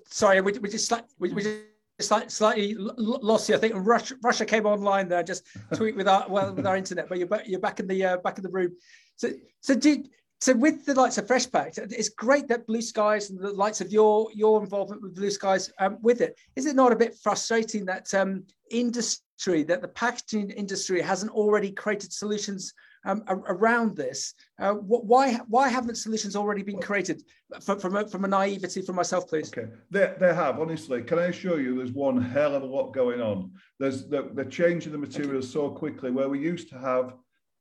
Sorry, 0.07 0.41
we, 0.41 0.51
we 0.55 0.69
just 0.69 0.91
like 0.91 1.05
we, 1.21 1.33
we 1.33 1.43
just 1.45 1.72
slightly, 2.03 2.29
slightly 2.29 2.75
lossy. 2.77 3.55
I 3.55 3.59
think 3.59 3.75
Russia, 3.77 4.15
Russia 4.23 4.45
came 4.45 4.67
online 4.67 5.09
there, 5.09 5.23
just 5.23 5.47
tweet 5.75 5.97
with 5.97 6.09
our 6.09 6.27
well 6.29 6.53
with 6.53 6.67
our 6.67 6.77
internet. 6.83 7.09
But 7.09 7.19
you're 7.19 7.29
back, 7.29 7.47
you're 7.47 7.61
back 7.61 7.81
in 7.81 7.87
the 7.87 8.05
uh, 8.05 8.17
back 8.19 8.39
in 8.39 8.45
the 8.45 8.51
room. 8.51 8.73
So 9.17 9.31
so 9.61 9.75
did 9.75 10.09
so 10.43 10.55
with 10.55 10.85
the 10.85 10.95
likes 10.95 11.19
of 11.19 11.29
Fresh 11.29 11.53
Pact, 11.53 11.79
it's 11.79 12.09
great 12.09 12.49
that 12.49 12.67
Blue 12.67 12.83
Skies 12.83 13.31
and 13.31 13.39
the 13.39 13.53
likes 13.53 13.81
of 13.81 13.93
your 13.93 14.29
your 14.35 14.61
involvement 14.61 15.01
with 15.01 15.15
Blue 15.15 15.31
Skies 15.31 15.73
um, 15.79 15.99
with 16.03 16.21
it. 16.21 16.37
Is 16.57 16.67
it 16.67 16.75
not 16.75 16.91
a 16.91 16.97
bit 16.97 17.15
frustrating 17.23 17.85
that 17.85 18.13
um, 18.13 18.43
industry, 18.69 19.63
that 19.63 19.83
the 19.83 19.87
packaging 19.87 20.51
industry 20.51 21.01
hasn't 21.01 21.31
already 21.31 21.71
created 21.71 22.13
solutions 22.13 22.75
um, 23.05 23.23
around 23.29 23.97
this. 23.97 24.35
Uh, 24.61 24.73
why 24.73 25.35
why 25.47 25.69
haven't 25.69 25.95
solutions 25.95 26.35
already 26.35 26.65
been 26.65 26.81
created? 26.81 27.23
From 27.61 27.79
from 27.79 27.95
a, 27.95 28.09
from 28.09 28.25
a 28.25 28.29
naivety 28.29 28.83
from 28.83 28.97
myself, 28.97 29.29
please. 29.29 29.49
Okay, 29.57 29.71
they, 29.93 30.13
they 30.19 30.35
have 30.35 30.59
honestly. 30.59 31.03
Can 31.03 31.21
I 31.21 31.27
assure 31.27 31.61
you, 31.61 31.77
there's 31.77 31.93
one 31.93 32.21
hell 32.21 32.57
of 32.57 32.65
a 32.65 32.67
lot 32.67 32.93
going 32.93 33.21
on. 33.21 33.53
There's 33.79 34.09
the, 34.09 34.29
they're 34.35 34.45
changing 34.47 34.91
the 34.91 34.99
materials 34.99 35.49
so 35.53 35.71
quickly. 35.71 36.11
Where 36.11 36.29
we 36.29 36.41
used 36.41 36.69
to 36.71 36.79
have 36.81 37.15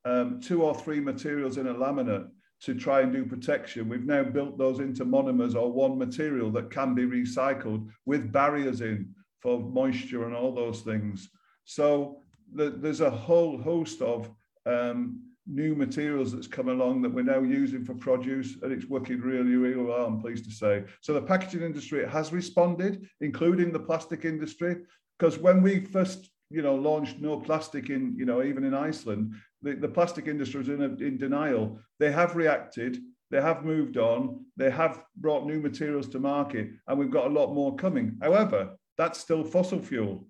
um, 0.04 0.40
two 0.42 0.64
or 0.64 0.74
three 0.74 1.00
materials 1.00 1.58
in 1.58 1.68
a 1.68 1.76
laminate 1.76 2.28
to 2.62 2.76
try 2.76 3.02
and 3.02 3.12
do 3.12 3.26
protection. 3.26 3.90
We've 3.90 4.06
now 4.06 4.24
built 4.24 4.58
those 4.58 4.80
into 4.80 5.06
monomers 5.06 5.56
or 5.56 5.72
one 5.72 5.98
material 5.98 6.52
that 6.52 6.70
can 6.70 6.94
be 6.94 7.04
recycled 7.04 7.88
with 8.06 8.32
barriers 8.32 8.82
in 8.82 9.14
for 9.40 9.60
moisture 9.60 10.26
and 10.26 10.36
all 10.36 10.54
those 10.54 10.82
things. 10.82 11.30
So 11.66 12.22
the, 12.54 12.70
there's 12.70 13.02
a 13.02 13.10
whole 13.10 13.58
host 13.58 14.02
of 14.02 14.30
um, 14.68 15.24
new 15.48 15.74
materials 15.74 16.32
that's 16.32 16.48
come 16.48 16.70
along 16.70 17.02
that 17.02 17.14
we're 17.14 17.24
now 17.24 17.42
using 17.42 17.84
for 17.84 17.96
produce 17.96 18.58
and 18.62 18.72
it's 18.72 18.86
working 18.86 19.20
really, 19.20 19.56
really 19.56 19.84
well, 19.84 20.06
I'm 20.06 20.22
pleased 20.22 20.46
to 20.46 20.52
say. 20.52 20.84
So 21.02 21.14
the 21.14 21.22
packaging 21.22 21.64
industry 21.64 22.08
has 22.08 22.32
responded, 22.32 23.10
including 23.22 23.72
the 23.72 23.80
plastic 23.80 24.24
industry, 24.24 24.78
because 25.18 25.40
when 25.40 25.64
we 25.64 25.86
first 25.86 26.30
you 26.52 26.62
know, 26.62 26.76
launched 26.76 27.20
no 27.20 27.40
plastic 27.40 27.90
in, 27.90 28.14
you 28.18 28.26
know, 28.26 28.44
even 28.44 28.64
in 28.64 28.74
Iceland, 28.74 29.34
the, 29.62 29.74
the 29.74 29.88
plastic 29.88 30.28
industry 30.28 30.62
is 30.62 30.70
in, 30.70 30.82
a, 30.82 30.86
in 30.86 31.18
denial. 31.18 31.80
They 32.00 32.12
have 32.12 32.36
reacted, 32.36 32.98
they 33.30 33.42
have 33.42 33.64
moved 33.64 33.98
on, 33.98 34.46
they 34.58 34.70
have 34.70 35.04
brought 35.16 35.46
new 35.46 35.60
materials 35.60 36.08
to 36.10 36.20
market, 36.20 36.70
and 36.88 36.98
we've 37.00 37.12
got 37.12 37.28
a 37.28 37.34
lot 37.34 37.54
more 37.54 37.76
coming. 37.76 38.18
However, 38.22 38.76
that's 38.98 39.20
still 39.20 39.44
fossil 39.44 39.80
fuel. 39.80 40.28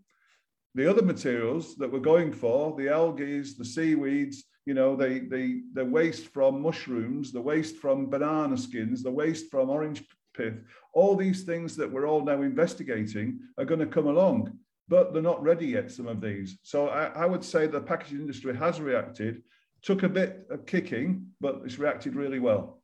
The 0.75 0.89
other 0.89 1.01
materials 1.01 1.75
that 1.77 1.91
we're 1.91 1.99
going 1.99 2.31
for, 2.31 2.75
the 2.77 2.89
algae, 2.89 3.41
the 3.41 3.65
seaweeds, 3.65 4.43
you 4.65 4.73
know, 4.73 4.95
the, 4.95 5.27
the, 5.29 5.63
the 5.73 5.83
waste 5.83 6.27
from 6.27 6.61
mushrooms, 6.61 7.31
the 7.31 7.41
waste 7.41 7.77
from 7.77 8.09
banana 8.09 8.57
skins, 8.57 9.03
the 9.03 9.11
waste 9.11 9.49
from 9.49 9.69
orange 9.69 10.03
pith, 10.33 10.63
all 10.93 11.15
these 11.15 11.43
things 11.43 11.75
that 11.75 11.91
we're 11.91 12.07
all 12.07 12.23
now 12.23 12.41
investigating 12.41 13.39
are 13.57 13.65
going 13.65 13.79
to 13.79 13.85
come 13.85 14.07
along 14.07 14.57
but 14.91 15.13
they're 15.13 15.21
not 15.21 15.41
ready 15.41 15.67
yet, 15.67 15.89
some 15.89 16.05
of 16.05 16.19
these. 16.19 16.57
So 16.63 16.89
I, 16.89 17.05
I 17.05 17.25
would 17.25 17.45
say 17.45 17.65
the 17.65 17.79
packaging 17.79 18.19
industry 18.19 18.53
has 18.57 18.81
reacted, 18.81 19.41
took 19.81 20.03
a 20.03 20.09
bit 20.09 20.45
of 20.51 20.65
kicking, 20.65 21.27
but 21.39 21.61
it's 21.63 21.79
reacted 21.79 22.13
really 22.13 22.39
well. 22.39 22.83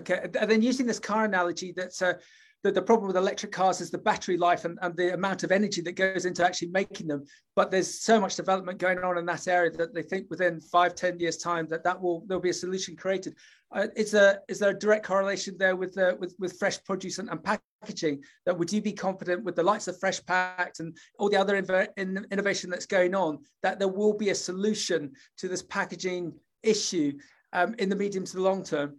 Okay, 0.00 0.20
and 0.22 0.48
then 0.50 0.62
using 0.62 0.86
this 0.86 1.00
car 1.00 1.24
analogy, 1.24 1.72
that's 1.76 2.00
uh, 2.02 2.14
the, 2.62 2.70
the 2.70 2.80
problem 2.80 3.08
with 3.08 3.16
electric 3.16 3.50
cars 3.50 3.80
is 3.80 3.90
the 3.90 3.98
battery 3.98 4.36
life 4.36 4.64
and, 4.64 4.78
and 4.80 4.96
the 4.96 5.12
amount 5.12 5.42
of 5.42 5.50
energy 5.50 5.80
that 5.82 5.96
goes 5.96 6.24
into 6.24 6.46
actually 6.46 6.68
making 6.68 7.08
them. 7.08 7.24
But 7.56 7.72
there's 7.72 8.00
so 8.00 8.20
much 8.20 8.36
development 8.36 8.78
going 8.78 8.98
on 9.00 9.18
in 9.18 9.26
that 9.26 9.48
area 9.48 9.72
that 9.72 9.92
they 9.92 10.02
think 10.02 10.30
within 10.30 10.60
five, 10.60 10.94
ten 10.94 11.18
years 11.18 11.36
time 11.36 11.66
that 11.70 11.82
that 11.82 12.00
will 12.00 12.22
there'll 12.28 12.40
be 12.40 12.50
a 12.50 12.54
solution 12.54 12.94
created. 12.94 13.34
Uh, 13.72 13.88
is 13.96 14.12
there 14.12 14.40
is 14.48 14.60
there 14.60 14.70
a 14.70 14.78
direct 14.78 15.04
correlation 15.04 15.56
there 15.58 15.74
with 15.74 15.98
uh, 15.98 16.14
with 16.20 16.36
with 16.38 16.58
fresh 16.60 16.82
produce 16.84 17.18
and, 17.18 17.28
and 17.28 17.42
packaging? 17.80 18.22
That 18.46 18.58
would 18.58 18.72
you 18.72 18.80
be 18.80 18.92
confident 18.92 19.44
with 19.44 19.56
the 19.56 19.62
likes 19.62 19.88
of 19.88 19.98
Fresh 19.98 20.24
Pact 20.26 20.80
and 20.80 20.96
all 21.18 21.28
the 21.28 21.36
other 21.36 21.56
in, 21.96 22.26
innovation 22.30 22.70
that's 22.70 22.86
going 22.86 23.14
on 23.14 23.38
that 23.62 23.78
there 23.78 23.88
will 23.88 24.14
be 24.14 24.30
a 24.30 24.34
solution 24.34 25.12
to 25.38 25.48
this 25.48 25.62
packaging 25.62 26.32
issue 26.62 27.12
um, 27.52 27.74
in 27.78 27.88
the 27.88 27.96
medium 27.96 28.24
to 28.24 28.36
the 28.36 28.42
long 28.42 28.62
term? 28.62 28.96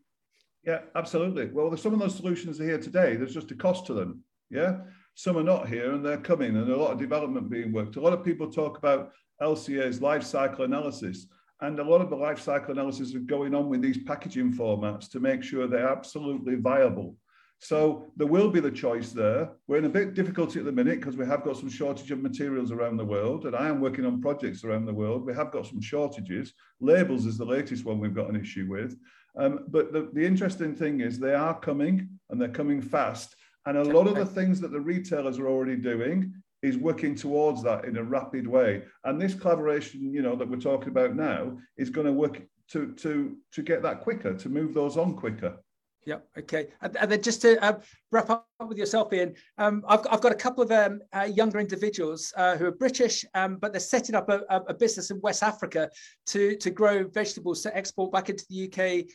Yeah, 0.66 0.80
absolutely. 0.96 1.48
Well, 1.48 1.76
some 1.78 1.94
of 1.94 2.00
those 2.00 2.16
solutions 2.16 2.60
are 2.60 2.66
here 2.66 2.78
today. 2.78 3.16
There's 3.16 3.34
just 3.34 3.52
a 3.52 3.56
cost 3.56 3.86
to 3.88 3.94
them. 3.94 4.24
Yeah. 4.50 4.80
Some 5.16 5.38
are 5.38 5.44
not 5.44 5.68
here 5.68 5.94
and 5.94 6.06
they're 6.06 6.18
coming, 6.18 6.56
and 6.56 6.70
a 6.70 6.78
lot 6.78 6.92
of 6.92 7.00
development 7.00 7.50
being 7.50 7.72
worked. 7.72 7.96
A 7.96 8.02
lot 8.02 8.14
of 8.14 8.24
people 8.24 8.50
talk 8.50 8.78
about 8.78 9.12
LCA's 9.42 10.02
life 10.02 10.24
cycle 10.24 10.66
analysis, 10.66 11.28
and 11.62 11.80
a 11.80 11.84
lot 11.84 12.02
of 12.02 12.10
the 12.10 12.16
life 12.16 12.40
cycle 12.40 12.72
analysis 12.72 13.10
is 13.10 13.24
going 13.26 13.54
on 13.54 13.70
with 13.70 13.82
these 13.82 14.04
packaging 14.04 14.54
formats 14.54 15.10
to 15.12 15.20
make 15.20 15.44
sure 15.44 15.68
they're 15.68 15.88
absolutely 15.88 16.56
viable. 16.56 17.16
So 17.64 18.12
there 18.18 18.26
will 18.26 18.50
be 18.50 18.60
the 18.60 18.72
choice 18.72 19.12
there. 19.12 19.52
We're 19.68 19.78
in 19.78 19.86
a 19.86 19.90
bit 19.90 20.16
difficulty 20.16 20.58
at 20.58 20.66
the 20.66 20.72
minute 20.72 21.00
because 21.00 21.16
we 21.16 21.28
have 21.28 21.44
got 21.44 21.58
some 21.58 21.70
shortage 21.70 22.10
of 22.10 22.20
materials 22.20 22.72
around 22.72 22.98
the 22.98 23.06
world, 23.06 23.46
and 23.46 23.56
I 23.56 23.70
am 23.70 23.80
working 23.80 24.04
on 24.04 24.20
projects 24.20 24.64
around 24.64 24.86
the 24.86 24.94
world. 24.94 25.28
We 25.28 25.36
have 25.36 25.52
got 25.52 25.68
some 25.68 25.80
shortages. 25.80 26.54
Labels 26.80 27.28
is 27.28 27.38
the 27.38 27.46
latest 27.46 27.86
one 27.86 28.00
we've 28.00 28.16
got 28.16 28.30
an 28.30 28.36
issue 28.36 28.66
with. 28.68 28.98
Um, 29.38 29.66
but 29.68 29.94
the, 29.94 30.10
the 30.12 30.26
interesting 30.26 30.76
thing 30.76 31.02
is 31.02 31.20
they 31.20 31.36
are 31.36 31.58
coming 31.60 32.10
and 32.32 32.42
they're 32.42 32.50
coming 32.50 32.82
fast. 32.82 33.36
And 33.68 33.78
a 33.78 33.84
lot 33.84 34.08
of 34.08 34.16
the 34.16 34.26
things 34.26 34.60
that 34.62 34.72
the 34.72 34.82
retailers 34.82 35.38
are 35.38 35.48
already 35.48 35.76
doing 35.76 36.34
is 36.64 36.78
working 36.78 37.14
towards 37.14 37.62
that 37.62 37.86
in 37.86 37.96
a 37.98 38.04
rapid 38.04 38.48
way. 38.48 38.86
And 39.04 39.22
this 39.22 39.36
collaboration, 39.36 40.12
you 40.12 40.24
know, 40.24 40.36
that 40.36 40.50
we're 40.50 40.58
talking 40.58 40.90
about 40.90 41.16
now 41.16 41.60
is 41.78 41.92
going 41.92 42.08
to 42.08 42.14
work 42.14 42.42
to 42.70 42.94
to 42.94 43.38
to 43.52 43.62
get 43.62 43.84
that 43.84 44.02
quicker, 44.02 44.34
to 44.34 44.50
move 44.50 44.74
those 44.74 44.98
on 44.98 45.16
quicker. 45.16 45.60
Yeah. 46.06 46.18
Okay. 46.38 46.68
And, 46.82 46.98
and 46.98 47.12
then 47.12 47.22
just 47.22 47.42
to 47.44 47.64
uh, 47.64 47.80
wrap 48.12 48.30
up 48.30 48.48
with 48.68 48.78
yourself, 48.78 49.14
Ian, 49.14 49.36
um, 49.60 49.84
I've, 49.88 50.00
I've 50.10 50.22
got 50.22 50.32
a 50.32 50.36
couple 50.36 50.64
of 50.64 50.72
um, 50.72 51.00
uh, 51.14 51.24
younger 51.24 51.60
individuals 51.60 52.34
uh, 52.38 52.58
who 52.58 52.66
are 52.66 52.72
British, 52.72 53.24
um, 53.36 53.58
but 53.58 53.72
they're 53.72 53.80
setting 53.80 54.16
up 54.16 54.28
a, 54.30 54.42
a, 54.50 54.74
business 54.74 55.12
in 55.12 55.22
West 55.22 55.44
Africa 55.44 55.90
to 56.28 56.56
to 56.58 56.72
grow 56.72 57.08
vegetables 57.08 57.62
to 57.62 57.78
export 57.78 58.12
back 58.12 58.30
into 58.30 58.46
the 58.50 58.68
UK 58.68 59.06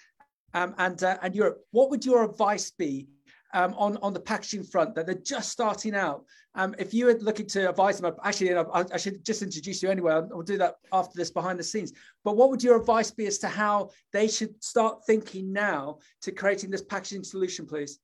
um, 0.55 0.75
and 0.79 1.03
uh, 1.03 1.19
and 1.23 1.35
Europe. 1.35 1.59
What 1.73 1.91
would 1.91 2.05
your 2.05 2.25
advice 2.25 2.71
be 2.71 3.09
um, 3.55 3.75
on, 3.75 3.97
on 3.99 4.13
the 4.13 4.21
packaging 4.21 4.65
front 4.65 4.95
that 4.95 5.07
they're 5.07 5.15
just 5.15 5.51
starting 5.51 5.95
out. 5.95 6.25
Um, 6.55 6.75
if 6.79 6.95
you 6.95 7.07
were 7.07 7.15
looking 7.15 7.47
to 7.49 7.69
advise 7.69 8.01
them, 8.01 8.15
actually, 8.25 8.55
I, 8.55 8.65
I, 8.73 8.97
should 8.97 9.25
just 9.25 9.43
introduce 9.43 9.83
you 9.83 9.91
anyway. 9.91 10.13
I'll, 10.15 10.29
I'll, 10.33 10.43
do 10.43 10.57
that 10.59 10.77
after 10.93 11.13
this 11.17 11.31
behind 11.31 11.59
the 11.59 11.65
scenes. 11.65 11.93
But 12.25 12.37
what 12.37 12.51
would 12.51 12.63
your 12.63 12.81
advice 12.81 13.11
be 13.11 13.27
as 13.27 13.39
to 13.39 13.49
how 13.49 13.91
they 14.13 14.27
should 14.27 14.63
start 14.65 15.05
thinking 15.07 15.53
now 15.53 15.99
to 16.23 16.33
creating 16.33 16.71
this 16.71 16.83
packaging 16.83 17.25
solution, 17.25 17.67
please? 17.67 17.99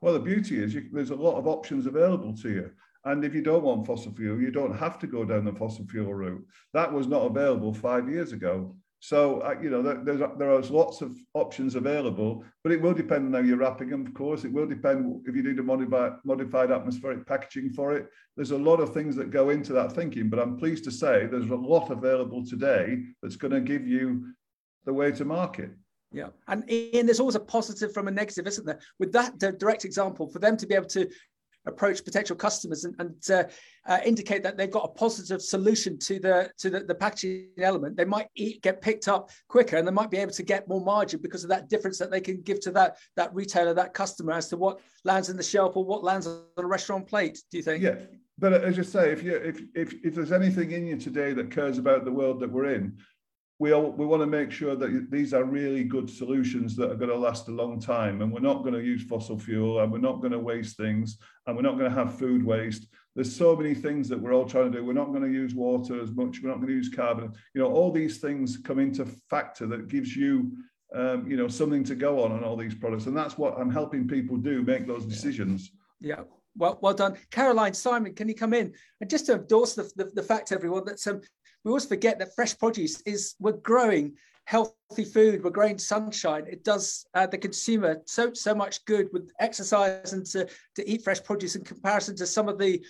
Well, 0.00 0.14
the 0.14 0.20
beauty 0.20 0.62
is 0.62 0.74
you, 0.74 0.88
there's 0.92 1.10
a 1.10 1.16
lot 1.16 1.38
of 1.38 1.46
options 1.46 1.86
available 1.86 2.36
to 2.36 2.48
you. 2.50 2.70
And 3.04 3.24
if 3.24 3.34
you 3.34 3.42
don't 3.42 3.62
want 3.62 3.86
fossil 3.86 4.12
fuel, 4.12 4.40
you 4.40 4.50
don't 4.50 4.76
have 4.76 4.98
to 4.98 5.06
go 5.06 5.24
down 5.24 5.44
the 5.44 5.52
fossil 5.52 5.86
fuel 5.86 6.12
route. 6.12 6.44
That 6.74 6.92
was 6.92 7.06
not 7.06 7.22
available 7.22 7.72
five 7.72 8.08
years 8.08 8.32
ago. 8.32 8.76
So, 9.00 9.40
uh, 9.40 9.54
you 9.62 9.70
know, 9.70 9.80
there's, 9.80 10.20
there 10.38 10.50
are 10.50 10.60
lots 10.62 11.02
of 11.02 11.16
options 11.34 11.76
available, 11.76 12.44
but 12.64 12.72
it 12.72 12.82
will 12.82 12.94
depend 12.94 13.26
on 13.26 13.32
how 13.32 13.46
you're 13.46 13.58
wrapping 13.58 13.90
them, 13.90 14.04
of 14.04 14.12
course. 14.12 14.44
It 14.44 14.52
will 14.52 14.66
depend 14.66 15.22
if 15.24 15.36
you 15.36 15.42
need 15.42 15.58
a 15.58 15.62
modified, 15.62 16.14
modified 16.24 16.72
atmospheric 16.72 17.24
packaging 17.24 17.70
for 17.70 17.94
it. 17.94 18.08
There's 18.36 18.50
a 18.50 18.58
lot 18.58 18.80
of 18.80 18.92
things 18.92 19.14
that 19.16 19.30
go 19.30 19.50
into 19.50 19.72
that 19.74 19.92
thinking, 19.92 20.28
but 20.28 20.40
I'm 20.40 20.56
pleased 20.56 20.82
to 20.84 20.90
say 20.90 21.26
there's 21.26 21.50
a 21.50 21.54
lot 21.54 21.90
available 21.90 22.44
today 22.44 23.04
that's 23.22 23.36
going 23.36 23.52
to 23.52 23.60
give 23.60 23.86
you 23.86 24.26
the 24.84 24.92
way 24.92 25.12
to 25.12 25.24
market. 25.24 25.70
Yeah, 26.10 26.28
and 26.48 26.68
Ian, 26.70 27.06
there's 27.06 27.20
always 27.20 27.34
a 27.34 27.40
positive 27.40 27.92
from 27.92 28.08
a 28.08 28.10
negative, 28.10 28.46
isn't 28.46 28.66
there? 28.66 28.80
With 28.98 29.12
that 29.12 29.38
direct 29.38 29.84
example, 29.84 30.28
for 30.28 30.38
them 30.38 30.56
to 30.56 30.66
be 30.66 30.74
able 30.74 30.88
to 30.88 31.08
approach 31.68 32.04
potential 32.04 32.36
customers 32.36 32.84
and, 32.84 32.94
and 32.98 33.30
uh, 33.30 33.44
uh, 33.86 34.00
indicate 34.04 34.42
that 34.42 34.56
they've 34.56 34.70
got 34.70 34.84
a 34.84 34.88
positive 34.88 35.40
solution 35.40 35.98
to 35.98 36.18
the 36.18 36.50
to 36.58 36.70
the, 36.70 36.80
the 36.80 36.94
packaging 36.94 37.48
element, 37.58 37.96
they 37.96 38.04
might 38.04 38.28
eat, 38.34 38.62
get 38.62 38.80
picked 38.80 39.08
up 39.08 39.30
quicker 39.48 39.76
and 39.76 39.86
they 39.86 39.92
might 39.92 40.10
be 40.10 40.18
able 40.18 40.32
to 40.32 40.42
get 40.42 40.68
more 40.68 40.80
margin 40.80 41.20
because 41.22 41.44
of 41.44 41.50
that 41.50 41.68
difference 41.68 41.98
that 41.98 42.10
they 42.10 42.20
can 42.20 42.40
give 42.42 42.60
to 42.60 42.70
that 42.70 42.96
that 43.16 43.34
retailer, 43.34 43.74
that 43.74 43.94
customer, 43.94 44.32
as 44.32 44.48
to 44.48 44.56
what 44.56 44.80
lands 45.04 45.28
in 45.28 45.36
the 45.36 45.42
shelf 45.42 45.76
or 45.76 45.84
what 45.84 46.04
lands 46.04 46.26
on 46.26 46.42
a 46.56 46.66
restaurant 46.66 47.06
plate. 47.06 47.38
Do 47.50 47.56
you 47.56 47.62
think? 47.62 47.82
Yeah, 47.82 47.96
but 48.38 48.52
as 48.52 48.76
you 48.76 48.84
say, 48.84 49.12
if 49.12 49.22
you 49.22 49.36
if 49.36 49.62
if 49.74 49.94
if 50.04 50.14
there's 50.14 50.32
anything 50.32 50.72
in 50.72 50.86
you 50.86 50.96
today 50.96 51.32
that 51.32 51.50
cares 51.50 51.78
about 51.78 52.04
the 52.04 52.12
world 52.12 52.40
that 52.40 52.50
we're 52.50 52.72
in, 52.74 52.98
we 53.60 53.72
all, 53.72 53.90
we 53.90 54.06
want 54.06 54.22
to 54.22 54.26
make 54.26 54.52
sure 54.52 54.76
that 54.76 55.10
these 55.10 55.34
are 55.34 55.44
really 55.44 55.82
good 55.82 56.08
solutions 56.08 56.76
that 56.76 56.90
are 56.90 56.96
going 56.96 57.10
to 57.10 57.16
last 57.16 57.48
a 57.48 57.52
long 57.52 57.80
time 57.80 58.22
and 58.22 58.32
we're 58.32 58.38
not 58.38 58.62
going 58.62 58.74
to 58.74 58.82
use 58.82 59.02
fossil 59.02 59.38
fuel 59.38 59.80
and 59.80 59.90
we're 59.90 59.98
not 59.98 60.20
going 60.20 60.32
to 60.32 60.38
waste 60.38 60.76
things 60.76 61.18
and 61.46 61.56
we're 61.56 61.62
not 61.62 61.76
going 61.76 61.90
to 61.90 61.96
have 61.96 62.18
food 62.18 62.44
waste. 62.44 62.86
There's 63.16 63.34
so 63.34 63.56
many 63.56 63.74
things 63.74 64.08
that 64.08 64.20
we're 64.20 64.32
all 64.32 64.48
trying 64.48 64.70
to 64.70 64.78
do. 64.78 64.84
We're 64.84 64.92
not 64.92 65.08
going 65.08 65.24
to 65.24 65.32
use 65.32 65.54
water 65.54 66.00
as 66.00 66.12
much 66.12 66.40
we're 66.40 66.50
not 66.50 66.58
going 66.58 66.68
to 66.68 66.74
use 66.74 66.88
carbon. 66.88 67.32
You 67.54 67.62
know 67.62 67.72
all 67.72 67.90
these 67.90 68.18
things 68.18 68.58
come 68.58 68.78
into 68.78 69.04
factor 69.28 69.66
that 69.66 69.88
gives 69.88 70.14
you 70.14 70.52
um, 70.94 71.28
you 71.28 71.36
know 71.36 71.48
something 71.48 71.82
to 71.84 71.96
go 71.96 72.22
on 72.22 72.30
on 72.30 72.44
all 72.44 72.56
these 72.56 72.74
products 72.74 73.04
and 73.04 73.14
that's 73.14 73.36
what 73.36 73.58
i'm 73.58 73.70
helping 73.70 74.08
people 74.08 74.38
do 74.38 74.62
make 74.62 74.86
those 74.86 75.04
decisions. 75.04 75.72
Yeah. 76.00 76.20
Well, 76.56 76.78
well 76.82 76.94
done. 76.94 77.16
Caroline, 77.30 77.74
Simon, 77.74 78.14
can 78.14 78.28
you 78.28 78.34
come 78.34 78.52
in? 78.52 78.72
And 79.00 79.08
just 79.08 79.26
to 79.26 79.34
endorse 79.34 79.74
the, 79.74 79.90
the, 79.94 80.10
the 80.14 80.22
fact, 80.22 80.50
everyone, 80.50 80.84
that 80.86 81.06
um, 81.06 81.20
we 81.64 81.70
always 81.70 81.86
forget 81.86 82.18
that 82.18 82.34
fresh 82.34 82.56
produce 82.58 83.00
is 83.02 83.34
we're 83.40 83.52
growing 83.52 84.14
healthy 84.44 85.04
food 85.04 85.44
we're 85.44 85.50
growing 85.50 85.76
sunshine. 85.76 86.44
It 86.48 86.64
does 86.64 87.06
uh, 87.12 87.26
the 87.26 87.36
consumer 87.36 88.00
so 88.06 88.32
so 88.32 88.54
much 88.54 88.84
good 88.86 89.08
with 89.12 89.30
exercise 89.38 90.14
and 90.14 90.24
to, 90.26 90.48
to 90.76 90.90
eat 90.90 91.02
fresh 91.02 91.22
produce 91.22 91.54
in 91.54 91.64
comparison 91.64 92.16
to 92.16 92.26
some 92.26 92.48
of 92.48 92.58
the 92.58 92.82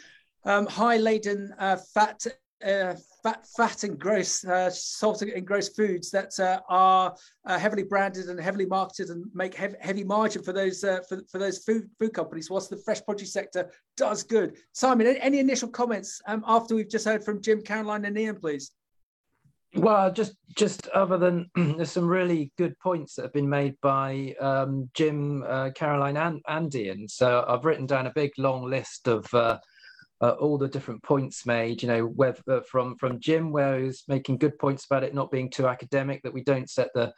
um, 0.44 0.66
high 0.66 0.98
laden 0.98 1.52
uh, 1.58 1.76
fat 1.94 2.24
uh, 2.64 2.94
fat, 3.22 3.46
fat 3.56 3.84
and 3.84 3.98
gross, 3.98 4.44
uh, 4.44 4.70
salt 4.70 5.22
and 5.22 5.46
gross 5.46 5.68
foods 5.68 6.10
that 6.10 6.38
uh, 6.40 6.60
are 6.68 7.14
uh, 7.46 7.58
heavily 7.58 7.82
branded 7.82 8.28
and 8.28 8.40
heavily 8.40 8.66
marketed 8.66 9.10
and 9.10 9.24
make 9.34 9.54
heavy, 9.54 9.76
heavy 9.80 10.04
margin 10.04 10.42
for 10.42 10.52
those 10.52 10.82
uh, 10.84 11.00
for, 11.08 11.20
for 11.30 11.38
those 11.38 11.58
food 11.58 11.88
food 11.98 12.12
companies. 12.12 12.50
Whilst 12.50 12.70
the 12.70 12.76
fresh 12.78 13.04
produce 13.04 13.32
sector 13.32 13.70
does 13.96 14.22
good. 14.22 14.56
Simon, 14.72 15.06
any, 15.06 15.38
initial 15.38 15.68
comments 15.68 16.20
um, 16.26 16.44
after 16.46 16.74
we've 16.74 16.88
just 16.88 17.04
heard 17.04 17.24
from 17.24 17.40
Jim, 17.40 17.62
Caroline, 17.62 18.04
and 18.04 18.18
Ian, 18.18 18.36
please? 18.36 18.72
Well, 19.74 20.12
just 20.12 20.34
just 20.56 20.88
other 20.88 21.18
than 21.18 21.50
there's 21.54 21.92
some 21.92 22.06
really 22.06 22.52
good 22.58 22.78
points 22.80 23.14
that 23.14 23.22
have 23.22 23.32
been 23.32 23.48
made 23.48 23.76
by 23.80 24.34
um, 24.40 24.90
Jim, 24.94 25.44
Caroline, 25.74 26.16
and, 26.16 26.40
and 26.48 26.74
Ian. 26.74 27.08
So 27.08 27.44
I've 27.46 27.64
written 27.64 27.86
down 27.86 28.06
a 28.06 28.12
big 28.14 28.32
long 28.38 28.68
list 28.68 29.06
of 29.06 29.26
uh, 30.20 30.30
all 30.32 30.58
the 30.58 30.68
different 30.68 31.02
points 31.02 31.46
made. 31.46 31.82
You 31.82 31.88
know, 31.88 32.04
whether 32.04 32.40
uh, 32.48 32.60
from 32.60 32.96
from 32.96 33.20
Jim, 33.20 33.52
where 33.52 33.80
he's 33.80 34.04
making 34.08 34.38
good 34.38 34.58
points 34.58 34.84
about 34.84 35.04
it 35.04 35.14
not 35.14 35.30
being 35.30 35.50
too 35.50 35.68
academic, 35.68 36.22
that 36.22 36.34
we 36.34 36.42
don't 36.42 36.70
set 36.70 36.88
the 36.94 37.12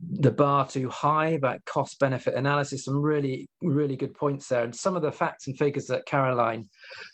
the 0.00 0.30
bar 0.30 0.66
too 0.66 0.88
high 0.88 1.28
about 1.28 1.64
cost 1.64 1.98
benefit 1.98 2.34
analysis. 2.34 2.84
Some 2.84 3.00
really 3.00 3.48
really 3.62 3.96
good 3.96 4.14
points 4.14 4.48
there, 4.48 4.64
and 4.64 4.74
some 4.74 4.96
of 4.96 5.02
the 5.02 5.12
facts 5.12 5.46
and 5.46 5.56
figures 5.58 5.86
that 5.86 6.06
Caroline 6.06 6.68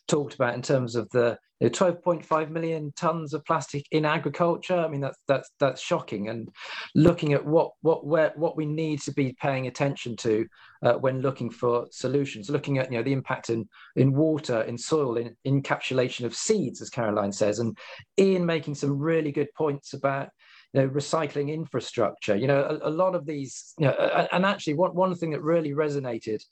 talked 0.08 0.34
about 0.34 0.54
in 0.54 0.62
terms 0.62 0.96
of 0.96 1.08
the 1.10 1.38
you 1.60 1.68
know, 1.68 1.72
12.5 1.72 2.50
million 2.50 2.92
tons 2.96 3.32
of 3.32 3.44
plastic 3.44 3.86
in 3.90 4.04
agriculture. 4.04 4.76
I 4.76 4.88
mean, 4.88 5.00
that's 5.00 5.18
that's 5.26 5.50
that's 5.58 5.80
shocking. 5.80 6.28
And 6.28 6.50
looking 6.94 7.32
at 7.32 7.44
what 7.44 7.70
what 7.80 8.06
where 8.06 8.32
what 8.36 8.56
we 8.56 8.66
need 8.66 9.00
to 9.02 9.12
be 9.12 9.34
paying 9.40 9.66
attention 9.66 10.16
to 10.16 10.46
uh, 10.82 10.94
when 10.94 11.22
looking 11.22 11.50
for 11.50 11.86
solutions, 11.90 12.50
looking 12.50 12.78
at 12.78 12.90
you 12.92 12.98
know 12.98 13.04
the 13.04 13.12
impact 13.12 13.48
in 13.48 13.68
in 13.96 14.12
water, 14.12 14.62
in 14.62 14.76
soil, 14.76 15.16
in 15.16 15.34
encapsulation 15.46 16.26
of 16.26 16.34
seeds, 16.34 16.82
as 16.82 16.90
Caroline 16.90 17.32
says, 17.32 17.58
and 17.58 17.76
Ian 18.18 18.44
making 18.44 18.74
some 18.74 18.98
really 18.98 19.32
good 19.32 19.48
points 19.56 19.94
about 19.94 20.28
you 20.72 20.82
know, 20.82 20.88
recycling 20.88 21.52
infrastructure. 21.52 22.36
You 22.36 22.46
know, 22.46 22.62
a, 22.82 22.88
a, 22.88 22.90
lot 22.90 23.14
of 23.14 23.26
these, 23.26 23.74
you 23.78 23.86
know, 23.86 24.26
and 24.32 24.44
actually 24.44 24.74
one, 24.74 24.94
one 24.94 25.14
thing 25.14 25.30
that 25.30 25.42
really 25.42 25.72
resonated 25.72 26.42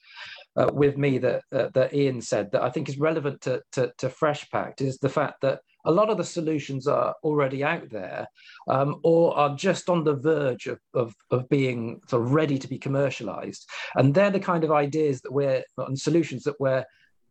uh, 0.56 0.70
with 0.72 0.96
me 0.96 1.18
that, 1.18 1.42
uh, 1.52 1.68
that 1.74 1.94
Ian 1.94 2.20
said 2.20 2.52
that 2.52 2.62
I 2.62 2.70
think 2.70 2.88
is 2.88 2.98
relevant 2.98 3.40
to, 3.42 3.62
to, 3.72 3.92
to 3.98 4.08
Fresh 4.08 4.50
Pact 4.50 4.80
is 4.80 4.98
the 4.98 5.08
fact 5.08 5.40
that 5.42 5.60
a 5.84 5.92
lot 5.92 6.08
of 6.08 6.16
the 6.16 6.24
solutions 6.24 6.86
are 6.86 7.14
already 7.22 7.62
out 7.62 7.90
there 7.90 8.26
um, 8.68 9.00
or 9.02 9.36
are 9.36 9.54
just 9.54 9.90
on 9.90 10.04
the 10.04 10.14
verge 10.14 10.66
of, 10.66 10.78
of, 10.94 11.14
of, 11.30 11.48
being 11.48 12.00
sort 12.08 12.22
of 12.22 12.32
ready 12.32 12.58
to 12.58 12.68
be 12.68 12.78
commercialized. 12.78 13.68
And 13.94 14.14
they're 14.14 14.30
the 14.30 14.40
kind 14.40 14.64
of 14.64 14.72
ideas 14.72 15.20
that 15.20 15.32
we're, 15.32 15.62
and 15.76 15.98
solutions 15.98 16.44
that 16.44 16.58
we're, 16.58 16.84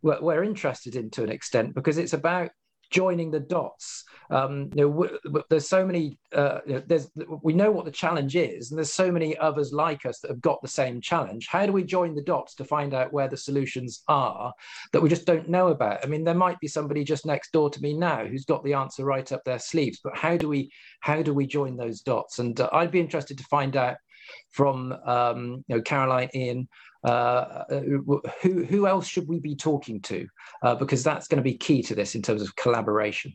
we're 0.04 0.44
interested 0.44 0.96
in 0.96 1.10
to 1.12 1.24
an 1.24 1.32
extent 1.32 1.74
because 1.74 1.98
it's 1.98 2.14
about 2.14 2.52
joining 2.94 3.32
the 3.32 3.40
dots. 3.40 4.06
Um, 4.30 4.70
you 4.76 5.10
know, 5.26 5.44
there's 5.50 5.68
so 5.68 5.86
many. 5.86 6.18
Uh, 6.32 6.60
you 6.66 6.74
know, 6.76 6.84
there's 6.86 7.10
we 7.42 7.54
know 7.54 7.72
what 7.72 7.86
the 7.86 7.92
challenge 7.92 8.36
is, 8.36 8.72
and 8.72 8.78
there's 8.78 8.94
so 8.94 9.12
many 9.12 9.36
others 9.38 9.74
like 9.74 10.06
us 10.06 10.20
that 10.20 10.30
have 10.30 10.42
got 10.42 10.62
the 10.62 10.68
same 10.68 11.02
challenge. 11.02 11.48
How 11.48 11.66
do 11.66 11.74
we 11.74 11.84
join 11.84 12.16
the 12.16 12.22
dots 12.22 12.56
to 12.56 12.66
find 12.66 12.94
out 12.94 13.12
where 13.12 13.28
the 13.28 13.36
solutions 13.36 14.04
are 14.08 14.54
that 14.92 15.02
we 15.02 15.10
just 15.10 15.26
don't 15.26 15.50
know 15.50 15.70
about? 15.70 16.06
I 16.06 16.08
mean, 16.08 16.24
there 16.24 16.36
might 16.36 16.60
be 16.60 16.68
somebody 16.68 17.04
just 17.04 17.26
next 17.26 17.52
door 17.52 17.70
to 17.72 17.82
me 17.82 17.94
now 17.94 18.26
who's 18.26 18.46
got 18.46 18.64
the 18.64 18.74
answer 18.74 19.04
right 19.04 19.30
up 19.32 19.44
their 19.44 19.60
sleeves, 19.60 20.00
but 20.04 20.16
how 20.16 20.38
do 20.38 20.48
we 20.48 20.72
how 21.02 21.22
do 21.22 21.34
we 21.34 21.48
join 21.48 21.76
those 21.76 22.02
dots? 22.02 22.40
And 22.40 22.60
uh, 22.60 22.70
I'd 22.72 22.92
be 22.92 23.00
interested 23.00 23.38
to 23.40 23.44
find 23.46 23.76
out 23.76 23.98
from 24.52 24.94
um, 25.06 25.64
you 25.68 25.76
know 25.76 25.82
Caroline 25.82 26.30
Ian 26.36 26.68
uh, 27.04 27.64
who, 28.42 28.64
who 28.64 28.88
else 28.88 29.08
should 29.08 29.28
we 29.28 29.40
be 29.40 29.56
talking 29.56 30.02
to? 30.02 30.28
Uh, 30.62 30.76
because 30.76 31.04
that's 31.04 31.28
going 31.28 31.38
to 31.38 31.44
be 31.44 31.56
key 31.56 31.82
to 31.84 31.96
this 31.96 32.16
in 32.16 32.22
terms 32.22 32.42
of 32.42 32.56
collaboration. 32.56 33.34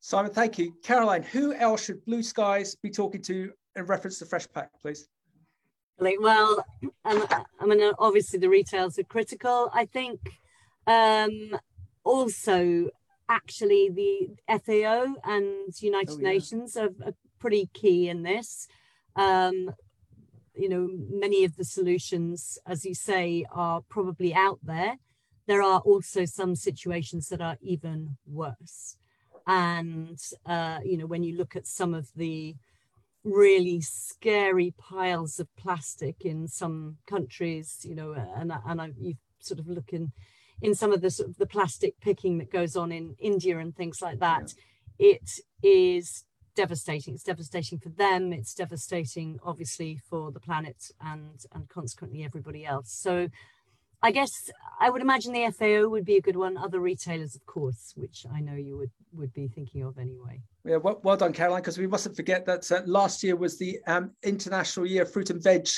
Simon, 0.00 0.30
thank 0.30 0.58
you. 0.58 0.74
Caroline, 0.82 1.22
who 1.22 1.54
else 1.54 1.84
should 1.84 2.04
Blue 2.04 2.22
Skies 2.22 2.74
be 2.74 2.90
talking 2.90 3.22
to 3.22 3.52
in 3.76 3.86
reference 3.86 4.18
to 4.18 4.26
Fresh 4.26 4.48
Pact, 4.52 4.74
please? 4.82 5.08
Well, 5.98 6.64
I 7.04 7.66
mean, 7.66 7.92
obviously 7.98 8.38
the 8.38 8.48
retails 8.48 8.98
are 8.98 9.04
critical. 9.04 9.70
I 9.72 9.86
think 9.86 10.20
um, 10.86 11.56
also 12.02 12.90
actually 13.28 13.90
the 13.90 14.58
FAO 14.58 15.14
and 15.24 15.80
United 15.80 16.10
oh, 16.10 16.18
yeah. 16.20 16.28
Nations 16.28 16.76
are, 16.76 16.90
are, 17.04 17.14
pretty 17.38 17.68
key 17.74 18.08
in 18.08 18.22
this. 18.22 18.68
Um, 19.16 19.70
you 20.54 20.68
know, 20.68 20.88
many 21.10 21.44
of 21.44 21.56
the 21.56 21.64
solutions, 21.64 22.58
as 22.66 22.84
you 22.84 22.94
say, 22.94 23.44
are 23.52 23.82
probably 23.88 24.34
out 24.34 24.60
there. 24.62 24.96
There 25.46 25.62
are 25.62 25.80
also 25.80 26.24
some 26.24 26.54
situations 26.54 27.28
that 27.28 27.40
are 27.40 27.58
even 27.60 28.16
worse. 28.26 28.96
And, 29.46 30.18
uh, 30.46 30.78
you 30.84 30.96
know, 30.96 31.06
when 31.06 31.22
you 31.22 31.36
look 31.36 31.54
at 31.54 31.66
some 31.66 31.92
of 31.92 32.08
the 32.16 32.54
really 33.24 33.80
scary 33.80 34.74
piles 34.78 35.40
of 35.40 35.54
plastic 35.56 36.24
in 36.24 36.48
some 36.48 36.98
countries, 37.06 37.80
you 37.82 37.94
know, 37.94 38.12
and, 38.12 38.52
and 38.66 38.80
I, 38.80 38.90
you 38.98 39.14
sort 39.40 39.60
of 39.60 39.68
look 39.68 39.92
in, 39.92 40.12
in 40.62 40.74
some 40.74 40.92
of 40.92 41.00
the 41.00 41.10
sort 41.10 41.30
of 41.30 41.36
the 41.36 41.46
plastic 41.46 42.00
picking 42.00 42.38
that 42.38 42.50
goes 42.50 42.76
on 42.76 42.92
in 42.92 43.16
India 43.18 43.58
and 43.58 43.74
things 43.74 44.00
like 44.00 44.20
that, 44.20 44.54
yeah. 44.98 45.12
it 45.12 45.30
is 45.62 46.24
devastating. 46.54 47.14
It's 47.14 47.24
devastating 47.24 47.78
for 47.78 47.90
them. 47.90 48.32
It's 48.32 48.54
devastating, 48.54 49.38
obviously, 49.44 50.00
for 50.08 50.32
the 50.32 50.40
planet 50.40 50.90
and 51.00 51.44
and 51.52 51.68
consequently 51.68 52.24
everybody 52.24 52.64
else. 52.64 52.90
So, 52.92 53.28
I 54.02 54.10
guess 54.10 54.50
I 54.80 54.90
would 54.90 55.02
imagine 55.02 55.32
the 55.32 55.50
FAO 55.50 55.88
would 55.88 56.04
be 56.04 56.16
a 56.16 56.20
good 56.20 56.36
one. 56.36 56.56
Other 56.56 56.80
retailers, 56.80 57.34
of 57.34 57.46
course, 57.46 57.94
which 57.96 58.26
I 58.32 58.40
know 58.40 58.54
you 58.54 58.76
would 58.76 58.90
would 59.12 59.32
be 59.32 59.48
thinking 59.48 59.82
of 59.82 59.98
anyway. 59.98 60.42
Yeah, 60.64 60.76
well, 60.76 61.00
well 61.02 61.16
done, 61.16 61.32
Caroline. 61.32 61.62
Because 61.62 61.78
we 61.78 61.86
mustn't 61.86 62.16
forget 62.16 62.44
that 62.46 62.70
uh, 62.70 62.82
last 62.86 63.22
year 63.22 63.36
was 63.36 63.58
the 63.58 63.78
um, 63.86 64.12
International 64.22 64.86
Year 64.86 65.02
of 65.02 65.12
Fruit 65.12 65.30
and 65.30 65.42
Veg 65.42 65.68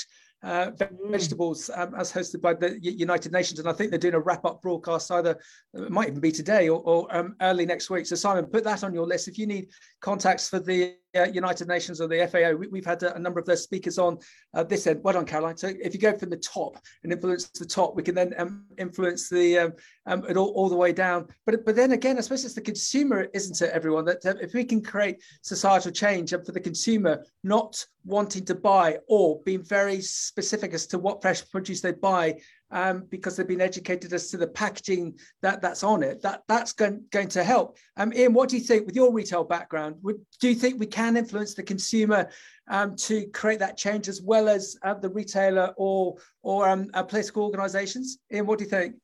uh, 0.43 0.71
mm. 0.71 1.11
vegetables 1.11 1.69
um, 1.75 1.95
as 1.95 2.11
hosted 2.11 2.41
by 2.41 2.53
the 2.53 2.79
United 2.81 3.31
Nations. 3.31 3.59
And 3.59 3.67
I 3.67 3.73
think 3.73 3.89
they're 3.89 3.99
doing 3.99 4.13
a 4.13 4.19
wrap 4.19 4.45
up 4.45 4.61
broadcast 4.61 5.11
either, 5.11 5.37
it 5.73 5.91
might 5.91 6.09
even 6.09 6.19
be 6.19 6.31
today 6.31 6.69
or, 6.69 6.81
or 6.81 7.15
um, 7.15 7.35
early 7.41 7.65
next 7.65 7.89
week. 7.89 8.05
So, 8.05 8.15
Simon, 8.15 8.45
put 8.45 8.63
that 8.63 8.83
on 8.83 8.93
your 8.93 9.07
list. 9.07 9.27
If 9.27 9.37
you 9.37 9.47
need 9.47 9.69
contacts 10.01 10.49
for 10.49 10.59
the 10.59 10.95
United 11.25 11.67
Nations 11.67 12.01
or 12.01 12.07
the 12.07 12.27
FAO, 12.27 12.53
we, 12.53 12.79
have 12.79 12.85
had 12.85 13.03
a, 13.03 13.15
a, 13.15 13.19
number 13.19 13.39
of 13.39 13.45
their 13.45 13.55
speakers 13.55 13.97
on 13.97 14.17
uh, 14.53 14.63
this 14.63 14.87
end. 14.87 15.03
Well 15.03 15.13
done, 15.13 15.25
Caroline. 15.25 15.57
So, 15.57 15.71
if 15.81 15.93
you 15.93 15.99
go 15.99 16.17
from 16.17 16.29
the 16.29 16.37
top 16.37 16.77
and 17.03 17.11
influence 17.11 17.49
the 17.49 17.65
top, 17.65 17.95
we 17.95 18.03
can 18.03 18.15
then 18.15 18.33
um, 18.37 18.65
influence 18.77 19.29
the 19.29 19.59
um, 19.59 19.73
um, 20.05 20.25
it 20.29 20.37
all, 20.37 20.49
all 20.49 20.69
the 20.69 20.75
way 20.75 20.93
down. 20.93 21.27
But 21.45 21.65
but 21.65 21.75
then 21.75 21.91
again, 21.91 22.17
I 22.17 22.21
suppose 22.21 22.45
it's 22.45 22.53
the 22.53 22.61
consumer, 22.61 23.27
isn't 23.33 23.61
it, 23.61 23.71
everyone? 23.73 24.05
That 24.05 24.25
uh, 24.25 24.35
if 24.41 24.53
we 24.53 24.63
can 24.63 24.81
create 24.81 25.21
societal 25.41 25.91
change 25.91 26.31
for 26.31 26.51
the 26.51 26.59
consumer 26.59 27.23
not 27.43 27.85
wanting 28.07 28.45
to 28.45 28.55
buy 28.55 28.97
or 29.07 29.41
being 29.45 29.61
very 29.63 30.01
specific 30.01 30.73
as 30.73 30.87
to 30.87 30.97
what 30.97 31.21
fresh 31.21 31.47
produce 31.49 31.81
they 31.81 31.91
buy 31.91 32.39
um, 32.71 33.05
because 33.09 33.35
they've 33.35 33.47
been 33.47 33.61
educated 33.61 34.13
as 34.13 34.29
to 34.29 34.37
the 34.37 34.47
packaging 34.47 35.17
that 35.41 35.61
that's 35.61 35.83
on 35.83 36.03
it. 36.03 36.21
That 36.21 36.43
that's 36.47 36.73
going, 36.73 37.03
going 37.11 37.29
to 37.29 37.43
help. 37.43 37.77
Um, 37.95 38.13
Ian, 38.13 38.33
what 38.33 38.49
do 38.49 38.57
you 38.57 38.63
think 38.63 38.85
with 38.85 38.95
your 38.95 39.13
retail 39.13 39.43
background? 39.43 39.95
Would, 40.03 40.17
do 40.39 40.49
you 40.49 40.55
think 40.55 40.79
we 40.79 40.85
can 40.85 41.17
influence 41.17 41.53
the 41.53 41.63
consumer 41.63 42.29
um, 42.67 42.95
to 42.97 43.27
create 43.27 43.59
that 43.59 43.77
change 43.77 44.07
as 44.07 44.21
well 44.21 44.49
as 44.49 44.77
uh, 44.83 44.93
the 44.93 45.09
retailer 45.09 45.73
or 45.77 46.15
or 46.41 46.67
um, 46.67 46.89
uh, 46.93 47.03
political 47.03 47.43
organisations? 47.43 48.19
Ian, 48.33 48.45
what 48.45 48.59
do 48.59 48.65
you 48.65 48.69
think? 48.69 48.95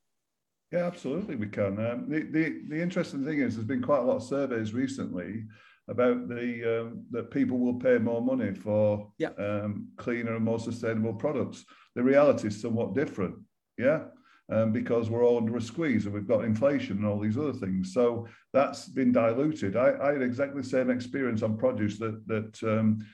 Yeah, 0.71 0.85
absolutely, 0.85 1.35
we 1.35 1.47
can. 1.47 1.79
Um, 1.85 2.09
the, 2.09 2.23
the 2.23 2.61
the 2.69 2.81
interesting 2.81 3.23
thing 3.23 3.39
is, 3.39 3.55
there's 3.55 3.67
been 3.67 3.81
quite 3.81 3.99
a 3.99 4.03
lot 4.03 4.17
of 4.17 4.23
surveys 4.23 4.73
recently 4.73 5.45
about 5.89 6.27
the 6.29 6.81
um, 6.81 7.05
that 7.11 7.29
people 7.29 7.59
will 7.59 7.75
pay 7.75 7.97
more 7.97 8.21
money 8.21 8.53
for 8.53 9.11
yeah. 9.17 9.29
um, 9.37 9.87
cleaner 9.97 10.35
and 10.35 10.45
more 10.45 10.59
sustainable 10.59 11.13
products. 11.13 11.65
The 11.95 12.03
reality 12.03 12.47
is 12.47 12.61
somewhat 12.61 12.95
different 12.95 13.35
yeah, 13.77 14.01
um, 14.51 14.71
because 14.71 15.09
we're 15.09 15.25
all 15.25 15.37
under 15.37 15.55
a 15.57 15.61
squeeze 15.61 16.05
and 16.05 16.13
we've 16.13 16.27
got 16.27 16.43
inflation 16.43 16.97
and 16.97 17.05
all 17.05 17.19
these 17.19 17.37
other 17.37 17.53
things. 17.53 17.93
So 17.93 18.27
that's 18.51 18.87
been 18.87 19.11
diluted. 19.11 19.75
I, 19.75 19.95
I 20.01 20.13
had 20.13 20.21
exactly 20.21 20.61
the 20.61 20.67
same 20.67 20.89
experience 20.89 21.43
on 21.43 21.57
produce 21.57 21.97
that 21.99 22.27
that 22.27 22.63
um, 22.63 23.05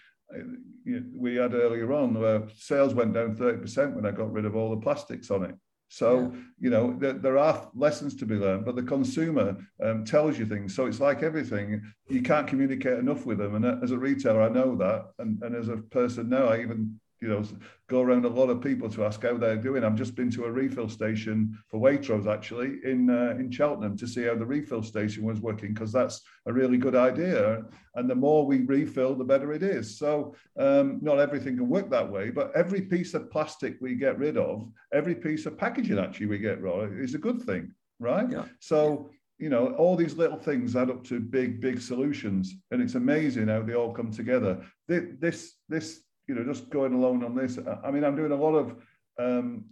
we 1.16 1.36
had 1.36 1.54
earlier 1.54 1.94
on, 1.94 2.14
where 2.14 2.44
sales 2.56 2.94
went 2.94 3.14
down 3.14 3.36
30% 3.36 3.94
when 3.94 4.06
I 4.06 4.12
got 4.12 4.32
rid 4.32 4.46
of 4.46 4.56
all 4.56 4.70
the 4.70 4.82
plastics 4.82 5.32
on 5.32 5.44
it. 5.44 5.56
So, 5.90 6.32
yeah. 6.32 6.40
you 6.60 6.70
know, 6.70 6.96
there, 7.00 7.14
there, 7.14 7.38
are 7.38 7.68
lessons 7.74 8.16
to 8.18 8.26
be 8.26 8.36
learned, 8.36 8.64
but 8.64 8.76
the 8.76 8.84
consumer 8.84 9.58
um, 9.84 10.06
tells 10.06 10.38
you 10.38 10.46
things. 10.46 10.76
So 10.76 10.86
it's 10.86 11.00
like 11.00 11.24
everything, 11.24 11.82
you 12.10 12.22
can't 12.22 12.48
communicate 12.48 13.00
enough 13.00 13.26
with 13.26 13.40
them. 13.40 13.56
And 13.56 13.84
as 13.84 13.90
a 13.90 13.98
retailer, 13.98 14.44
I 14.44 14.50
know 14.50 14.76
that. 14.76 15.08
And, 15.18 15.42
and 15.42 15.56
as 15.56 15.68
a 15.68 15.78
person 15.78 16.30
now, 16.30 16.50
I 16.50 16.62
even 16.62 17.00
you 17.22 17.28
know, 17.28 17.44
go 17.88 18.02
around 18.02 18.26
a 18.26 18.30
lot 18.30 18.50
of 18.50 18.62
people 18.62 18.90
to 18.90 19.04
ask 19.04 19.22
how 19.24 19.38
they're 19.38 19.58
doing. 19.58 19.84
I've 19.84 19.96
just 19.96 20.16
been 20.16 20.32
to 20.32 20.46
a 20.46 20.52
refill 20.52 20.88
station 20.88 21.58
for 21.68 21.80
Waitrose 21.80 22.32
actually 22.32 22.80
in 22.84 23.10
uh, 23.10 23.36
in 23.38 23.52
Cheltenham 23.52 23.98
to 23.98 24.08
see 24.08 24.24
how 24.24 24.36
the 24.36 24.46
refill 24.46 24.84
station 24.84 25.24
was 25.24 25.42
working 25.42 25.74
because 25.74 25.92
that's 25.92 26.22
a 26.46 26.54
really 26.54 26.78
good 26.78 26.96
idea. 26.96 27.64
And 27.96 28.10
the 28.10 28.16
more 28.16 28.46
we 28.46 28.60
refill, 28.60 29.16
the 29.16 29.24
better 29.24 29.52
it 29.52 29.64
is. 29.64 29.98
So 29.98 30.36
um, 30.58 31.00
not 31.02 31.20
everything 31.20 31.58
can 31.58 31.68
work 31.68 31.90
that 31.90 32.10
way, 32.10 32.30
but 32.30 32.52
every 32.56 32.82
piece 32.82 33.14
of 33.14 33.30
plastic 33.32 33.78
we 33.82 33.96
get 33.96 34.18
rid 34.18 34.38
of, 34.38 34.72
every 34.94 35.16
piece 35.16 35.46
of 35.46 35.58
packaging 35.58 36.00
actually 36.00 36.28
we 36.28 36.38
get 36.38 36.62
rid 36.62 36.74
of 36.74 37.00
is 37.00 37.16
a 37.16 37.20
good 37.20 37.42
thing, 37.42 37.74
right? 38.00 38.30
Yeah. 38.30 38.46
So 38.60 39.10
you 39.40 39.50
know, 39.50 39.74
all 39.76 39.96
these 39.96 40.18
little 40.18 40.38
things 40.38 40.76
add 40.76 40.90
up 40.90 41.04
to 41.06 41.20
big, 41.22 41.62
big 41.62 41.80
solutions, 41.80 42.56
and 42.72 42.82
it's 42.82 42.96
amazing 42.96 43.48
how 43.48 43.62
they 43.62 43.74
all 43.74 43.94
come 43.94 44.12
together. 44.12 44.62
This, 44.88 45.56
this 45.70 46.02
you 46.30 46.36
know, 46.36 46.44
just 46.44 46.70
going 46.70 46.94
alone 46.94 47.24
on 47.24 47.36
this. 47.36 47.58
I 47.84 47.90
mean, 47.90 48.04
I'm 48.04 48.16
doing 48.16 48.32
a 48.32 48.36
lot 48.36 48.54
of 48.54 48.76
um, 49.18 49.66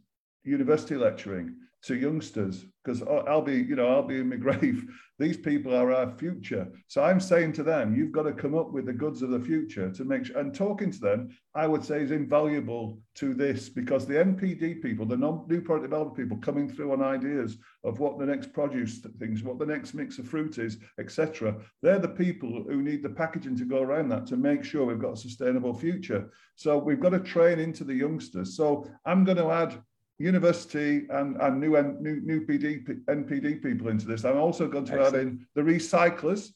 university 0.43 0.95
lecturing, 0.95 1.55
to 1.83 1.95
youngsters 1.95 2.65
because 2.83 3.03
I'll 3.03 3.41
be, 3.41 3.57
you 3.57 3.75
know, 3.75 3.87
I'll 3.87 4.03
be 4.03 4.19
in 4.19 4.29
my 4.29 4.35
grave. 4.37 4.85
These 5.19 5.37
people 5.37 5.75
are 5.75 5.91
our 5.91 6.11
future. 6.17 6.67
So 6.87 7.03
I'm 7.03 7.19
saying 7.19 7.53
to 7.53 7.63
them, 7.63 7.95
you've 7.95 8.11
got 8.11 8.23
to 8.23 8.33
come 8.33 8.55
up 8.55 8.71
with 8.71 8.85
the 8.85 8.93
goods 8.93 9.21
of 9.21 9.31
the 9.31 9.39
future 9.39 9.91
to 9.91 10.05
make 10.05 10.25
sure. 10.25 10.37
And 10.37 10.53
talking 10.53 10.91
to 10.91 10.99
them, 10.99 11.35
I 11.53 11.67
would 11.67 11.83
say 11.83 12.01
is 12.01 12.11
invaluable 12.11 12.99
to 13.15 13.33
this 13.33 13.67
because 13.67 14.05
the 14.05 14.13
NPD 14.13 14.81
people, 14.81 15.05
the 15.05 15.17
non 15.17 15.45
new 15.47 15.59
product 15.59 15.89
development 15.89 16.17
people 16.17 16.37
coming 16.37 16.69
through 16.69 16.93
on 16.93 17.01
ideas 17.01 17.57
of 17.83 17.99
what 17.99 18.19
the 18.19 18.25
next 18.25 18.53
produce 18.53 18.99
things, 19.19 19.43
what 19.43 19.59
the 19.59 19.65
next 19.65 19.93
mix 19.93 20.17
of 20.17 20.27
fruit 20.27 20.57
is, 20.57 20.77
etc. 20.99 21.55
They're 21.81 21.99
the 21.99 22.07
people 22.07 22.63
who 22.67 22.81
need 22.81 23.03
the 23.03 23.09
packaging 23.09 23.57
to 23.57 23.65
go 23.65 23.81
around 23.81 24.09
that 24.09 24.27
to 24.27 24.37
make 24.37 24.63
sure 24.63 24.85
we've 24.85 24.99
got 24.99 25.13
a 25.13 25.17
sustainable 25.17 25.73
future. 25.73 26.29
So 26.55 26.77
we've 26.77 26.99
got 26.99 27.09
to 27.09 27.19
train 27.19 27.59
into 27.59 27.83
the 27.83 27.95
youngsters. 27.95 28.55
So 28.55 28.89
I'm 29.05 29.23
going 29.23 29.37
to 29.37 29.51
add 29.51 29.81
university 30.19 31.05
and, 31.09 31.39
and 31.41 31.59
new, 31.59 31.79
new, 31.99 32.21
new 32.21 32.45
PD, 32.45 32.83
NPD 33.05 33.61
people 33.61 33.89
into 33.89 34.07
this. 34.07 34.25
I'm 34.25 34.37
also 34.37 34.67
going 34.67 34.85
to 34.85 34.93
Excellent. 34.93 35.15
add 35.15 35.21
in 35.21 35.45
the 35.55 35.61
recyclers 35.61 36.49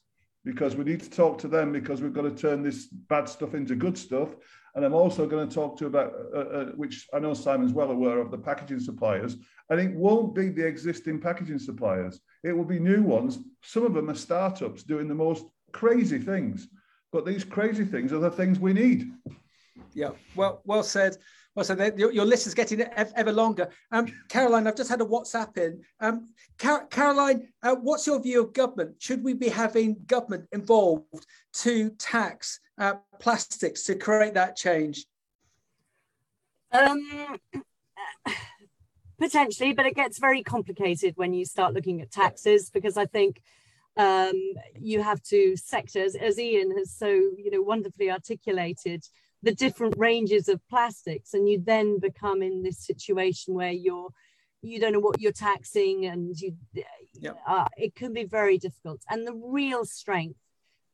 because 0.43 0.76
we 0.76 0.84
need 0.84 1.01
to 1.01 1.09
talk 1.09 1.38
to 1.39 1.47
them 1.47 1.72
because 1.72 2.01
we've 2.01 2.14
got 2.14 2.24
to 2.24 2.32
turn 2.32 2.64
this 2.64 2.86
bad 2.88 3.30
stuff 3.30 3.53
into 3.53 3.76
good 3.76 3.97
stuff. 3.97 4.30
And 4.74 4.86
I'm 4.86 4.93
also 4.93 5.28
going 5.28 5.47
to 5.47 5.53
talk 5.53 5.78
to 5.80 5.86
about, 5.86 6.14
uh, 6.34 6.39
uh, 6.39 6.66
which 6.72 7.07
I 7.14 7.20
know 7.20 7.34
Simon's 7.34 7.74
well 7.74 7.91
aware 7.91 8.20
of, 8.20 8.32
the 8.32 8.38
packaging 8.38 8.80
suppliers. 8.80 9.36
And 9.70 9.80
it 9.80 9.91
won't 9.91 10.34
be 10.34 10.49
the 10.49 10.66
existing 10.66 11.20
packaging 11.20 11.59
suppliers. 11.59 12.20
It 12.43 12.53
will 12.53 12.66
be 12.66 12.80
new 12.80 13.03
ones. 13.03 13.39
Some 13.64 13.86
of 13.86 13.93
them 13.93 14.09
are 14.09 14.16
startups 14.16 14.84
doing 14.84 15.07
the 15.07 15.16
most 15.16 15.45
crazy 15.72 16.20
things. 16.20 16.68
But 17.12 17.26
these 17.26 17.43
crazy 17.43 17.86
things 17.86 18.14
are 18.14 18.20
the 18.20 18.32
things 18.32 18.59
we 18.59 18.74
need. 18.74 19.12
Yeah, 19.93 20.12
well, 20.36 20.62
well 20.64 20.84
said. 20.84 21.18
Well, 21.54 21.66
so 21.66 21.76
your, 21.97 22.14
your, 22.14 22.26
list 22.26 22.47
is 22.47 22.54
getting 22.54 22.82
ever 22.82 23.32
longer. 23.34 23.70
Um, 23.91 24.08
Caroline, 24.30 24.68
I've 24.68 24.78
just 24.78 24.89
had 24.89 25.02
a 25.02 25.06
WhatsApp 25.06 25.58
in. 25.58 25.82
Um, 25.99 26.30
Car 26.58 26.86
Caroline, 26.86 27.49
uh, 27.62 27.76
what's 27.76 28.08
your 28.08 28.22
view 28.22 28.41
of 28.41 28.54
government? 28.54 28.95
Should 28.99 29.22
we 29.22 29.34
be 29.34 29.49
having 29.49 29.97
government 30.08 30.47
involved 30.54 31.26
to 31.56 31.89
tax 31.91 32.62
uh, 32.78 32.93
plastics 33.20 33.84
to 33.84 33.95
create 33.95 34.34
that 34.36 34.56
change? 34.56 35.06
Um, 36.72 37.38
potentially, 39.20 39.74
but 39.74 39.86
it 39.86 39.95
gets 39.95 40.20
very 40.20 40.43
complicated 40.43 41.18
when 41.18 41.34
you 41.34 41.43
start 41.43 41.74
looking 41.74 41.99
at 41.99 42.12
taxes 42.12 42.70
because 42.70 42.95
I 42.95 43.08
think 43.08 43.41
um, 43.97 44.34
you 44.80 45.04
have 45.04 45.22
to 45.24 45.58
sectors, 45.58 46.16
as 46.16 46.39
Ian 46.39 46.78
has 46.78 46.95
so 46.95 47.08
you 47.08 47.52
know 47.52 47.62
wonderfully 47.62 48.10
articulated 48.10 49.04
the 49.44 49.54
different 49.54 49.96
ranges 49.98 50.48
of 50.48 50.60
plastics 50.70 51.34
and 51.34 51.50
you 51.50 51.62
then 51.64 52.00
become 52.00 52.42
in 52.42 52.64
this 52.64 52.80
situation 52.80 53.54
where 53.54 53.72
you're 53.72 54.10
you 54.62 54.80
don't 54.80 54.94
know 54.94 55.00
what 55.00 55.20
you're 55.20 55.32
taxing 55.32 56.06
and 56.06 56.39
you 56.39 56.56
yep. 57.20 57.38
uh, 57.48 57.68
it 57.78 57.96
can 57.96 58.14
be 58.14 58.24
very 58.24 58.58
difficult 58.58 59.02
and 59.10 59.26
the 59.26 59.34
real 59.34 59.86
strength 59.86 60.38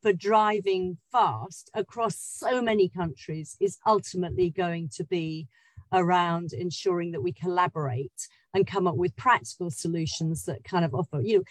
for 0.02 0.14
driving 0.14 0.98
fast 1.12 1.70
across 1.74 2.16
so 2.16 2.62
many 2.62 2.88
countries 2.88 3.58
is 3.60 3.78
ultimately 3.86 4.50
going 4.50 4.89
to 4.95 5.04
be 5.04 5.48
around 5.91 6.54
ensuring 6.54 7.12
that 7.12 7.22
we 7.22 7.34
collaborate 7.34 8.28
and 8.54 8.68
come 8.68 8.88
up 8.88 8.95
with 8.95 9.16
practical 9.18 9.70
solutions 9.70 10.45
that 10.45 10.64
kind 10.64 10.86
of 10.86 10.93
offer 10.95 11.20
you 11.22 11.39
know 11.39 11.43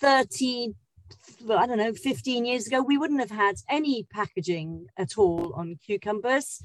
30 0.00 0.74
I 1.48 1.66
don't 1.66 1.78
know, 1.78 1.92
15 1.92 2.44
years 2.44 2.66
ago, 2.66 2.82
we 2.82 2.98
wouldn't 2.98 3.20
have 3.20 3.30
had 3.30 3.56
any 3.68 4.06
packaging 4.12 4.86
at 4.96 5.16
all 5.18 5.52
on 5.54 5.78
cucumbers. 5.84 6.60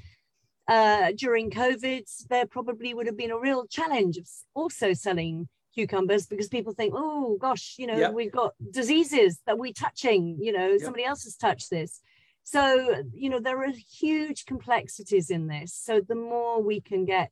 Uh, 0.68 1.12
during 1.16 1.50
COVID, 1.50 2.04
there 2.28 2.46
probably 2.46 2.92
would 2.92 3.06
have 3.06 3.16
been 3.16 3.30
a 3.30 3.38
real 3.38 3.66
challenge 3.66 4.16
of 4.16 4.28
also 4.54 4.92
selling 4.92 5.48
cucumbers 5.74 6.26
because 6.26 6.48
people 6.48 6.72
think, 6.72 6.94
oh 6.96 7.36
gosh, 7.40 7.76
you 7.78 7.86
know, 7.86 7.96
yep. 7.96 8.12
we've 8.12 8.32
got 8.32 8.54
diseases 8.72 9.40
that 9.46 9.58
we're 9.58 9.72
touching, 9.72 10.38
you 10.40 10.52
know, 10.52 10.70
yep. 10.70 10.80
somebody 10.80 11.04
else 11.04 11.24
has 11.24 11.36
touched 11.36 11.70
this. 11.70 12.00
So, 12.42 13.02
you 13.12 13.28
know, 13.28 13.40
there 13.40 13.62
are 13.62 13.72
huge 14.00 14.46
complexities 14.46 15.30
in 15.30 15.48
this. 15.48 15.74
So 15.74 16.00
the 16.00 16.14
more 16.14 16.62
we 16.62 16.80
can 16.80 17.04
get 17.04 17.30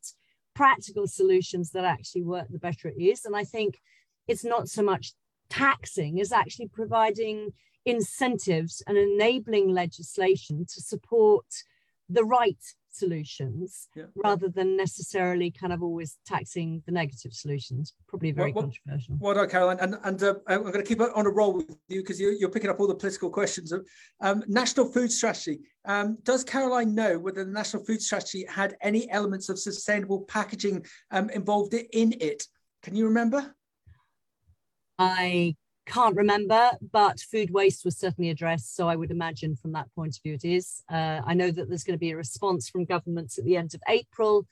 practical 0.55 1.07
solutions 1.07 1.71
that 1.71 1.85
actually 1.85 2.23
work, 2.23 2.49
the 2.51 2.59
better 2.59 2.89
it 2.89 3.01
is. 3.01 3.25
And 3.25 3.37
I 3.37 3.45
think 3.45 3.79
it's 4.29 4.45
not 4.45 4.69
so 4.69 4.83
much 4.83 5.13
taxing 5.55 6.19
is 6.19 6.33
actually 6.33 6.69
providing 6.69 7.53
incentives 7.85 8.83
and 8.87 8.97
enabling 8.97 9.69
legislation 9.69 10.65
to 10.67 10.81
support 10.81 11.47
the 12.09 12.25
right 12.25 12.59
solutions 12.91 13.89
yeah. 13.97 14.05
rather 14.15 14.49
than 14.49 14.77
necessarily 14.77 15.51
kind 15.51 15.73
of 15.73 15.83
always 15.83 16.17
taxing 16.27 16.83
the 16.87 16.93
negative 16.93 17.33
solutions. 17.33 17.95
Probably 18.07 18.31
very 18.31 18.53
well, 18.53 18.65
controversial. 18.65 19.17
Well 19.19 19.35
done, 19.35 19.49
Caroline. 19.49 19.79
And, 19.81 19.97
and 20.05 20.23
uh, 20.23 20.35
I'm 20.47 20.63
going 20.63 20.75
to 20.75 20.83
keep 20.83 21.01
on 21.01 21.27
a 21.27 21.31
roll 21.31 21.53
with 21.53 21.77
you 21.89 22.01
because 22.03 22.21
you, 22.21 22.39
are 22.45 22.51
picking 22.51 22.71
up 22.71 22.81
all 22.81 22.87
the 22.87 22.95
political 22.95 23.31
questions. 23.31 23.73
Um, 24.21 24.45
national 24.47 24.93
food 24.93 25.11
strategy. 25.11 25.61
Um, 25.85 26.19
does 26.23 26.45
Caroline 26.45 26.95
know 26.95 27.19
whether 27.19 27.45
the 27.45 27.51
national 27.51 27.85
food 27.85 28.01
strategy 28.01 28.47
had 28.49 28.77
any 28.81 29.11
elements 29.11 29.49
of 29.49 29.59
sustainable 29.59 30.23
packaging 30.23 30.87
um, 31.11 31.31
involved 31.31 31.75
in 31.75 32.15
it? 32.21 32.45
Can 32.83 32.95
you 32.95 33.07
remember? 33.07 33.55
I 34.99 35.57
can't 35.87 36.17
remember, 36.17 36.71
but 36.93 37.21
food 37.21 37.51
waste 37.51 37.85
was 37.85 37.99
certainly 37.99 38.31
addressed. 38.31 38.75
So 38.75 38.89
I 38.89 38.97
would 38.97 39.11
imagine 39.11 39.57
from 39.57 39.73
that 39.73 39.93
point 39.95 40.17
of 40.17 40.23
view 40.23 40.35
it 40.35 40.45
is. 40.45 40.83
Uh, 40.91 41.21
I 41.27 41.35
know 41.35 41.51
that 41.51 41.69
there's 41.69 41.85
going 41.85 41.99
to 41.99 42.01
be 42.01 42.13
a 42.13 42.17
response 42.17 42.69
from 42.69 42.85
governments 42.85 43.39
at 43.39 43.45
the 43.45 43.57
end 43.57 43.75
of 43.75 43.83
April. 43.89 44.47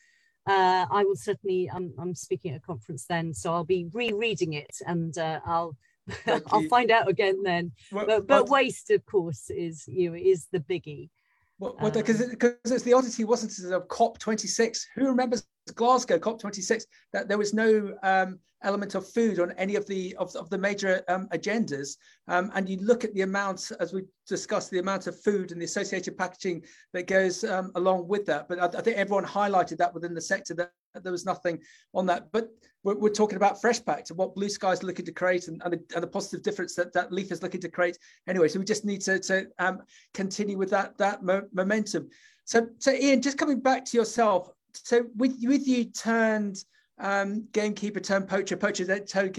Uh, 0.49 0.87
I 0.91 1.05
will 1.05 1.17
certainly, 1.17 1.71
I'm, 1.73 1.95
I'm 1.99 2.15
speaking 2.15 2.53
at 2.53 2.59
a 2.59 2.61
conference 2.61 3.07
then, 3.09 3.33
so 3.33 3.53
I'll 3.53 3.65
be 3.65 3.87
rereading 3.93 4.55
it 4.55 4.77
and 4.87 5.17
uh, 5.17 5.41
I'll 5.47 5.77
I'll 6.27 6.69
find 6.69 6.91
out 6.91 7.09
again 7.09 7.43
then. 7.43 7.73
Well, 7.93 8.07
but, 8.07 8.27
but 8.27 8.49
waste, 8.49 8.91
of 8.91 9.05
course, 9.07 9.51
is 9.51 9.85
you 9.87 10.11
know, 10.11 10.17
is 10.17 10.49
the 10.51 10.61
biggie. 10.61 11.11
Well, 11.59 11.77
because 11.91 12.21
um, 12.21 12.31
it, 12.33 12.59
it's 12.65 12.83
the 12.83 12.93
oddity 12.93 13.25
wasn't 13.25 13.59
it 13.59 13.73
of 13.73 13.87
COP 13.89 14.19
26. 14.19 14.89
Who 14.97 15.07
remembers 15.07 15.45
Glasgow 15.75 16.19
COP 16.19 16.41
26 16.41 16.87
that 17.13 17.29
there 17.29 17.39
was 17.39 17.55
no 17.55 17.95
um, 18.03 18.41
element 18.65 18.95
of 18.95 19.09
food 19.09 19.39
on 19.39 19.53
any 19.53 19.77
of 19.77 19.87
the 19.87 20.17
of, 20.17 20.35
of 20.37 20.49
the 20.51 20.59
major 20.59 21.03
um, 21.09 21.29
agendas. 21.29 21.97
Um, 22.29 22.51
and 22.55 22.69
you 22.69 22.79
look 22.81 23.05
at 23.05 23.15
the 23.15 23.23
amount, 23.23 23.71
as 23.81 23.93
we 23.93 24.03
discussed, 24.27 24.71
the 24.71 24.79
amount 24.79 25.07
of 25.07 25.21
food 25.23 25.53
and 25.53 25.61
the 25.61 25.67
associated 25.67 26.17
packaging 26.17 26.65
that 26.93 27.07
goes 27.07 27.45
um, 27.45 27.71
along 27.75 28.09
with 28.09 28.27
that. 28.27 28.49
But 28.49 28.59
I, 28.59 28.79
I, 28.79 28.83
think 28.83 28.97
everyone 28.97 29.25
highlighted 29.25 29.79
that 29.79 29.95
within 29.95 30.15
the 30.15 30.21
sector 30.21 30.55
that 30.55 30.73
there 30.95 31.13
was 31.13 31.25
nothing 31.25 31.59
on 31.95 32.07
that. 32.07 32.31
But 32.33 32.49
we're, 32.85 32.97
we're 32.97 33.11
talking 33.11 33.37
about 33.37 33.61
Fresh 33.61 33.85
Pact 33.85 34.11
and 34.11 34.19
what 34.19 34.35
Blue 34.35 34.49
Sky 34.49 34.73
is 34.73 34.83
looking 34.83 35.07
to 35.07 35.13
create 35.13 35.49
and, 35.49 35.61
and, 35.65 35.73
the, 35.75 35.83
and 35.95 36.03
the 36.03 36.09
positive 36.09 36.43
difference 36.43 36.75
that, 36.75 36.93
that 36.93 37.13
Leaf 37.13 37.33
is 37.33 37.43
looking 37.43 37.61
to 37.61 37.69
create 37.69 37.99
anyway. 38.27 38.49
So 38.49 38.59
we 38.59 38.65
just 38.65 38.85
need 38.85 39.01
to, 39.03 39.19
to 39.21 39.47
um, 39.59 39.83
continue 40.15 40.59
with 40.59 40.71
that, 40.71 40.99
that 40.99 41.23
mo 41.23 41.43
momentum. 41.53 42.09
So, 42.45 42.69
so 42.79 42.93
Ian, 42.93 43.23
just 43.23 43.39
coming 43.39 43.61
back 43.61 43.85
to 43.87 43.97
yourself, 43.97 44.51
so 44.75 45.05
with, 45.17 45.37
with 45.43 45.67
you 45.67 45.85
turned 45.85 46.65
um, 46.99 47.47
gamekeeper 47.53 48.01
turned 48.01 48.29
poacher, 48.29 48.57
poacher 48.57 48.99
turned 49.01 49.35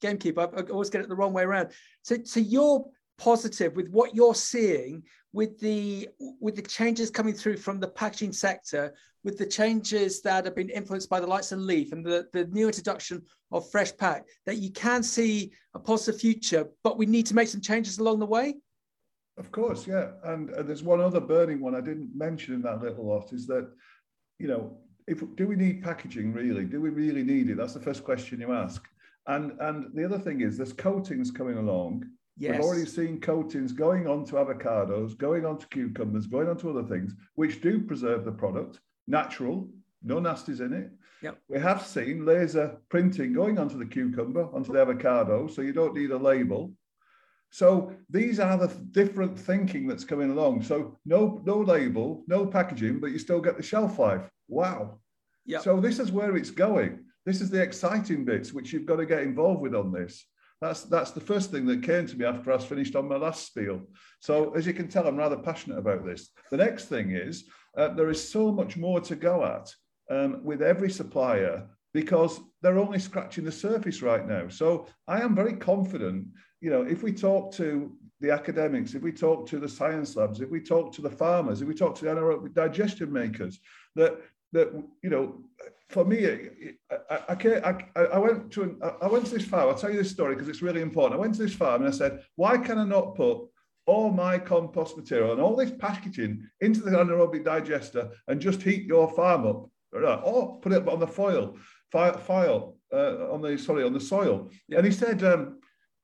gamekeeper. 0.00 0.40
I 0.40 0.70
always 0.70 0.90
get 0.90 1.00
it 1.00 1.08
the 1.08 1.16
wrong 1.16 1.32
way 1.32 1.42
around. 1.42 1.70
So, 2.02 2.16
so 2.24 2.40
you're 2.40 2.84
positive 3.18 3.74
with 3.74 3.88
what 3.90 4.14
you're 4.14 4.34
seeing 4.34 5.02
with 5.32 5.58
the 5.60 6.08
with 6.40 6.56
the 6.56 6.62
changes 6.62 7.10
coming 7.10 7.34
through 7.34 7.56
from 7.56 7.80
the 7.80 7.88
packaging 7.88 8.32
sector, 8.32 8.94
with 9.26 9.36
the 9.36 9.44
changes 9.44 10.22
that 10.22 10.44
have 10.44 10.54
been 10.54 10.70
influenced 10.70 11.10
by 11.10 11.18
the 11.18 11.26
likes 11.26 11.50
of 11.50 11.58
Leaf 11.58 11.90
and 11.90 12.06
the, 12.06 12.28
the 12.32 12.46
new 12.46 12.68
introduction 12.68 13.20
of 13.50 13.68
Fresh 13.72 13.96
Pact, 13.96 14.30
that 14.46 14.58
you 14.58 14.70
can 14.70 15.02
see 15.02 15.52
a 15.74 15.80
positive 15.80 16.20
future, 16.20 16.68
but 16.84 16.96
we 16.96 17.06
need 17.06 17.26
to 17.26 17.34
make 17.34 17.48
some 17.48 17.60
changes 17.60 17.98
along 17.98 18.20
the 18.20 18.26
way. 18.26 18.54
Of 19.36 19.50
course, 19.50 19.84
yeah. 19.84 20.12
And, 20.22 20.50
and 20.50 20.68
there's 20.68 20.84
one 20.84 21.00
other 21.00 21.20
burning 21.20 21.60
one 21.60 21.74
I 21.74 21.80
didn't 21.80 22.10
mention 22.14 22.54
in 22.54 22.62
that 22.62 22.80
little 22.80 23.04
lot 23.04 23.32
is 23.32 23.48
that, 23.48 23.68
you 24.38 24.46
know, 24.46 24.78
if 25.08 25.22
do 25.34 25.48
we 25.48 25.56
need 25.56 25.82
packaging 25.82 26.32
really? 26.32 26.64
Do 26.64 26.80
we 26.80 26.90
really 26.90 27.24
need 27.24 27.50
it? 27.50 27.56
That's 27.56 27.74
the 27.74 27.80
first 27.80 28.04
question 28.04 28.40
you 28.40 28.52
ask. 28.52 28.82
And 29.26 29.52
and 29.60 29.92
the 29.92 30.04
other 30.04 30.18
thing 30.18 30.40
is 30.40 30.56
there's 30.56 30.72
coatings 30.72 31.32
coming 31.32 31.58
along. 31.58 32.04
Yes. 32.38 32.52
We've 32.52 32.60
already 32.60 32.86
seen 32.86 33.20
coatings 33.20 33.72
going 33.72 34.06
on 34.06 34.24
to 34.26 34.34
avocados, 34.34 35.16
going 35.18 35.44
on 35.44 35.58
to 35.58 35.66
cucumbers, 35.68 36.26
going 36.26 36.48
on 36.48 36.56
to 36.58 36.70
other 36.70 36.84
things, 36.84 37.14
which 37.34 37.60
do 37.60 37.80
preserve 37.80 38.24
the 38.24 38.32
product, 38.32 38.80
natural, 39.06 39.68
no 40.02 40.16
nasties 40.16 40.60
in 40.60 40.72
it. 40.72 40.90
Yep. 41.22 41.38
We 41.48 41.58
have 41.60 41.86
seen 41.86 42.24
laser 42.24 42.76
printing 42.88 43.32
going 43.32 43.58
onto 43.58 43.78
the 43.78 43.86
cucumber, 43.86 44.48
onto 44.54 44.72
the 44.72 44.80
avocado, 44.80 45.46
so 45.46 45.62
you 45.62 45.72
don't 45.72 45.94
need 45.94 46.10
a 46.10 46.16
label. 46.16 46.72
So 47.50 47.92
these 48.10 48.38
are 48.38 48.58
the 48.58 48.68
different 48.90 49.38
thinking 49.38 49.86
that's 49.86 50.04
coming 50.04 50.30
along. 50.30 50.62
So 50.62 50.98
no, 51.06 51.40
no 51.44 51.58
label, 51.58 52.24
no 52.26 52.46
packaging, 52.46 53.00
but 53.00 53.12
you 53.12 53.18
still 53.18 53.40
get 53.40 53.56
the 53.56 53.62
shelf 53.62 53.98
life. 53.98 54.28
Wow. 54.48 54.98
Yeah. 55.46 55.60
So 55.60 55.80
this 55.80 55.98
is 55.98 56.12
where 56.12 56.36
it's 56.36 56.50
going. 56.50 57.00
This 57.24 57.40
is 57.40 57.50
the 57.50 57.62
exciting 57.62 58.24
bits 58.24 58.52
which 58.52 58.72
you've 58.72 58.86
got 58.86 58.96
to 58.96 59.06
get 59.06 59.22
involved 59.22 59.62
with 59.62 59.74
on 59.74 59.92
this. 59.92 60.24
That's 60.60 60.84
that's 60.84 61.10
the 61.10 61.20
first 61.20 61.50
thing 61.50 61.66
that 61.66 61.82
came 61.82 62.06
to 62.06 62.16
me 62.16 62.24
after 62.24 62.52
I 62.52 62.58
finished 62.58 62.96
on 62.96 63.08
my 63.08 63.16
last 63.16 63.46
spiel. 63.46 63.82
So 64.20 64.52
as 64.54 64.66
you 64.66 64.72
can 64.72 64.88
tell, 64.88 65.06
I'm 65.06 65.16
rather 65.16 65.36
passionate 65.36 65.78
about 65.78 66.06
this. 66.06 66.30
The 66.50 66.56
next 66.56 66.86
thing 66.86 67.10
is 67.10 67.44
uh, 67.76 67.88
there 67.88 68.08
is 68.08 68.26
so 68.26 68.50
much 68.50 68.76
more 68.76 69.00
to 69.00 69.16
go 69.16 69.44
at 69.44 69.70
um, 70.10 70.42
with 70.42 70.62
every 70.62 70.90
supplier 70.90 71.68
because 71.92 72.40
they're 72.62 72.78
only 72.78 72.98
scratching 72.98 73.44
the 73.44 73.52
surface 73.52 74.02
right 74.02 74.26
now. 74.26 74.48
So 74.48 74.86
I 75.08 75.20
am 75.20 75.34
very 75.34 75.54
confident, 75.54 76.26
you 76.60 76.70
know, 76.70 76.82
if 76.82 77.02
we 77.02 77.12
talk 77.12 77.52
to 77.54 77.96
the 78.20 78.30
academics, 78.30 78.94
if 78.94 79.02
we 79.02 79.12
talk 79.12 79.46
to 79.48 79.58
the 79.58 79.68
science 79.68 80.16
labs, 80.16 80.40
if 80.40 80.50
we 80.50 80.60
talk 80.60 80.92
to 80.92 81.02
the 81.02 81.10
farmers, 81.10 81.60
if 81.60 81.68
we 81.68 81.74
talk 81.74 81.94
to 81.96 82.04
the 82.04 82.10
anaerobic 82.10 82.54
digestion 82.54 83.12
makers, 83.12 83.60
that 83.94 84.20
that 84.52 84.72
you 85.02 85.10
know, 85.10 85.44
for 85.90 86.04
me, 86.04 86.26
I, 86.90 87.16
I, 87.28 87.84
I, 87.96 88.00
I 88.00 88.18
went 88.18 88.50
to 88.52 88.62
an, 88.62 88.80
I 89.02 89.06
went 89.06 89.26
to 89.26 89.34
this 89.34 89.46
farm. 89.46 89.68
I'll 89.68 89.74
tell 89.74 89.90
you 89.90 89.98
this 89.98 90.10
story 90.10 90.34
because 90.34 90.48
it's 90.48 90.62
really 90.62 90.82
important. 90.82 91.14
I 91.14 91.20
went 91.20 91.34
to 91.34 91.42
this 91.42 91.54
farm 91.54 91.82
and 91.82 91.92
I 91.92 91.96
said, 91.96 92.24
why 92.36 92.58
can 92.58 92.78
I 92.78 92.84
not 92.84 93.14
put 93.14 93.48
all 93.86 94.10
my 94.10 94.36
compost 94.38 94.96
material 94.96 95.32
and 95.32 95.40
all 95.40 95.54
this 95.54 95.70
packaging 95.78 96.44
into 96.60 96.80
the 96.80 96.90
anaerobic 96.90 97.44
digester 97.44 98.10
and 98.26 98.40
just 98.40 98.62
heat 98.62 98.84
your 98.84 99.08
farm 99.14 99.46
up, 99.46 99.70
or 100.24 100.60
put 100.60 100.72
it 100.72 100.88
on 100.88 100.98
the 100.98 101.06
foil, 101.06 101.56
file, 101.92 102.18
file 102.18 102.76
uh, 102.92 103.32
on 103.32 103.40
the 103.40 103.56
sorry 103.56 103.84
on 103.84 103.92
the 103.92 104.00
soil. 104.00 104.50
And 104.74 104.84
he 104.84 104.92
said, 104.92 105.22
um, 105.22 105.60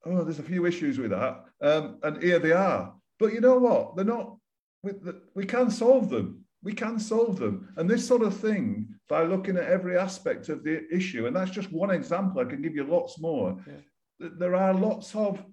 oh, 0.06 0.22
there's 0.22 0.38
a 0.38 0.44
few 0.44 0.64
issues 0.64 0.98
with 0.98 1.10
that, 1.10 1.44
um, 1.60 1.98
and 2.02 2.22
here 2.22 2.38
they 2.38 2.52
are. 2.52 2.94
But 3.18 3.32
you 3.32 3.40
know 3.40 3.58
what? 3.58 3.96
They're 3.96 4.04
not. 4.04 4.36
We, 4.82 4.92
we 5.34 5.44
can 5.44 5.70
solve 5.70 6.08
them. 6.08 6.41
We 6.62 6.72
can 6.72 6.98
solve 6.98 7.38
them. 7.38 7.68
And 7.76 7.88
this 7.88 8.06
sort 8.06 8.22
of 8.22 8.36
thing, 8.36 8.94
by 9.08 9.24
looking 9.24 9.56
at 9.56 9.64
every 9.64 9.98
aspect 9.98 10.48
of 10.48 10.62
the 10.62 10.86
issue, 10.94 11.26
and 11.26 11.34
that's 11.34 11.50
just 11.50 11.72
one 11.72 11.90
example. 11.90 12.40
I 12.40 12.44
can 12.44 12.62
give 12.62 12.76
you 12.76 12.84
lots 12.84 13.18
more. 13.20 13.58
Yeah. 13.66 14.28
There 14.38 14.54
are 14.54 14.72
lots 14.72 15.14
of 15.14 15.44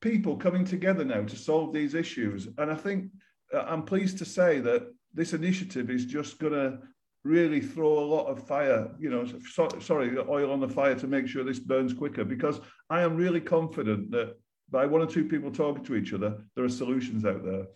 people 0.00 0.36
coming 0.36 0.64
together 0.64 1.04
now 1.04 1.22
to 1.22 1.36
solve 1.36 1.72
these 1.72 1.94
issues. 1.94 2.48
And 2.58 2.70
I 2.70 2.74
think 2.74 3.10
uh, 3.52 3.64
I'm 3.66 3.82
pleased 3.82 4.18
to 4.18 4.24
say 4.24 4.60
that 4.60 4.82
this 5.12 5.32
initiative 5.32 5.90
is 5.90 6.04
just 6.04 6.38
going 6.38 6.52
to 6.52 6.78
really 7.24 7.60
throw 7.60 7.98
a 7.98 8.10
lot 8.14 8.26
of 8.26 8.46
fire, 8.46 8.90
you 8.98 9.08
know, 9.08 9.26
so, 9.50 9.68
sorry, 9.80 10.16
oil 10.18 10.52
on 10.52 10.60
the 10.60 10.68
fire 10.68 10.94
to 10.94 11.06
make 11.06 11.26
sure 11.26 11.42
this 11.42 11.58
burns 11.58 11.94
quicker 11.94 12.24
because 12.24 12.60
I 12.90 13.00
am 13.00 13.16
really 13.16 13.40
confident 13.40 14.10
that 14.10 14.34
by 14.70 14.84
one 14.84 15.00
or 15.00 15.06
two 15.06 15.24
people 15.24 15.50
talking 15.50 15.84
to 15.84 15.94
each 15.94 16.12
other, 16.12 16.42
there 16.54 16.64
are 16.64 16.68
solutions 16.68 17.24
out 17.24 17.42
there. 17.44 17.66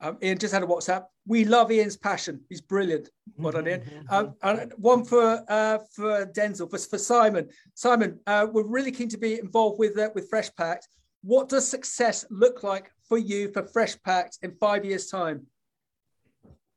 Um, 0.00 0.18
Ian 0.22 0.38
just 0.38 0.52
had 0.52 0.62
a 0.62 0.66
WhatsApp. 0.66 1.04
We 1.26 1.44
love 1.44 1.72
Ian's 1.72 1.96
passion. 1.96 2.40
He's 2.48 2.60
brilliant. 2.60 3.08
Well 3.36 3.52
done, 3.52 3.66
Ian. 3.66 3.82
Um, 4.10 4.34
and 4.42 4.72
one 4.76 5.04
for 5.04 5.42
uh, 5.48 5.78
for 5.94 6.26
Denzel, 6.26 6.70
for, 6.70 6.78
for 6.78 6.98
Simon. 6.98 7.48
Simon, 7.74 8.20
uh, 8.26 8.46
we're 8.50 8.66
really 8.66 8.92
keen 8.92 9.08
to 9.08 9.18
be 9.18 9.38
involved 9.38 9.78
with 9.78 9.98
uh, 9.98 10.10
with 10.14 10.28
Fresh 10.28 10.54
Pact. 10.56 10.88
What 11.22 11.48
does 11.48 11.66
success 11.66 12.24
look 12.30 12.62
like 12.62 12.90
for 13.08 13.18
you 13.18 13.50
for 13.52 13.66
Fresh 13.66 14.00
Pact 14.02 14.38
in 14.42 14.54
five 14.60 14.84
years' 14.84 15.06
time? 15.06 15.46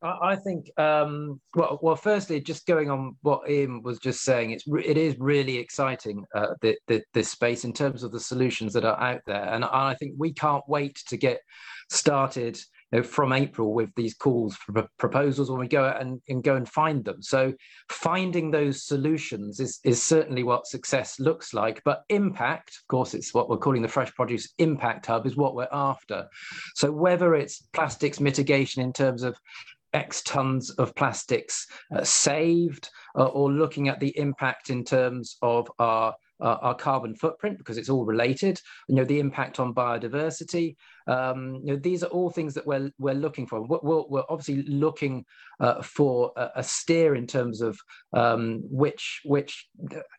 I 0.01 0.37
think, 0.37 0.71
um, 0.79 1.41
well, 1.53 1.77
well, 1.81 1.97
firstly, 1.97 2.39
just 2.39 2.65
going 2.65 2.89
on 2.89 3.17
what 3.21 3.49
Ian 3.49 3.83
was 3.83 3.99
just 3.99 4.23
saying, 4.23 4.51
it's 4.51 4.63
it 4.65 4.97
is 4.97 5.19
really 5.19 5.57
exciting 5.57 6.23
uh, 6.33 6.53
the, 6.61 6.77
the, 6.87 7.03
this 7.13 7.29
space 7.29 7.65
in 7.65 7.73
terms 7.73 8.03
of 8.03 8.13
the 8.13 8.19
solutions 8.19 8.71
that 8.73 8.85
are 8.85 8.97
out 8.97 9.19
there, 9.27 9.43
and 9.53 9.65
I 9.65 9.95
think 9.95 10.13
we 10.17 10.31
can't 10.31 10.63
wait 10.69 11.01
to 11.07 11.17
get 11.17 11.41
started 11.89 12.57
know, 12.91 13.03
from 13.03 13.33
April 13.33 13.73
with 13.73 13.93
these 13.95 14.13
calls 14.13 14.55
for 14.55 14.87
proposals 14.97 15.49
when 15.49 15.59
we 15.59 15.67
go 15.67 15.85
and, 15.85 16.21
and 16.29 16.43
go 16.43 16.55
and 16.55 16.67
find 16.67 17.05
them. 17.05 17.21
So 17.21 17.53
finding 17.89 18.51
those 18.51 18.85
solutions 18.85 19.59
is, 19.59 19.79
is 19.83 20.01
certainly 20.01 20.43
what 20.43 20.67
success 20.67 21.19
looks 21.19 21.53
like. 21.53 21.81
But 21.83 22.03
impact, 22.09 22.79
of 22.81 22.87
course, 22.87 23.13
it's 23.13 23.33
what 23.33 23.49
we're 23.49 23.57
calling 23.57 23.81
the 23.81 23.87
Fresh 23.87 24.13
Produce 24.15 24.53
Impact 24.57 25.05
Hub, 25.05 25.25
is 25.25 25.35
what 25.35 25.55
we're 25.55 25.67
after. 25.71 26.27
So 26.75 26.91
whether 26.91 27.35
it's 27.35 27.61
plastics 27.73 28.19
mitigation 28.19 28.81
in 28.81 28.93
terms 28.93 29.23
of 29.23 29.37
X 29.93 30.21
tons 30.21 30.69
of 30.71 30.93
plastics 30.95 31.65
uh, 31.95 32.03
saved, 32.03 32.89
uh, 33.17 33.25
or 33.25 33.51
looking 33.51 33.87
at 33.87 33.99
the 33.99 34.15
impact 34.17 34.69
in 34.69 34.83
terms 34.83 35.37
of 35.41 35.71
our 35.79 36.13
uh, 36.41 36.57
our 36.61 36.75
carbon 36.75 37.15
footprint 37.15 37.57
because 37.57 37.77
it's 37.77 37.89
all 37.89 38.05
related. 38.05 38.61
You 38.87 38.95
know 38.95 39.03
the 39.03 39.19
impact 39.19 39.59
on 39.59 39.73
biodiversity, 39.73 40.75
um, 41.09 41.61
you 41.63 41.73
know, 41.73 41.75
these 41.75 42.03
are 42.03 42.07
all 42.07 42.29
things 42.29 42.53
that 42.53 42.67
we're, 42.67 42.91
we're 42.99 43.15
looking 43.15 43.47
for. 43.47 43.61
We're, 43.61 44.03
we're 44.07 44.23
obviously 44.29 44.61
looking 44.63 45.25
uh, 45.59 45.81
for 45.81 46.31
a, 46.37 46.49
a, 46.57 46.63
steer 46.63 47.15
in 47.15 47.25
terms 47.25 47.61
of 47.61 47.77
um, 48.13 48.61
which, 48.69 49.21
which 49.25 49.67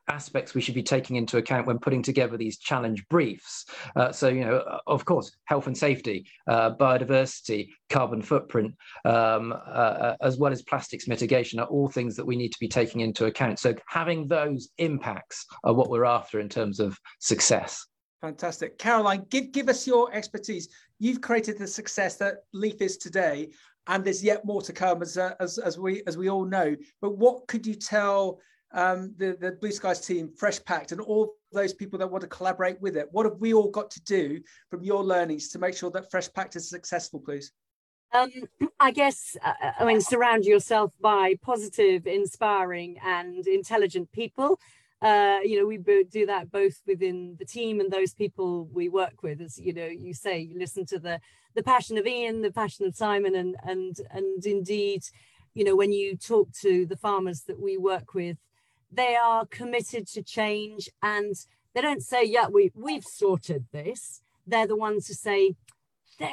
aspects 0.08 0.52
we 0.52 0.60
should 0.60 0.74
be 0.74 0.82
taking 0.82 1.14
into 1.14 1.38
account 1.38 1.68
when 1.68 1.78
putting 1.78 2.02
together 2.02 2.36
these 2.36 2.58
challenge 2.58 3.06
briefs. 3.08 3.66
Uh, 3.94 4.10
so, 4.10 4.28
you 4.28 4.44
know, 4.44 4.80
of 4.88 5.04
course, 5.04 5.30
health 5.44 5.68
and 5.68 5.78
safety, 5.78 6.26
uh, 6.48 6.74
biodiversity, 6.74 7.68
carbon 7.88 8.20
footprint, 8.20 8.74
um, 9.04 9.54
uh, 9.66 10.14
as 10.20 10.38
well 10.38 10.52
as 10.52 10.62
plastics 10.62 11.06
mitigation 11.06 11.60
are 11.60 11.66
all 11.66 11.88
things 11.88 12.16
that 12.16 12.26
we 12.26 12.36
need 12.36 12.50
to 12.50 12.58
be 12.58 12.68
taking 12.68 13.00
into 13.00 13.26
account. 13.26 13.60
So 13.60 13.74
having 13.86 14.26
those 14.26 14.70
impacts 14.78 15.46
are 15.62 15.72
what 15.72 15.88
we're 15.88 16.04
after 16.04 16.40
in 16.40 16.48
terms 16.48 16.80
of 16.80 16.98
success. 17.20 17.86
Fantastic. 18.20 18.78
Caroline, 18.78 19.24
give, 19.30 19.50
give 19.50 19.68
us 19.68 19.86
your 19.86 20.12
expertise. 20.12 20.68
You've 20.98 21.22
created 21.22 21.58
the 21.58 21.66
success 21.66 22.16
that 22.16 22.44
Leaf 22.52 22.82
is 22.82 22.98
today, 22.98 23.50
and 23.86 24.04
there's 24.04 24.22
yet 24.22 24.44
more 24.44 24.60
to 24.62 24.72
come, 24.72 25.00
as, 25.00 25.16
uh, 25.16 25.34
as, 25.40 25.58
as, 25.58 25.78
we, 25.78 26.02
as 26.06 26.18
we 26.18 26.28
all 26.28 26.44
know. 26.44 26.76
But 27.00 27.16
what 27.16 27.46
could 27.48 27.66
you 27.66 27.74
tell 27.74 28.38
um, 28.72 29.14
the, 29.16 29.36
the 29.40 29.52
Blue 29.52 29.72
Skies 29.72 30.06
team, 30.06 30.30
Fresh 30.36 30.62
Pact, 30.64 30.92
and 30.92 31.00
all 31.00 31.34
those 31.52 31.72
people 31.72 31.98
that 31.98 32.10
want 32.10 32.20
to 32.20 32.28
collaborate 32.28 32.80
with 32.82 32.96
it? 32.96 33.08
What 33.10 33.24
have 33.24 33.38
we 33.38 33.54
all 33.54 33.70
got 33.70 33.90
to 33.92 34.02
do 34.02 34.40
from 34.68 34.82
your 34.82 35.02
learnings 35.02 35.48
to 35.50 35.58
make 35.58 35.74
sure 35.74 35.90
that 35.92 36.10
Fresh 36.10 36.32
Pact 36.34 36.56
is 36.56 36.68
successful, 36.68 37.20
please? 37.20 37.52
Um, 38.12 38.30
I 38.78 38.90
guess, 38.90 39.36
uh, 39.42 39.52
I 39.78 39.84
mean, 39.84 40.00
surround 40.00 40.44
yourself 40.44 40.92
by 41.00 41.36
positive, 41.42 42.06
inspiring, 42.06 42.98
and 43.02 43.46
intelligent 43.46 44.12
people 44.12 44.58
uh, 45.02 45.38
you 45.42 45.58
know, 45.58 45.66
we 45.66 45.78
do 45.78 46.26
that 46.26 46.50
both 46.50 46.82
within 46.86 47.36
the 47.38 47.44
team 47.44 47.80
and 47.80 47.90
those 47.90 48.12
people 48.12 48.68
we 48.72 48.88
work 48.88 49.22
with. 49.22 49.40
As 49.40 49.58
you 49.58 49.72
know, 49.72 49.86
you 49.86 50.12
say, 50.12 50.38
you 50.38 50.58
listen 50.58 50.84
to 50.86 50.98
the 50.98 51.20
the 51.54 51.62
passion 51.62 51.96
of 51.96 52.06
Ian, 52.06 52.42
the 52.42 52.52
passion 52.52 52.86
of 52.86 52.94
Simon, 52.94 53.34
and 53.34 53.56
and 53.64 53.96
and 54.10 54.44
indeed, 54.44 55.04
you 55.54 55.64
know, 55.64 55.74
when 55.74 55.92
you 55.92 56.16
talk 56.16 56.52
to 56.60 56.84
the 56.84 56.96
farmers 56.96 57.42
that 57.42 57.58
we 57.58 57.78
work 57.78 58.12
with, 58.12 58.36
they 58.92 59.16
are 59.16 59.46
committed 59.46 60.06
to 60.08 60.22
change, 60.22 60.90
and 61.02 61.34
they 61.74 61.80
don't 61.80 62.02
say, 62.02 62.22
"Yeah, 62.22 62.48
we 62.48 62.70
we've 62.74 63.04
sorted 63.04 63.66
this." 63.72 64.20
They're 64.46 64.66
the 64.66 64.76
ones 64.76 65.08
who 65.08 65.14
say, 65.14 65.54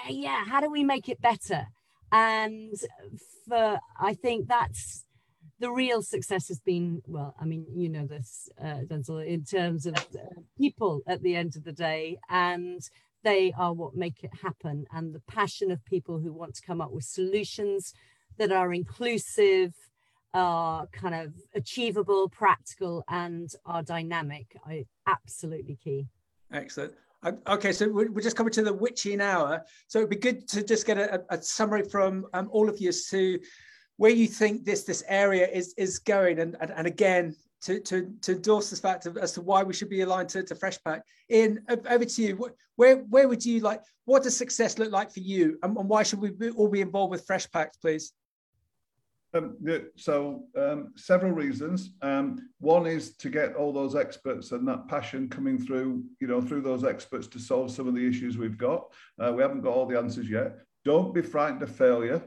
"Yeah, 0.10 0.44
how 0.46 0.60
do 0.60 0.70
we 0.70 0.84
make 0.84 1.08
it 1.08 1.22
better?" 1.22 1.68
And 2.12 2.74
for 3.48 3.80
I 3.98 4.14
think 4.14 4.50
that's 4.50 5.06
the 5.60 5.72
real 5.72 6.02
success 6.02 6.48
has 6.48 6.60
been 6.60 7.02
well 7.08 7.36
i 7.40 7.46
mean 7.46 7.66
you 7.74 7.90
know 7.90 8.06
this 8.06 8.50
uh, 8.62 8.82
denzel 8.86 9.26
in 9.26 9.44
terms 9.44 9.86
of 9.86 9.96
uh, 9.96 10.42
people 10.58 11.02
at 11.08 11.22
the 11.24 11.36
end 11.36 11.56
of 11.56 11.64
the 11.64 11.72
day 11.72 12.18
and 12.30 12.90
they 13.24 13.52
are 13.58 13.74
what 13.74 13.96
make 13.96 14.24
it 14.24 14.32
happen 14.42 14.86
and 14.92 15.14
the 15.14 15.22
passion 15.28 15.72
of 15.72 15.84
people 15.86 16.20
who 16.20 16.32
want 16.32 16.54
to 16.54 16.62
come 16.62 16.80
up 16.80 16.92
with 16.92 17.04
solutions 17.04 17.94
that 18.38 18.52
are 18.52 18.74
inclusive 18.74 19.74
are 20.34 20.88
kind 20.88 21.16
of 21.16 21.34
achievable 21.56 22.30
practical 22.30 23.04
and 23.10 23.52
are 23.66 23.82
dynamic 23.82 24.56
are 24.66 24.84
absolutely 25.08 25.78
key. 25.84 26.06
Excellent. 26.52 26.94
Okay, 27.48 27.74
so 27.74 27.90
we're 27.90 28.22
just 28.22 28.38
coming 28.38 28.54
to 28.54 28.62
the 28.62 28.72
witching 28.72 29.20
hour. 29.20 29.66
So 29.88 30.00
it'd 30.00 30.10
be 30.10 30.16
good 30.16 30.48
to 30.50 30.64
just 30.64 30.86
get 30.86 30.98
a, 31.00 31.24
a 31.30 31.42
summary 31.42 31.84
from 31.84 32.28
um, 32.34 32.48
all 32.52 32.70
of 32.70 32.80
you 32.80 32.90
as 32.90 33.08
to 33.08 33.40
where 33.98 34.12
you 34.12 34.28
think 34.28 34.64
this 34.64 34.84
this 34.84 35.04
area 35.08 35.48
is 35.48 35.74
is 35.78 36.00
going 36.00 36.40
and 36.40 36.56
and, 36.62 36.72
and 36.72 36.88
again 36.88 37.36
to, 37.62 37.80
to, 37.80 38.14
to 38.22 38.34
endorse 38.34 38.70
this 38.70 38.80
fact 38.80 39.06
of, 39.08 39.18
as 39.18 39.32
to 39.34 39.42
why 39.42 39.64
we 39.64 39.74
should 39.74 39.90
be 39.90 40.02
aligned 40.02 40.30
to, 40.30 40.44
to 40.44 40.56
Fresh 40.56 40.78
Pact. 40.84 41.08
In 41.30 41.60
over 41.70 42.06
to 42.06 42.22
you. 42.22 42.52
Where 42.76 42.98
where 42.98 43.28
would 43.28 43.44
you 43.44 43.60
like? 43.62 43.82
What 44.06 44.24
does 44.24 44.38
success 44.38 44.78
look 44.78 44.92
like 44.92 45.12
for 45.12 45.20
you, 45.20 45.58
and, 45.64 45.76
and 45.76 45.90
why 45.90 46.04
should 46.04 46.22
we 46.22 46.30
be, 46.30 46.52
all 46.52 46.70
be 46.70 46.82
involved 46.82 47.12
with 47.12 47.26
Fresh 47.26 47.50
Pact, 47.52 47.82
please? 47.82 48.14
Um, 49.34 49.58
so 49.96 50.44
um, 50.56 50.94
several 50.96 51.32
reasons. 51.32 51.92
Um, 52.02 52.50
one 52.60 52.88
is 52.88 53.18
to 53.18 53.30
get 53.30 53.56
all 53.56 53.74
those 53.74 53.96
experts 53.96 54.52
and 54.52 54.68
that 54.68 54.88
passion 54.88 55.28
coming 55.28 55.58
through, 55.58 56.04
you 56.22 56.28
know, 56.28 56.40
through 56.40 56.62
those 56.62 56.84
experts 56.84 57.28
to 57.28 57.40
solve 57.40 57.72
some 57.72 57.88
of 57.88 57.96
the 57.96 58.08
issues 58.08 58.38
we've 58.38 58.58
got. 58.58 58.86
Uh, 59.20 59.34
we 59.34 59.42
haven't 59.42 59.62
got 59.62 59.74
all 59.74 59.86
the 59.86 59.98
answers 59.98 60.30
yet. 60.30 60.60
Don't 60.86 61.14
be 61.14 61.22
frightened 61.22 61.62
of 61.64 61.76
failure. 61.76 62.22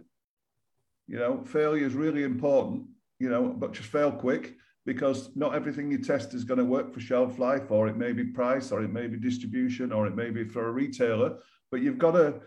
You 1.10 1.18
know, 1.18 1.42
failure 1.44 1.84
is 1.84 1.94
really 1.94 2.22
important, 2.22 2.84
you 3.18 3.28
know, 3.28 3.48
but 3.48 3.72
just 3.72 3.88
fail 3.88 4.12
quick 4.12 4.54
because 4.86 5.30
not 5.34 5.56
everything 5.56 5.90
you 5.90 5.98
test 5.98 6.34
is 6.34 6.44
going 6.44 6.58
to 6.58 6.64
work 6.64 6.94
for 6.94 7.00
shelf 7.00 7.36
life, 7.40 7.72
or 7.72 7.88
it 7.88 7.96
may 7.96 8.12
be 8.12 8.24
price, 8.24 8.70
or 8.70 8.84
it 8.84 8.92
may 8.92 9.08
be 9.08 9.16
distribution, 9.16 9.90
or 9.90 10.06
it 10.06 10.14
may 10.14 10.30
be 10.30 10.44
for 10.44 10.68
a 10.68 10.70
retailer. 10.70 11.38
But 11.72 11.80
you've 11.80 11.98
got 11.98 12.12
to, 12.12 12.40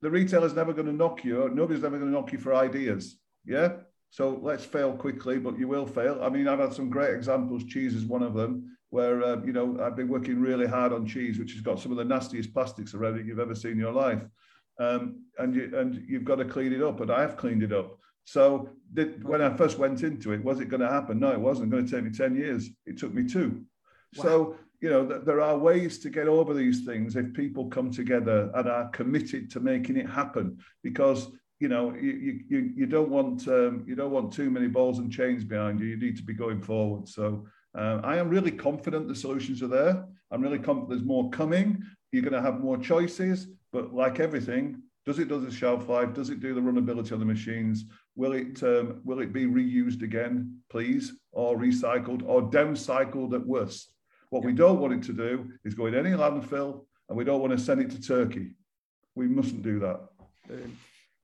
the 0.00 0.10
retailer's 0.10 0.52
never 0.52 0.72
going 0.72 0.88
to 0.88 0.92
knock 0.92 1.24
you, 1.24 1.48
nobody's 1.54 1.84
ever 1.84 1.96
going 1.96 2.10
to 2.10 2.16
knock 2.18 2.32
you 2.32 2.38
for 2.38 2.56
ideas. 2.56 3.18
Yeah. 3.46 3.74
So 4.10 4.40
let's 4.42 4.64
fail 4.64 4.92
quickly, 4.94 5.38
but 5.38 5.56
you 5.56 5.68
will 5.68 5.86
fail. 5.86 6.18
I 6.22 6.28
mean, 6.28 6.48
I've 6.48 6.58
had 6.58 6.74
some 6.74 6.90
great 6.90 7.14
examples. 7.14 7.64
Cheese 7.64 7.94
is 7.94 8.04
one 8.04 8.24
of 8.24 8.34
them, 8.34 8.76
where 8.90 9.22
uh, 9.22 9.40
you 9.44 9.52
know 9.52 9.78
I've 9.80 9.96
been 9.96 10.08
working 10.08 10.40
really 10.40 10.66
hard 10.66 10.92
on 10.92 11.06
cheese, 11.06 11.38
which 11.38 11.52
has 11.52 11.62
got 11.62 11.78
some 11.78 11.92
of 11.92 11.98
the 11.98 12.04
nastiest 12.04 12.52
plastics 12.52 12.94
around 12.94 13.18
it 13.20 13.26
you've 13.26 13.38
ever 13.38 13.54
seen 13.54 13.72
in 13.72 13.78
your 13.78 13.92
life 13.92 14.22
um, 14.78 15.24
and 15.38 15.54
you 15.54 15.72
and 15.76 16.04
you've 16.08 16.24
got 16.24 16.36
to 16.36 16.44
clean 16.44 16.72
it 16.72 16.82
up. 16.82 17.00
And 17.00 17.10
I 17.10 17.20
have 17.20 17.36
cleaned 17.36 17.62
it 17.62 17.72
up. 17.72 17.98
So 18.24 18.68
did, 18.92 19.24
when 19.24 19.42
I 19.42 19.54
first 19.56 19.78
went 19.78 20.02
into 20.02 20.32
it, 20.32 20.44
was 20.44 20.60
it 20.60 20.68
going 20.68 20.80
to 20.80 20.88
happen? 20.88 21.18
No, 21.18 21.32
it 21.32 21.40
wasn't 21.40 21.70
going 21.70 21.86
to 21.86 21.90
take 21.90 22.04
me 22.04 22.10
10 22.10 22.36
years. 22.36 22.70
It 22.86 22.98
took 22.98 23.12
me 23.12 23.24
two. 23.24 23.64
Wow. 24.16 24.22
So, 24.22 24.56
you 24.80 24.90
know, 24.90 25.04
th- 25.06 25.22
there 25.24 25.40
are 25.40 25.58
ways 25.58 25.98
to 26.00 26.10
get 26.10 26.28
over 26.28 26.54
these 26.54 26.84
things 26.84 27.16
if 27.16 27.32
people 27.32 27.66
come 27.66 27.90
together 27.90 28.50
and 28.54 28.68
are 28.68 28.88
committed 28.90 29.50
to 29.50 29.60
making 29.60 29.96
it 29.96 30.08
happen 30.08 30.58
because 30.82 31.28
you 31.58 31.68
know 31.68 31.94
you 31.94 32.40
you 32.48 32.72
you 32.74 32.86
don't 32.86 33.08
want 33.08 33.46
um, 33.46 33.84
you 33.86 33.94
don't 33.94 34.10
want 34.10 34.32
too 34.32 34.50
many 34.50 34.66
balls 34.66 34.98
and 34.98 35.12
chains 35.12 35.44
behind 35.44 35.78
you 35.78 35.86
you 35.86 35.96
need 35.96 36.16
to 36.16 36.24
be 36.24 36.34
going 36.34 36.60
forward 36.60 37.06
so 37.06 37.46
uh, 37.74 38.00
I 38.04 38.16
am 38.16 38.28
really 38.28 38.50
confident 38.50 39.08
the 39.08 39.14
solutions 39.14 39.62
are 39.62 39.68
there. 39.68 40.04
I'm 40.30 40.42
really 40.42 40.58
confident 40.58 40.90
there's 40.90 41.04
more 41.04 41.30
coming. 41.30 41.82
You're 42.10 42.22
going 42.22 42.34
to 42.34 42.42
have 42.42 42.60
more 42.60 42.76
choices, 42.76 43.48
but 43.72 43.94
like 43.94 44.20
everything, 44.20 44.82
does 45.04 45.18
it 45.18 45.28
do 45.28 45.40
the 45.40 45.50
shelf 45.50 45.88
life? 45.88 46.12
Does 46.14 46.30
it 46.30 46.40
do 46.40 46.54
the 46.54 46.60
runnability 46.60 47.12
on 47.12 47.18
the 47.18 47.24
machines? 47.24 47.84
Will 48.14 48.32
it 48.32 48.62
um, 48.62 49.00
will 49.04 49.20
it 49.20 49.32
be 49.32 49.46
reused 49.46 50.02
again, 50.02 50.58
please, 50.70 51.12
or 51.32 51.56
recycled, 51.56 52.22
or 52.24 52.42
downcycled 52.42 53.34
at 53.34 53.46
worst? 53.46 53.94
What 54.30 54.44
we 54.44 54.52
don't 54.52 54.80
want 54.80 54.94
it 54.94 55.02
to 55.04 55.12
do 55.12 55.50
is 55.64 55.74
go 55.74 55.86
in 55.86 55.94
any 55.94 56.10
landfill, 56.10 56.84
and 57.08 57.18
we 57.18 57.24
don't 57.24 57.40
want 57.40 57.52
to 57.52 57.58
send 57.58 57.80
it 57.80 57.90
to 57.90 58.00
Turkey. 58.00 58.54
We 59.14 59.26
mustn't 59.26 59.62
do 59.62 59.78
that. 59.80 60.00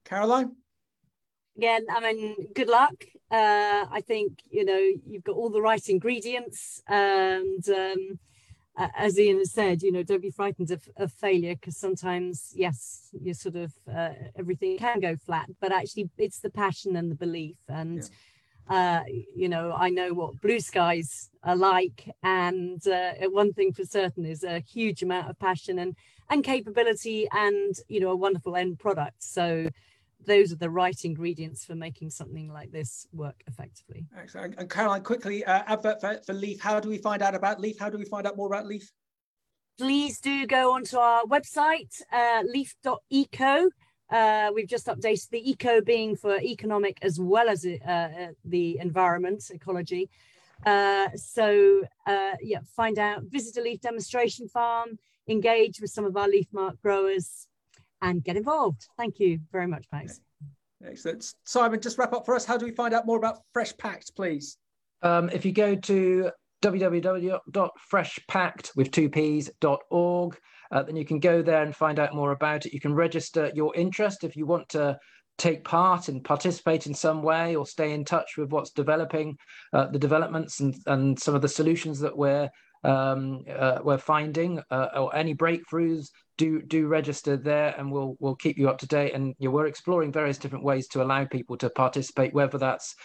Caroline 0.05 0.51
again, 1.59 1.85
I 1.89 2.13
mean, 2.13 2.35
good 2.55 2.69
luck. 2.69 3.03
Uh, 3.29 3.85
I 3.91 4.01
think 4.07 4.39
you 4.49 4.63
know 4.63 4.81
you've 5.05 5.25
got 5.25 5.35
all 5.35 5.49
the 5.49 5.61
right 5.61 5.85
ingredients, 5.89 6.81
and 6.87 7.63
um, 7.69 8.19
as 8.95 9.19
Ian 9.19 9.39
has 9.39 9.51
said, 9.51 9.81
you 9.83 9.91
know, 9.91 10.03
don't 10.03 10.21
be 10.21 10.31
frightened 10.31 10.71
of, 10.71 10.87
of 10.97 11.11
failure 11.11 11.55
because 11.55 11.77
sometimes, 11.77 12.53
yes, 12.55 13.09
you 13.19 13.33
sort 13.33 13.55
of 13.55 13.73
uh, 13.93 14.11
everything 14.37 14.77
can 14.77 14.99
go 14.99 15.15
flat, 15.17 15.49
but 15.59 15.71
actually, 15.71 16.09
it's 16.17 16.39
the 16.39 16.49
passion 16.49 16.95
and 16.95 17.11
the 17.11 17.15
belief. 17.15 17.57
And 17.67 18.09
yeah. 18.69 19.01
uh, 19.01 19.03
you 19.35 19.49
know, 19.49 19.73
I 19.73 19.89
know 19.89 20.13
what 20.13 20.41
blue 20.41 20.59
skies 20.59 21.29
are 21.43 21.55
like, 21.55 22.09
and 22.23 22.85
uh, 22.87 23.13
one 23.29 23.53
thing 23.53 23.73
for 23.73 23.83
certain 23.83 24.25
is 24.25 24.43
a 24.43 24.59
huge 24.59 25.03
amount 25.03 25.29
of 25.29 25.37
passion 25.39 25.79
and 25.79 25.95
and 26.29 26.43
capability, 26.43 27.27
and 27.31 27.75
you 27.87 27.99
know, 27.99 28.11
a 28.11 28.15
wonderful 28.15 28.55
end 28.55 28.79
product. 28.79 29.21
So 29.23 29.69
those 30.25 30.51
are 30.51 30.57
the 30.57 30.69
right 30.69 31.03
ingredients 31.03 31.65
for 31.65 31.75
making 31.75 32.09
something 32.09 32.51
like 32.51 32.71
this 32.71 33.07
work 33.11 33.41
effectively. 33.47 34.05
Excellent. 34.17 34.55
And 34.57 34.69
Caroline, 34.69 35.03
quickly, 35.03 35.43
uh, 35.45 35.63
advert 35.67 36.01
for, 36.01 36.19
for 36.25 36.33
Leaf. 36.33 36.59
How 36.61 36.79
do 36.79 36.89
we 36.89 36.97
find 36.97 37.21
out 37.21 37.35
about 37.35 37.59
Leaf? 37.59 37.79
How 37.79 37.89
do 37.89 37.97
we 37.97 38.05
find 38.05 38.27
out 38.27 38.35
more 38.35 38.47
about 38.47 38.65
Leaf? 38.65 38.91
Please 39.77 40.19
do 40.19 40.45
go 40.45 40.73
onto 40.73 40.97
our 40.97 41.23
website, 41.23 42.01
uh, 42.11 42.43
leaf.eco. 42.45 43.69
Uh, 44.09 44.51
we've 44.53 44.67
just 44.67 44.87
updated 44.87 45.29
the 45.29 45.49
eco 45.49 45.81
being 45.81 46.15
for 46.15 46.37
economic 46.39 46.97
as 47.01 47.19
well 47.19 47.47
as 47.47 47.65
uh, 47.65 47.91
uh 47.91 48.27
the 48.43 48.77
environment, 48.79 49.43
ecology. 49.53 50.09
Uh, 50.65 51.07
so 51.15 51.83
uh, 52.05 52.35
yeah, 52.41 52.59
find 52.75 52.99
out, 52.99 53.23
visit 53.23 53.55
a 53.57 53.61
leaf 53.61 53.79
demonstration 53.79 54.47
farm, 54.47 54.97
engage 55.27 55.79
with 55.79 55.91
some 55.91 56.05
of 56.05 56.17
our 56.17 56.27
LeafMarque 56.27 56.81
growers, 56.81 57.47
and 58.01 58.23
get 58.23 58.37
involved. 58.37 58.87
Thank 58.97 59.19
you 59.19 59.39
very 59.51 59.67
much, 59.67 59.85
Max. 59.91 60.21
Excellent. 60.85 61.33
Simon, 61.43 61.81
just 61.81 61.97
wrap 61.97 62.13
up 62.13 62.25
for 62.25 62.35
us. 62.35 62.45
How 62.45 62.55
do 62.57 62.65
we 62.65 62.71
find 62.71 62.93
out 62.93 63.05
more 63.05 63.17
about 63.17 63.41
Fresh 63.53 63.75
Pact, 63.77 64.15
please? 64.15 64.55
Um, 65.01 65.29
if 65.29 65.45
you 65.45 65.51
go 65.51 65.75
to 65.75 66.31
www.freshpacked 66.61 68.75
with 68.75 68.91
two 68.91 69.09
p's.org, 69.09 70.37
uh, 70.71 70.83
then 70.83 70.95
you 70.95 71.03
can 71.05 71.19
go 71.19 71.41
there 71.41 71.63
and 71.63 71.75
find 71.75 71.97
out 71.99 72.13
more 72.13 72.31
about 72.31 72.65
it. 72.65 72.73
You 72.73 72.79
can 72.79 72.93
register 72.93 73.51
your 73.53 73.75
interest 73.75 74.23
if 74.23 74.35
you 74.35 74.45
want 74.45 74.69
to 74.69 74.97
take 75.37 75.63
part 75.63 76.09
and 76.09 76.23
participate 76.23 76.85
in 76.85 76.93
some 76.93 77.23
way 77.23 77.55
or 77.55 77.65
stay 77.65 77.93
in 77.93 78.05
touch 78.05 78.37
with 78.37 78.51
what's 78.51 78.69
developing, 78.71 79.37
uh, 79.73 79.87
the 79.87 79.97
developments 79.97 80.59
and, 80.59 80.75
and 80.85 81.17
some 81.17 81.33
of 81.33 81.41
the 81.41 81.47
solutions 81.47 81.99
that 82.01 82.15
we're 82.15 82.49
um, 82.83 83.43
uh, 83.49 83.79
we're 83.83 83.97
finding 83.97 84.61
uh, 84.71 84.87
or 84.95 85.15
any 85.15 85.35
breakthroughs 85.35 86.09
do 86.37 86.61
do 86.61 86.87
register 86.87 87.35
there 87.35 87.75
and 87.77 87.91
we'll 87.91 88.15
we'll 88.19 88.35
keep 88.35 88.57
you 88.57 88.69
up 88.69 88.77
to 88.79 88.87
date. 88.87 89.13
And 89.13 89.35
you 89.39 89.49
know, 89.49 89.55
we're 89.55 89.67
exploring 89.67 90.11
various 90.11 90.37
different 90.37 90.63
ways 90.63 90.87
to 90.89 91.03
allow 91.03 91.25
people 91.25 91.57
to 91.57 91.69
participate 91.69 92.33
whether 92.33 92.57
that's 92.57 92.95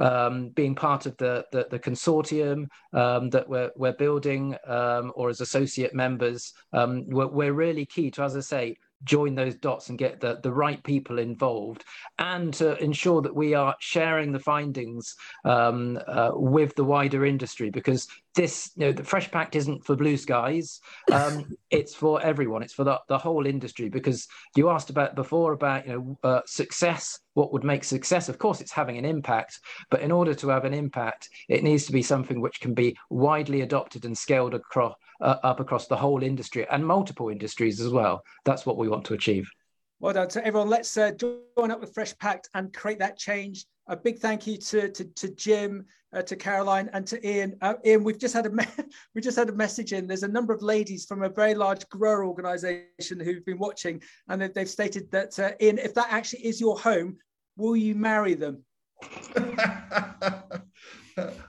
um, 0.00 0.50
being 0.50 0.74
part 0.74 1.04
of 1.04 1.16
the 1.16 1.44
the, 1.50 1.66
the 1.70 1.80
consortium 1.80 2.68
um, 2.92 3.28
that 3.30 3.48
we're, 3.48 3.72
we're 3.76 3.92
building 3.92 4.56
um, 4.66 5.12
or 5.16 5.28
as 5.28 5.40
associate 5.40 5.94
members. 5.94 6.54
Um, 6.72 7.06
we're, 7.08 7.26
we're 7.26 7.52
really 7.52 7.84
key 7.84 8.10
to 8.12 8.22
as 8.22 8.36
i 8.36 8.40
say 8.40 8.76
join 9.04 9.34
those 9.34 9.54
dots 9.56 9.88
and 9.88 9.98
get 9.98 10.20
the, 10.20 10.40
the 10.42 10.52
right 10.52 10.82
people 10.82 11.18
involved 11.18 11.84
and 12.18 12.54
to 12.54 12.82
ensure 12.82 13.20
that 13.20 13.34
we 13.34 13.54
are 13.54 13.76
sharing 13.78 14.32
the 14.32 14.38
findings 14.38 15.14
um, 15.44 15.98
uh, 16.06 16.30
with 16.32 16.74
the 16.76 16.84
wider 16.84 17.26
industry 17.26 17.68
because 17.68 18.08
this 18.36 18.70
you 18.76 18.86
know 18.86 18.92
the 18.92 19.02
fresh 19.02 19.30
pact 19.30 19.56
isn't 19.56 19.84
for 19.84 19.96
blue 19.96 20.16
skies 20.16 20.80
um, 21.10 21.44
it's 21.70 21.94
for 21.94 22.22
everyone 22.22 22.62
it's 22.62 22.74
for 22.74 22.84
the, 22.84 23.00
the 23.08 23.18
whole 23.18 23.46
industry 23.46 23.88
because 23.88 24.28
you 24.54 24.68
asked 24.70 24.90
about 24.90 25.16
before 25.16 25.52
about 25.52 25.86
you 25.86 25.92
know 25.92 26.18
uh, 26.22 26.40
success 26.46 27.18
what 27.34 27.52
would 27.52 27.64
make 27.64 27.82
success 27.82 28.28
of 28.28 28.38
course 28.38 28.60
it's 28.60 28.72
having 28.72 28.98
an 28.98 29.04
impact 29.04 29.58
but 29.90 30.00
in 30.00 30.12
order 30.12 30.34
to 30.34 30.48
have 30.48 30.64
an 30.64 30.74
impact 30.74 31.28
it 31.48 31.64
needs 31.64 31.86
to 31.86 31.92
be 31.92 32.02
something 32.02 32.40
which 32.40 32.60
can 32.60 32.74
be 32.74 32.96
widely 33.10 33.62
adopted 33.62 34.04
and 34.04 34.16
scaled 34.16 34.54
across 34.54 34.94
uh, 35.20 35.36
up 35.42 35.60
across 35.60 35.86
the 35.86 35.96
whole 35.96 36.22
industry 36.22 36.66
and 36.70 36.86
multiple 36.86 37.28
industries 37.28 37.80
as 37.80 37.90
well. 37.90 38.22
That's 38.44 38.66
what 38.66 38.76
we 38.76 38.88
want 38.88 39.04
to 39.06 39.14
achieve. 39.14 39.50
Well 40.00 40.12
done 40.12 40.28
to 40.28 40.46
everyone. 40.46 40.68
Let's 40.68 40.96
uh, 40.96 41.12
join 41.12 41.70
up 41.70 41.80
with 41.80 41.94
Fresh 41.94 42.16
pact 42.18 42.50
and 42.54 42.72
create 42.72 42.98
that 42.98 43.18
change. 43.18 43.64
A 43.88 43.96
big 43.96 44.18
thank 44.18 44.46
you 44.46 44.56
to 44.56 44.88
to, 44.90 45.04
to 45.04 45.28
Jim, 45.28 45.86
uh, 46.14 46.22
to 46.22 46.34
Caroline, 46.36 46.90
and 46.92 47.06
to 47.06 47.24
Ian. 47.26 47.56
Uh, 47.60 47.74
Ian, 47.84 48.02
we've 48.02 48.18
just 48.18 48.34
had 48.34 48.46
a 48.46 48.50
we 49.14 49.20
just 49.20 49.36
had 49.36 49.48
a 49.48 49.52
message 49.52 49.92
in. 49.92 50.06
There's 50.06 50.24
a 50.24 50.28
number 50.28 50.52
of 50.52 50.62
ladies 50.62 51.04
from 51.04 51.22
a 51.22 51.28
very 51.28 51.54
large 51.54 51.88
grower 51.88 52.24
organisation 52.24 53.20
who've 53.20 53.44
been 53.44 53.58
watching, 53.58 54.02
and 54.28 54.42
they've, 54.42 54.52
they've 54.52 54.68
stated 54.68 55.10
that 55.12 55.38
uh, 55.38 55.52
Ian, 55.60 55.78
if 55.78 55.94
that 55.94 56.08
actually 56.10 56.46
is 56.46 56.60
your 56.60 56.78
home, 56.78 57.16
will 57.56 57.76
you 57.76 57.94
marry 57.94 58.34
them? 58.34 58.64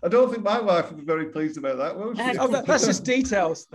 I 0.03 0.07
don't 0.09 0.31
think 0.31 0.43
my 0.43 0.61
wife 0.61 0.89
would 0.89 0.99
be 0.99 1.05
very 1.05 1.25
pleased 1.25 1.57
about 1.57 1.77
that, 1.77 1.97
will 1.97 2.15
she? 2.15 2.37
oh, 2.37 2.47
that, 2.47 2.65
that's 2.65 2.85
just 2.85 3.03
details. 3.03 3.67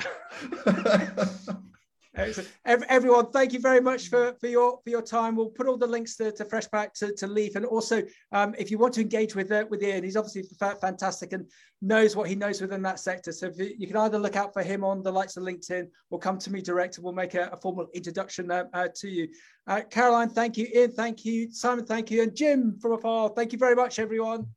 Everyone, 2.66 3.30
thank 3.30 3.54
you 3.54 3.58
very 3.58 3.80
much 3.80 4.08
for, 4.08 4.34
for 4.38 4.46
your 4.46 4.80
for 4.84 4.90
your 4.90 5.00
time. 5.00 5.34
We'll 5.34 5.48
put 5.48 5.66
all 5.66 5.78
the 5.78 5.86
links 5.86 6.14
to, 6.16 6.30
to 6.32 6.44
Fresh 6.44 6.70
Pact 6.70 6.98
to, 6.98 7.14
to 7.14 7.26
Leaf, 7.26 7.56
and 7.56 7.64
also 7.64 8.02
um, 8.32 8.54
if 8.58 8.70
you 8.70 8.76
want 8.76 8.92
to 8.94 9.00
engage 9.00 9.34
with 9.34 9.50
uh, 9.50 9.64
with 9.70 9.82
Ian, 9.82 10.04
he's 10.04 10.16
obviously 10.16 10.42
fantastic 10.58 11.32
and 11.32 11.50
knows 11.80 12.14
what 12.14 12.28
he 12.28 12.34
knows 12.34 12.60
within 12.60 12.82
that 12.82 13.00
sector. 13.00 13.32
So 13.32 13.50
you, 13.56 13.74
you, 13.78 13.86
can 13.86 13.96
either 13.96 14.18
look 14.18 14.36
out 14.36 14.52
for 14.52 14.62
him 14.62 14.84
on 14.84 15.02
the 15.02 15.10
likes 15.10 15.38
of 15.38 15.44
LinkedIn, 15.44 15.88
or 16.10 16.18
come 16.18 16.38
to 16.38 16.52
me 16.52 16.60
direct, 16.60 16.96
and 16.96 17.04
we'll 17.04 17.14
make 17.14 17.32
a, 17.32 17.48
a 17.50 17.56
formal 17.56 17.88
introduction 17.94 18.50
uh, 18.50 18.64
uh, 18.74 18.88
to 18.96 19.08
you. 19.08 19.28
Uh, 19.66 19.80
Caroline, 19.88 20.28
thank 20.28 20.58
you. 20.58 20.68
Ian, 20.74 20.92
thank 20.92 21.24
you. 21.24 21.50
Simon, 21.50 21.86
thank 21.86 22.10
you, 22.10 22.22
and 22.22 22.36
Jim 22.36 22.78
from 22.78 22.92
afar. 22.92 23.30
Thank 23.30 23.52
you 23.52 23.58
very 23.58 23.74
much, 23.74 23.98
everyone. 23.98 24.48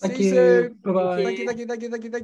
Thank 0.00 0.16
See 0.16 0.28
you. 0.28 0.34
you. 0.34 0.76
Bye 0.84 0.92
bye. 0.92 1.24
Thank 1.24 1.38
you. 1.38 1.46
Thank 1.46 1.58
you. 1.58 1.66
Thank 1.66 1.82
you. 1.82 1.90
Thank 1.90 2.04
you. 2.04 2.10
Thank 2.10 2.14
you. 2.14 2.22